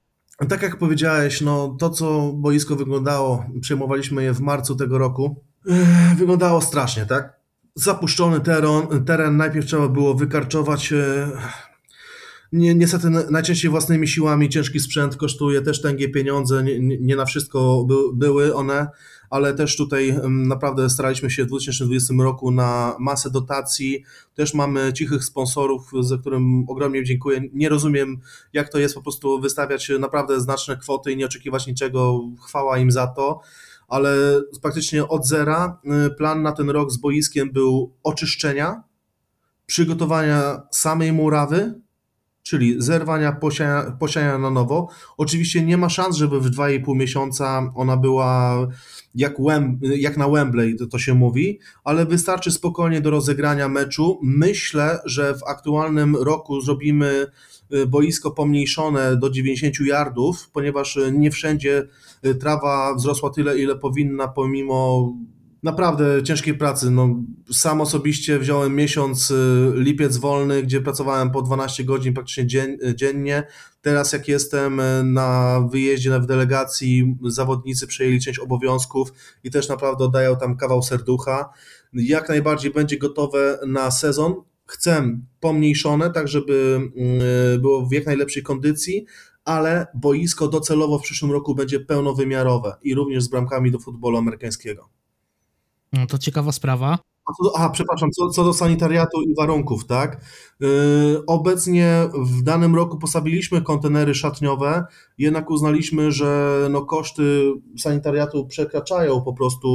Tak 0.50 0.62
jak 0.62 0.78
powiedziałeś, 0.78 1.42
no 1.42 1.76
to 1.80 1.90
co 1.90 2.34
boisko 2.34 2.76
wyglądało, 2.76 3.46
przejmowaliśmy 3.62 4.24
je 4.24 4.34
w 4.34 4.40
marcu 4.40 4.76
tego 4.76 4.98
roku, 4.98 5.44
e, 5.70 6.16
wyglądało 6.16 6.62
strasznie, 6.62 7.06
tak? 7.06 7.38
Zapuszczony 7.76 8.40
teren, 8.40 9.06
teren 9.06 9.38
najpierw 9.38 9.66
trzeba 9.66 9.88
było 9.88 10.14
wykarczować 10.14 10.94
ni 12.52 12.76
niestety 12.76 13.10
najczęściej 13.10 13.72
własnymi 13.72 14.08
siłami 14.08 14.50
ciężki 14.50 14.80
sprzęt 14.80 15.16
kosztuje 15.16 15.62
też 15.62 15.82
tęgie 15.82 16.10
pieniądze, 16.10 16.64
nie, 16.82 17.16
na 17.16 17.26
wszystko 17.26 17.86
by, 17.88 17.96
były 18.14 18.56
one, 18.56 18.88
ale 19.30 19.54
też 19.54 19.78
tutaj 19.78 20.20
naprawdę 20.30 20.90
staraliśmy 20.90 21.32
się 21.32 21.44
w 21.44 21.48
2020 21.48 22.14
roku 22.20 22.52
na 22.52 22.96
masę 23.00 23.32
dotacji. 23.32 24.04
Też 24.36 24.54
mamy 24.54 24.94
cichych 24.94 25.24
sponsorów, 25.24 25.92
za 26.02 26.18
którym 26.18 26.66
ogromnie 26.68 27.04
dziękuję. 27.04 27.42
Nie 27.54 27.70
rozumiem, 27.70 28.18
jak 28.54 28.70
to 28.72 28.80
jest 28.80 28.96
po 28.96 29.02
prostu 29.02 29.40
wystawiać 29.40 29.92
naprawdę 30.00 30.42
znaczne 30.42 30.78
kwoty 30.78 31.12
i 31.12 31.18
nie 31.18 31.26
oczekiwać 31.26 31.68
niczego. 31.68 32.22
Chwała 32.48 32.78
im 32.78 32.92
za 32.92 33.08
to 33.08 33.40
ale 33.88 34.42
praktycznie 34.62 35.08
od 35.08 35.28
zera 35.28 35.82
y, 36.08 36.10
plan 36.10 36.42
na 36.42 36.52
ten 36.52 36.70
rok 36.70 36.92
z 36.92 36.98
boiskiem 36.98 37.52
był 37.52 37.96
oczyszczenia, 38.04 38.84
przygotowania 39.66 40.62
samej 40.72 41.14
murawy, 41.14 41.82
czyli 42.48 42.76
zerwania, 42.78 43.32
posiania, 43.32 43.98
posiania 44.00 44.38
na 44.38 44.50
nowo. 44.50 44.90
Oczywiście 45.18 45.66
nie 45.66 45.78
ma 45.78 45.90
szans, 45.90 46.18
żeby 46.18 46.40
w 46.40 46.52
2,5 46.52 46.96
miesiąca 46.96 47.72
ona 47.76 47.98
była 47.98 48.68
jak, 49.16 49.36
jak 49.82 50.18
na 50.18 50.30
Wembley, 50.30 50.76
to, 50.76 50.88
to 50.88 51.00
się 51.00 51.14
mówi, 51.14 51.60
ale 51.84 52.06
wystarczy 52.06 52.52
spokojnie 52.52 53.02
do 53.02 53.10
rozegrania 53.10 53.70
meczu. 53.70 54.20
Myślę, 54.24 55.00
że 55.06 55.34
w 55.34 55.44
aktualnym 55.44 56.16
roku 56.16 56.62
zrobimy 56.62 57.26
y, 57.74 57.88
boisko 57.88 58.32
pomniejszone 58.32 59.18
do 59.18 59.30
90 59.30 59.80
yardów, 59.80 60.50
ponieważ 60.50 61.00
nie 61.12 61.32
wszędzie 61.32 61.88
y, 62.26 62.36
trawa 62.36 62.96
wzrosła 62.96 63.30
tyle, 63.30 63.60
ile 63.60 63.76
powinna, 63.76 64.28
pomimo 64.28 65.14
naprawdę 65.68 66.24
ciężkiej 66.24 66.54
pracy. 66.54 66.92
No, 66.92 67.24
sam 67.52 67.82
osobiście 67.82 68.40
wziąłem 68.40 68.76
miesiąc 68.76 69.32
y, 69.32 69.72
lipiec 69.76 70.18
wolny, 70.18 70.64
gdzie 70.64 70.82
pracowałem 70.82 71.32
po 71.32 71.42
12 71.42 71.84
godzin 71.84 72.14
praktycznie 72.14 72.48
dzien, 72.48 72.78
dziennie. 72.96 73.44
Teraz 73.82 74.14
jak 74.14 74.28
jestem 74.28 74.80
y, 74.80 75.04
na 75.04 75.62
wyjeździe 75.72 76.20
w 76.20 76.26
delegacji, 76.26 77.18
zawodnicy 77.26 77.88
przejęli 77.88 78.20
część 78.22 78.40
obowiązków 78.40 79.14
i 79.44 79.52
też 79.52 79.70
naprawdę 79.70 80.04
oddają 80.04 80.38
tam 80.38 80.58
kawał 80.58 80.84
serducha. 80.84 81.50
Jak 81.94 82.30
najbardziej 82.30 82.72
będzie 82.72 82.98
gotowe 82.98 83.60
na 83.68 83.92
sezon. 83.92 84.36
Chcę 84.66 85.20
pomniejszone, 85.40 86.12
tak 86.12 86.28
żeby 86.28 86.82
y, 87.56 87.60
było 87.60 87.86
w 87.86 87.92
jak 87.92 88.06
najlepszej 88.06 88.44
kondycji, 88.44 89.06
ale 89.46 89.88
boisko 89.94 90.48
docelowo 90.48 91.00
w 91.00 91.02
przyszłym 91.02 91.32
roku 91.32 91.56
będzie 91.56 91.80
pełnowymiarowe 91.80 92.76
i 92.84 92.96
również 92.96 93.24
z 93.24 93.28
bramkami 93.28 93.72
do 93.72 93.80
futbolu 93.80 94.18
amerykańskiego. 94.18 94.97
No 95.94 96.08
to 96.08 96.18
ciekawa 96.18 96.52
sprawa. 96.52 97.00
A, 97.28 97.44
do, 97.44 97.52
aha, 97.56 97.70
przepraszam, 97.70 98.12
co, 98.12 98.30
co, 98.30 98.44
do 98.44 98.54
sanitariatu 98.54 99.22
i 99.22 99.36
warunków, 99.36 99.86
tak? 99.86 100.22
Yy, 100.60 101.26
obecnie 101.28 102.10
w 102.26 102.42
danym 102.42 102.76
roku 102.76 102.98
postawiliśmy 102.98 103.62
kontenery 103.62 104.16
szatniowe, 104.16 104.86
jednak 105.18 105.50
uznaliśmy, 105.50 106.12
że 106.12 106.60
no, 106.72 106.86
koszty 106.86 107.54
sanitariatu 107.78 108.46
przekraczają 108.46 109.22
po 109.22 109.34
prostu, 109.34 109.70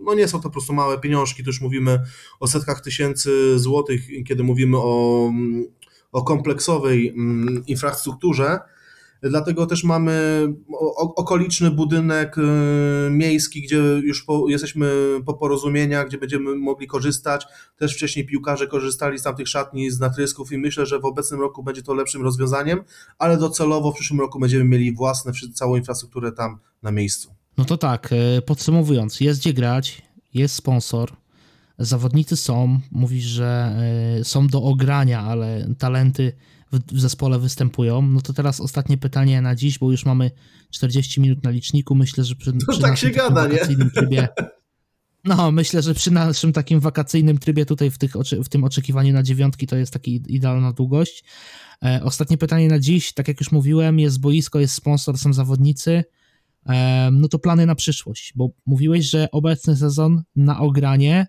no 0.00 0.14
nie 0.14 0.28
są 0.28 0.38
to 0.38 0.42
po 0.42 0.50
prostu 0.50 0.72
małe 0.72 0.98
pieniążki, 0.98 1.44
to 1.44 1.48
już 1.48 1.60
mówimy 1.60 2.00
o 2.40 2.46
setkach 2.46 2.80
tysięcy 2.80 3.58
złotych, 3.58 4.02
kiedy 4.26 4.42
mówimy 4.42 4.76
o, 4.78 5.30
o 6.12 6.22
kompleksowej 6.22 7.08
mm, 7.08 7.62
infrastrukturze. 7.66 8.58
Dlatego 9.22 9.66
też 9.66 9.84
mamy 9.84 10.46
okoliczny 11.16 11.70
budynek 11.70 12.38
y, 12.38 13.10
miejski, 13.10 13.62
gdzie 13.62 13.76
już 13.78 14.24
po, 14.24 14.48
jesteśmy 14.48 14.90
po 15.26 15.34
porozumieniach, 15.34 16.08
gdzie 16.08 16.18
będziemy 16.18 16.56
mogli 16.56 16.86
korzystać. 16.86 17.46
Też 17.76 17.94
wcześniej 17.94 18.26
piłkarze 18.26 18.66
korzystali 18.66 19.18
z 19.18 19.22
tamtych 19.22 19.48
szatni, 19.48 19.90
z 19.90 20.00
natrysków 20.00 20.52
i 20.52 20.58
myślę, 20.58 20.86
że 20.86 20.98
w 20.98 21.04
obecnym 21.04 21.40
roku 21.40 21.62
będzie 21.62 21.82
to 21.82 21.94
lepszym 21.94 22.22
rozwiązaniem, 22.22 22.80
ale 23.18 23.36
docelowo 23.36 23.92
w 23.92 23.94
przyszłym 23.94 24.20
roku 24.20 24.40
będziemy 24.40 24.64
mieli 24.64 24.92
własne, 24.92 25.32
całą 25.54 25.76
infrastrukturę 25.76 26.32
tam 26.32 26.58
na 26.82 26.90
miejscu. 26.90 27.34
No 27.58 27.64
to 27.64 27.76
tak, 27.76 28.12
e, 28.12 28.42
podsumowując, 28.42 29.20
jest 29.20 29.40
gdzie 29.40 29.52
grać, 29.52 30.02
jest 30.34 30.54
sponsor, 30.54 31.12
zawodnicy 31.78 32.36
są, 32.36 32.80
mówisz, 32.90 33.24
że 33.24 33.76
e, 34.20 34.24
są 34.24 34.46
do 34.46 34.62
ogrania, 34.62 35.20
ale 35.20 35.74
talenty 35.78 36.32
w, 36.72 37.00
zespole 37.00 37.38
występują. 37.38 38.02
No 38.02 38.20
to 38.20 38.32
teraz 38.32 38.60
ostatnie 38.60 38.98
pytanie 38.98 39.40
na 39.40 39.54
dziś, 39.54 39.78
bo 39.78 39.90
już 39.90 40.04
mamy 40.04 40.30
40 40.70 41.20
minut 41.20 41.44
na 41.44 41.50
liczniku. 41.50 41.94
Myślę, 41.94 42.24
że 42.24 42.34
przy, 42.34 42.52
przy 42.68 42.80
tak 42.80 42.98
się 42.98 43.10
gada, 43.10 43.48
wakacyjnym 43.48 43.86
nie? 43.86 44.00
trybie. 44.00 44.28
No, 45.24 45.50
myślę, 45.50 45.82
że 45.82 45.94
przy 45.94 46.10
naszym 46.10 46.52
takim 46.52 46.80
wakacyjnym 46.80 47.38
trybie 47.38 47.66
tutaj 47.66 47.90
w, 47.90 47.98
tych, 47.98 48.12
w 48.44 48.48
tym 48.48 48.64
oczekiwaniu 48.64 49.12
na 49.12 49.22
dziewiątki 49.22 49.66
to 49.66 49.76
jest 49.76 49.92
taki 49.92 50.22
idealna 50.28 50.72
długość. 50.72 51.24
E, 51.84 52.00
ostatnie 52.04 52.38
pytanie 52.38 52.68
na 52.68 52.78
dziś, 52.78 53.12
tak 53.12 53.28
jak 53.28 53.40
już 53.40 53.52
mówiłem, 53.52 53.98
jest 53.98 54.20
boisko, 54.20 54.60
jest 54.60 54.74
sponsor, 54.74 55.18
są 55.18 55.32
zawodnicy. 55.32 56.04
no 57.12 57.28
to 57.28 57.38
plany 57.38 57.66
na 57.66 57.74
przyszłość, 57.74 58.32
bo 58.36 58.50
mówiłeś, 58.66 59.10
że 59.10 59.30
obecny 59.30 59.76
sezon 59.76 60.22
na 60.36 60.60
ogranie 60.60 61.26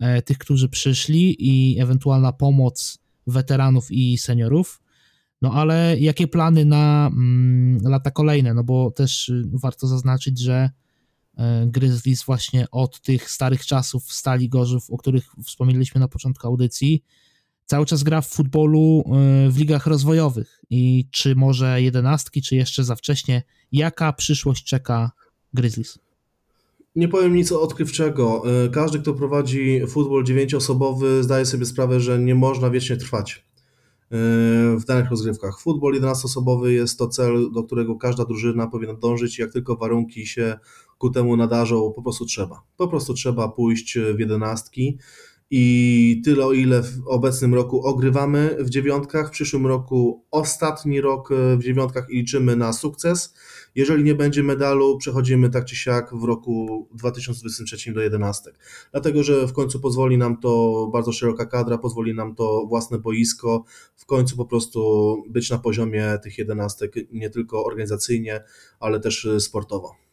e, 0.00 0.22
tych, 0.22 0.38
którzy 0.38 0.68
przyszli 0.68 1.36
i 1.38 1.80
ewentualna 1.80 2.32
pomoc 2.32 2.98
weteranów 3.28 3.90
i 3.90 4.18
seniorów. 4.18 4.80
No 5.42 5.52
ale 5.52 5.96
jakie 5.98 6.28
plany 6.28 6.64
na 6.64 7.10
mm, 7.12 7.78
lata 7.82 8.10
kolejne? 8.10 8.54
No 8.54 8.64
bo 8.64 8.90
też 8.90 9.28
y, 9.28 9.44
warto 9.52 9.86
zaznaczyć, 9.86 10.40
że 10.40 10.70
e, 11.36 11.66
Grizzlies 11.66 12.24
właśnie 12.24 12.70
od 12.70 13.00
tych 13.00 13.30
starych 13.30 13.66
czasów 13.66 14.12
Stali 14.12 14.48
Gorzów, 14.48 14.90
o 14.90 14.96
których 14.96 15.32
wspomnieliśmy 15.44 16.00
na 16.00 16.08
początku 16.08 16.46
audycji, 16.46 17.02
cały 17.66 17.86
czas 17.86 18.02
gra 18.02 18.20
w 18.20 18.28
futbolu 18.28 19.04
y, 19.46 19.50
w 19.50 19.58
ligach 19.58 19.86
rozwojowych 19.86 20.60
i 20.70 21.08
czy 21.10 21.34
może 21.34 21.82
jedenastki, 21.82 22.42
czy 22.42 22.56
jeszcze 22.56 22.84
za 22.84 22.96
wcześnie, 22.96 23.42
jaka 23.72 24.12
przyszłość 24.12 24.64
czeka 24.64 25.10
Grizzlies? 25.54 25.98
Nie 26.96 27.08
powiem 27.08 27.34
nic 27.34 27.52
odkrywczego. 27.52 28.42
Y, 28.66 28.70
każdy, 28.70 28.98
kto 28.98 29.14
prowadzi 29.14 29.80
futbol 29.88 30.24
dziewięcioosobowy, 30.24 31.22
zdaje 31.22 31.46
sobie 31.46 31.66
sprawę, 31.66 32.00
że 32.00 32.18
nie 32.18 32.34
można 32.34 32.70
wiecznie 32.70 32.96
trwać 32.96 33.34
y, 33.34 34.16
w 34.78 34.84
danych 34.86 35.10
rozgrywkach. 35.10 35.60
Futbol 35.60 35.94
11-osobowy 36.00 36.66
jest 36.66 36.98
to 36.98 37.08
cel, 37.08 37.50
do 37.52 37.62
którego 37.62 37.96
każda 37.96 38.24
drużyna 38.24 38.66
powinna 38.66 38.94
dążyć. 38.94 39.38
Jak 39.38 39.52
tylko 39.52 39.76
warunki 39.76 40.26
się 40.26 40.58
ku 40.98 41.10
temu 41.10 41.36
nadarzą, 41.36 41.92
po 41.96 42.02
prostu 42.02 42.26
trzeba. 42.26 42.62
Po 42.76 42.88
prostu 42.88 43.14
trzeba 43.14 43.48
pójść 43.48 43.98
w 44.14 44.20
jedenastki 44.20 44.98
i 45.50 46.22
tyle 46.24 46.46
o 46.46 46.52
ile 46.52 46.82
w 46.82 47.06
obecnym 47.06 47.54
roku 47.54 47.86
ogrywamy 47.86 48.56
w 48.58 48.70
dziewiątkach, 48.70 49.28
w 49.28 49.30
przyszłym 49.30 49.66
roku 49.66 50.24
ostatni 50.30 51.00
rok 51.00 51.32
e, 51.32 51.56
w 51.56 51.62
dziewiątkach 51.62 52.10
i 52.10 52.16
liczymy 52.16 52.56
na 52.56 52.72
sukces. 52.72 53.34
Jeżeli 53.74 54.04
nie 54.04 54.14
będzie 54.14 54.42
medalu, 54.42 54.98
przechodzimy 54.98 55.50
tak 55.50 55.64
czy 55.64 55.76
siak 55.76 56.14
w 56.14 56.24
roku 56.24 56.88
2023 56.94 57.92
do 57.92 58.00
jedenastek. 58.00 58.58
Dlatego, 58.90 59.22
że 59.22 59.46
w 59.46 59.52
końcu 59.52 59.80
pozwoli 59.80 60.18
nam 60.18 60.40
to 60.40 60.86
bardzo 60.92 61.12
szeroka 61.12 61.46
kadra, 61.46 61.78
pozwoli 61.78 62.14
nam 62.14 62.34
to 62.34 62.66
własne 62.68 62.98
boisko, 62.98 63.64
w 63.96 64.06
końcu 64.06 64.36
po 64.36 64.44
prostu 64.44 65.16
być 65.28 65.50
na 65.50 65.58
poziomie 65.58 66.18
tych 66.22 66.38
jedenastek 66.38 66.94
nie 67.12 67.30
tylko 67.30 67.64
organizacyjnie, 67.64 68.44
ale 68.80 69.00
też 69.00 69.28
sportowo. 69.38 70.07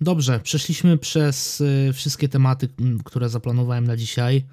Dobrze, 0.00 0.40
przeszliśmy 0.40 0.98
przez 0.98 1.60
y, 1.60 1.90
wszystkie 1.92 2.28
tematy, 2.28 2.68
które 3.04 3.28
zaplanowałem 3.28 3.86
na 3.86 3.96
dzisiaj. 3.96 4.44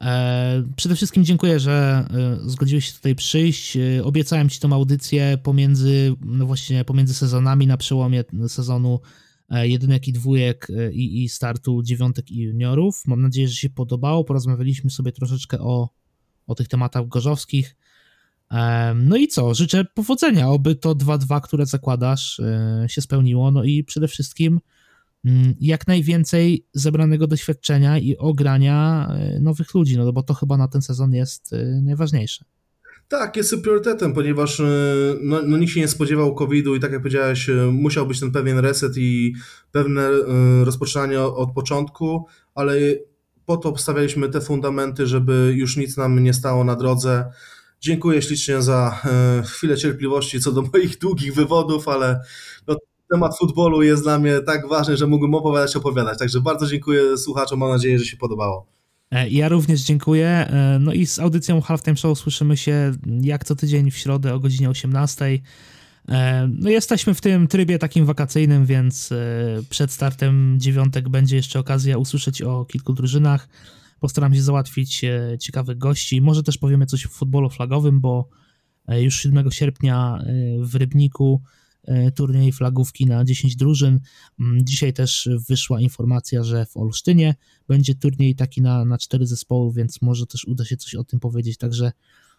E, 0.00 0.64
przede 0.76 0.96
wszystkim 0.96 1.24
dziękuję, 1.24 1.60
że 1.60 2.06
y, 2.44 2.50
zgodziłeś 2.50 2.86
się 2.86 2.92
tutaj 2.92 3.14
przyjść. 3.14 3.76
Y, 3.76 4.04
obiecałem 4.04 4.48
Ci 4.48 4.60
tą 4.60 4.72
audycję 4.72 5.38
pomiędzy, 5.42 6.14
no 6.20 6.46
właśnie 6.46 6.84
pomiędzy 6.84 7.14
sezonami, 7.14 7.66
na 7.66 7.76
przełomie 7.76 8.24
sezonu 8.48 9.00
e, 9.50 9.68
jedynek 9.68 10.08
i 10.08 10.12
dwójek 10.12 10.68
i, 10.92 11.24
i 11.24 11.28
startu 11.28 11.82
dziewiątek 11.82 12.30
i 12.30 12.40
juniorów. 12.40 13.02
Mam 13.06 13.22
nadzieję, 13.22 13.48
że 13.48 13.54
się 13.54 13.70
podobało. 13.70 14.24
Porozmawialiśmy 14.24 14.90
sobie 14.90 15.12
troszeczkę 15.12 15.60
o, 15.60 15.90
o 16.46 16.54
tych 16.54 16.68
tematach 16.68 17.08
gorzowskich. 17.08 17.76
No 18.94 19.16
i 19.16 19.28
co? 19.28 19.54
Życzę 19.54 19.84
powodzenia, 19.94 20.48
oby 20.48 20.74
to 20.74 20.94
2-2, 20.94 21.40
które 21.40 21.66
zakładasz, 21.66 22.40
e, 22.40 22.86
się 22.88 23.00
spełniło. 23.00 23.50
No 23.50 23.64
i 23.64 23.84
przede 23.84 24.08
wszystkim 24.08 24.60
mm, 25.24 25.54
jak 25.60 25.86
najwięcej 25.86 26.66
zebranego 26.72 27.26
doświadczenia 27.26 27.98
i 27.98 28.16
ogrania 28.16 29.08
e, 29.10 29.40
nowych 29.40 29.74
ludzi, 29.74 29.96
no 29.96 30.12
bo 30.12 30.22
to 30.22 30.34
chyba 30.34 30.56
na 30.56 30.68
ten 30.68 30.82
sezon 30.82 31.12
jest 31.12 31.52
e, 31.52 31.80
najważniejsze. 31.82 32.44
Tak, 33.08 33.36
jest 33.36 33.62
priorytetem, 33.62 34.14
ponieważ 34.14 34.62
no, 35.22 35.42
no, 35.42 35.56
nikt 35.56 35.72
się 35.72 35.80
nie 35.80 35.88
spodziewał 35.88 36.34
COVID-u 36.34 36.74
i 36.74 36.80
tak 36.80 36.92
jak 36.92 37.00
powiedziałeś, 37.00 37.50
musiał 37.72 38.06
być 38.06 38.20
ten 38.20 38.30
pewien 38.30 38.58
reset 38.58 38.92
i 38.96 39.34
pewne 39.72 40.08
rozpoczynanie 40.64 41.20
od 41.20 41.52
początku, 41.52 42.26
ale 42.54 42.74
po 43.46 43.56
to 43.56 43.76
stawialiśmy 43.76 44.28
te 44.28 44.40
fundamenty, 44.40 45.06
żeby 45.06 45.52
już 45.56 45.76
nic 45.76 45.96
nam 45.96 46.22
nie 46.22 46.34
stało 46.34 46.64
na 46.64 46.76
drodze. 46.76 47.24
Dziękuję 47.80 48.22
ślicznie 48.22 48.62
za 48.62 49.00
e, 49.04 49.42
chwilę 49.42 49.76
cierpliwości 49.76 50.40
co 50.40 50.52
do 50.52 50.62
moich 50.62 50.98
długich 50.98 51.34
wywodów, 51.34 51.88
ale 51.88 52.20
no, 52.68 52.76
temat 53.10 53.38
futbolu 53.38 53.82
jest 53.82 54.02
dla 54.02 54.18
mnie 54.18 54.40
tak 54.40 54.68
ważny, 54.68 54.96
że 54.96 55.06
mógłbym 55.06 55.34
opowiadać, 55.34 55.76
opowiadać. 55.76 56.18
Także 56.18 56.40
bardzo 56.40 56.66
dziękuję 56.66 57.18
słuchaczom, 57.18 57.58
mam 57.58 57.70
nadzieję, 57.70 57.98
że 57.98 58.04
się 58.04 58.16
podobało. 58.16 58.66
E, 59.10 59.28
ja 59.28 59.48
również 59.48 59.80
dziękuję. 59.80 60.28
E, 60.28 60.78
no 60.80 60.92
i 60.92 61.06
z 61.06 61.18
audycją 61.18 61.60
Halftime 61.60 61.96
Show 61.96 62.18
słyszymy 62.18 62.56
się 62.56 62.92
jak 63.20 63.44
co 63.44 63.56
tydzień 63.56 63.90
w 63.90 63.96
środę 63.96 64.34
o 64.34 64.40
godzinie 64.40 64.70
18. 64.70 65.38
No 66.48 66.70
jesteśmy 66.70 67.14
w 67.14 67.20
tym 67.20 67.46
trybie 67.48 67.78
takim 67.78 68.06
wakacyjnym, 68.06 68.66
więc 68.66 69.10
przed 69.70 69.92
startem 69.92 70.54
dziewiątek 70.60 71.08
będzie 71.08 71.36
jeszcze 71.36 71.58
okazja 71.58 71.98
usłyszeć 71.98 72.42
o 72.42 72.64
kilku 72.64 72.92
drużynach. 72.92 73.48
Postaram 74.00 74.34
się 74.34 74.42
załatwić 74.42 75.04
e, 75.04 75.38
ciekawych 75.40 75.78
gości. 75.78 76.20
Może 76.20 76.42
też 76.42 76.58
powiemy 76.58 76.86
coś 76.86 77.06
o 77.06 77.08
futbolu 77.08 77.50
flagowym, 77.50 78.00
bo 78.00 78.28
e, 78.88 79.02
już 79.02 79.20
7 79.20 79.50
sierpnia 79.50 80.18
e, 80.18 80.32
w 80.64 80.74
Rybniku 80.74 81.42
turniej 82.14 82.52
flagówki 82.52 83.06
na 83.06 83.24
10 83.24 83.56
drużyn. 83.56 84.00
Mm, 84.40 84.66
dzisiaj 84.66 84.92
też 84.92 85.28
wyszła 85.48 85.80
informacja, 85.80 86.42
że 86.42 86.66
w 86.66 86.76
Olsztynie 86.76 87.34
będzie 87.68 87.94
turniej 87.94 88.34
taki 88.34 88.62
na, 88.62 88.84
na 88.84 88.98
4 88.98 89.26
zespoły, 89.26 89.72
więc 89.72 90.02
może 90.02 90.26
też 90.26 90.44
uda 90.44 90.64
się 90.64 90.76
coś 90.76 90.94
o 90.94 91.04
tym 91.04 91.20
powiedzieć. 91.20 91.58
Także 91.58 91.92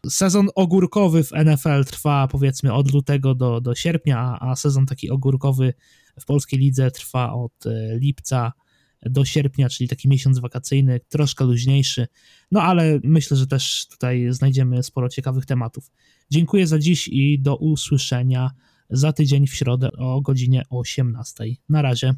sezon 0.09 0.47
ogórkowy 0.55 1.23
w 1.23 1.31
NFL 1.31 1.85
trwa 1.85 2.27
powiedzmy 2.27 2.73
od 2.73 2.93
lutego 2.93 3.35
do, 3.35 3.61
do 3.61 3.75
sierpnia, 3.75 4.37
a 4.41 4.55
sezon 4.55 4.85
taki 4.85 5.09
ogórkowy 5.09 5.73
w 6.19 6.25
polskiej 6.25 6.59
lidze 6.59 6.91
trwa 6.91 7.33
od 7.33 7.63
lipca 7.99 8.53
do 9.01 9.25
sierpnia, 9.25 9.69
czyli 9.69 9.87
taki 9.89 10.09
miesiąc 10.09 10.39
wakacyjny, 10.39 10.99
troszkę 11.09 11.45
luźniejszy, 11.45 12.07
no 12.51 12.61
ale 12.61 12.99
myślę, 13.03 13.37
że 13.37 13.47
też 13.47 13.87
tutaj 13.87 14.27
znajdziemy 14.29 14.83
sporo 14.83 15.09
ciekawych 15.09 15.45
tematów. 15.45 15.91
Dziękuję 16.31 16.67
za 16.67 16.79
dziś 16.79 17.07
i 17.07 17.39
do 17.39 17.55
usłyszenia 17.55 18.51
za 18.89 19.13
tydzień 19.13 19.47
w 19.47 19.55
środę 19.55 19.91
o 19.91 20.21
godzinie 20.21 20.63
18. 20.69 21.43
Na 21.69 21.81
razie. 21.81 22.15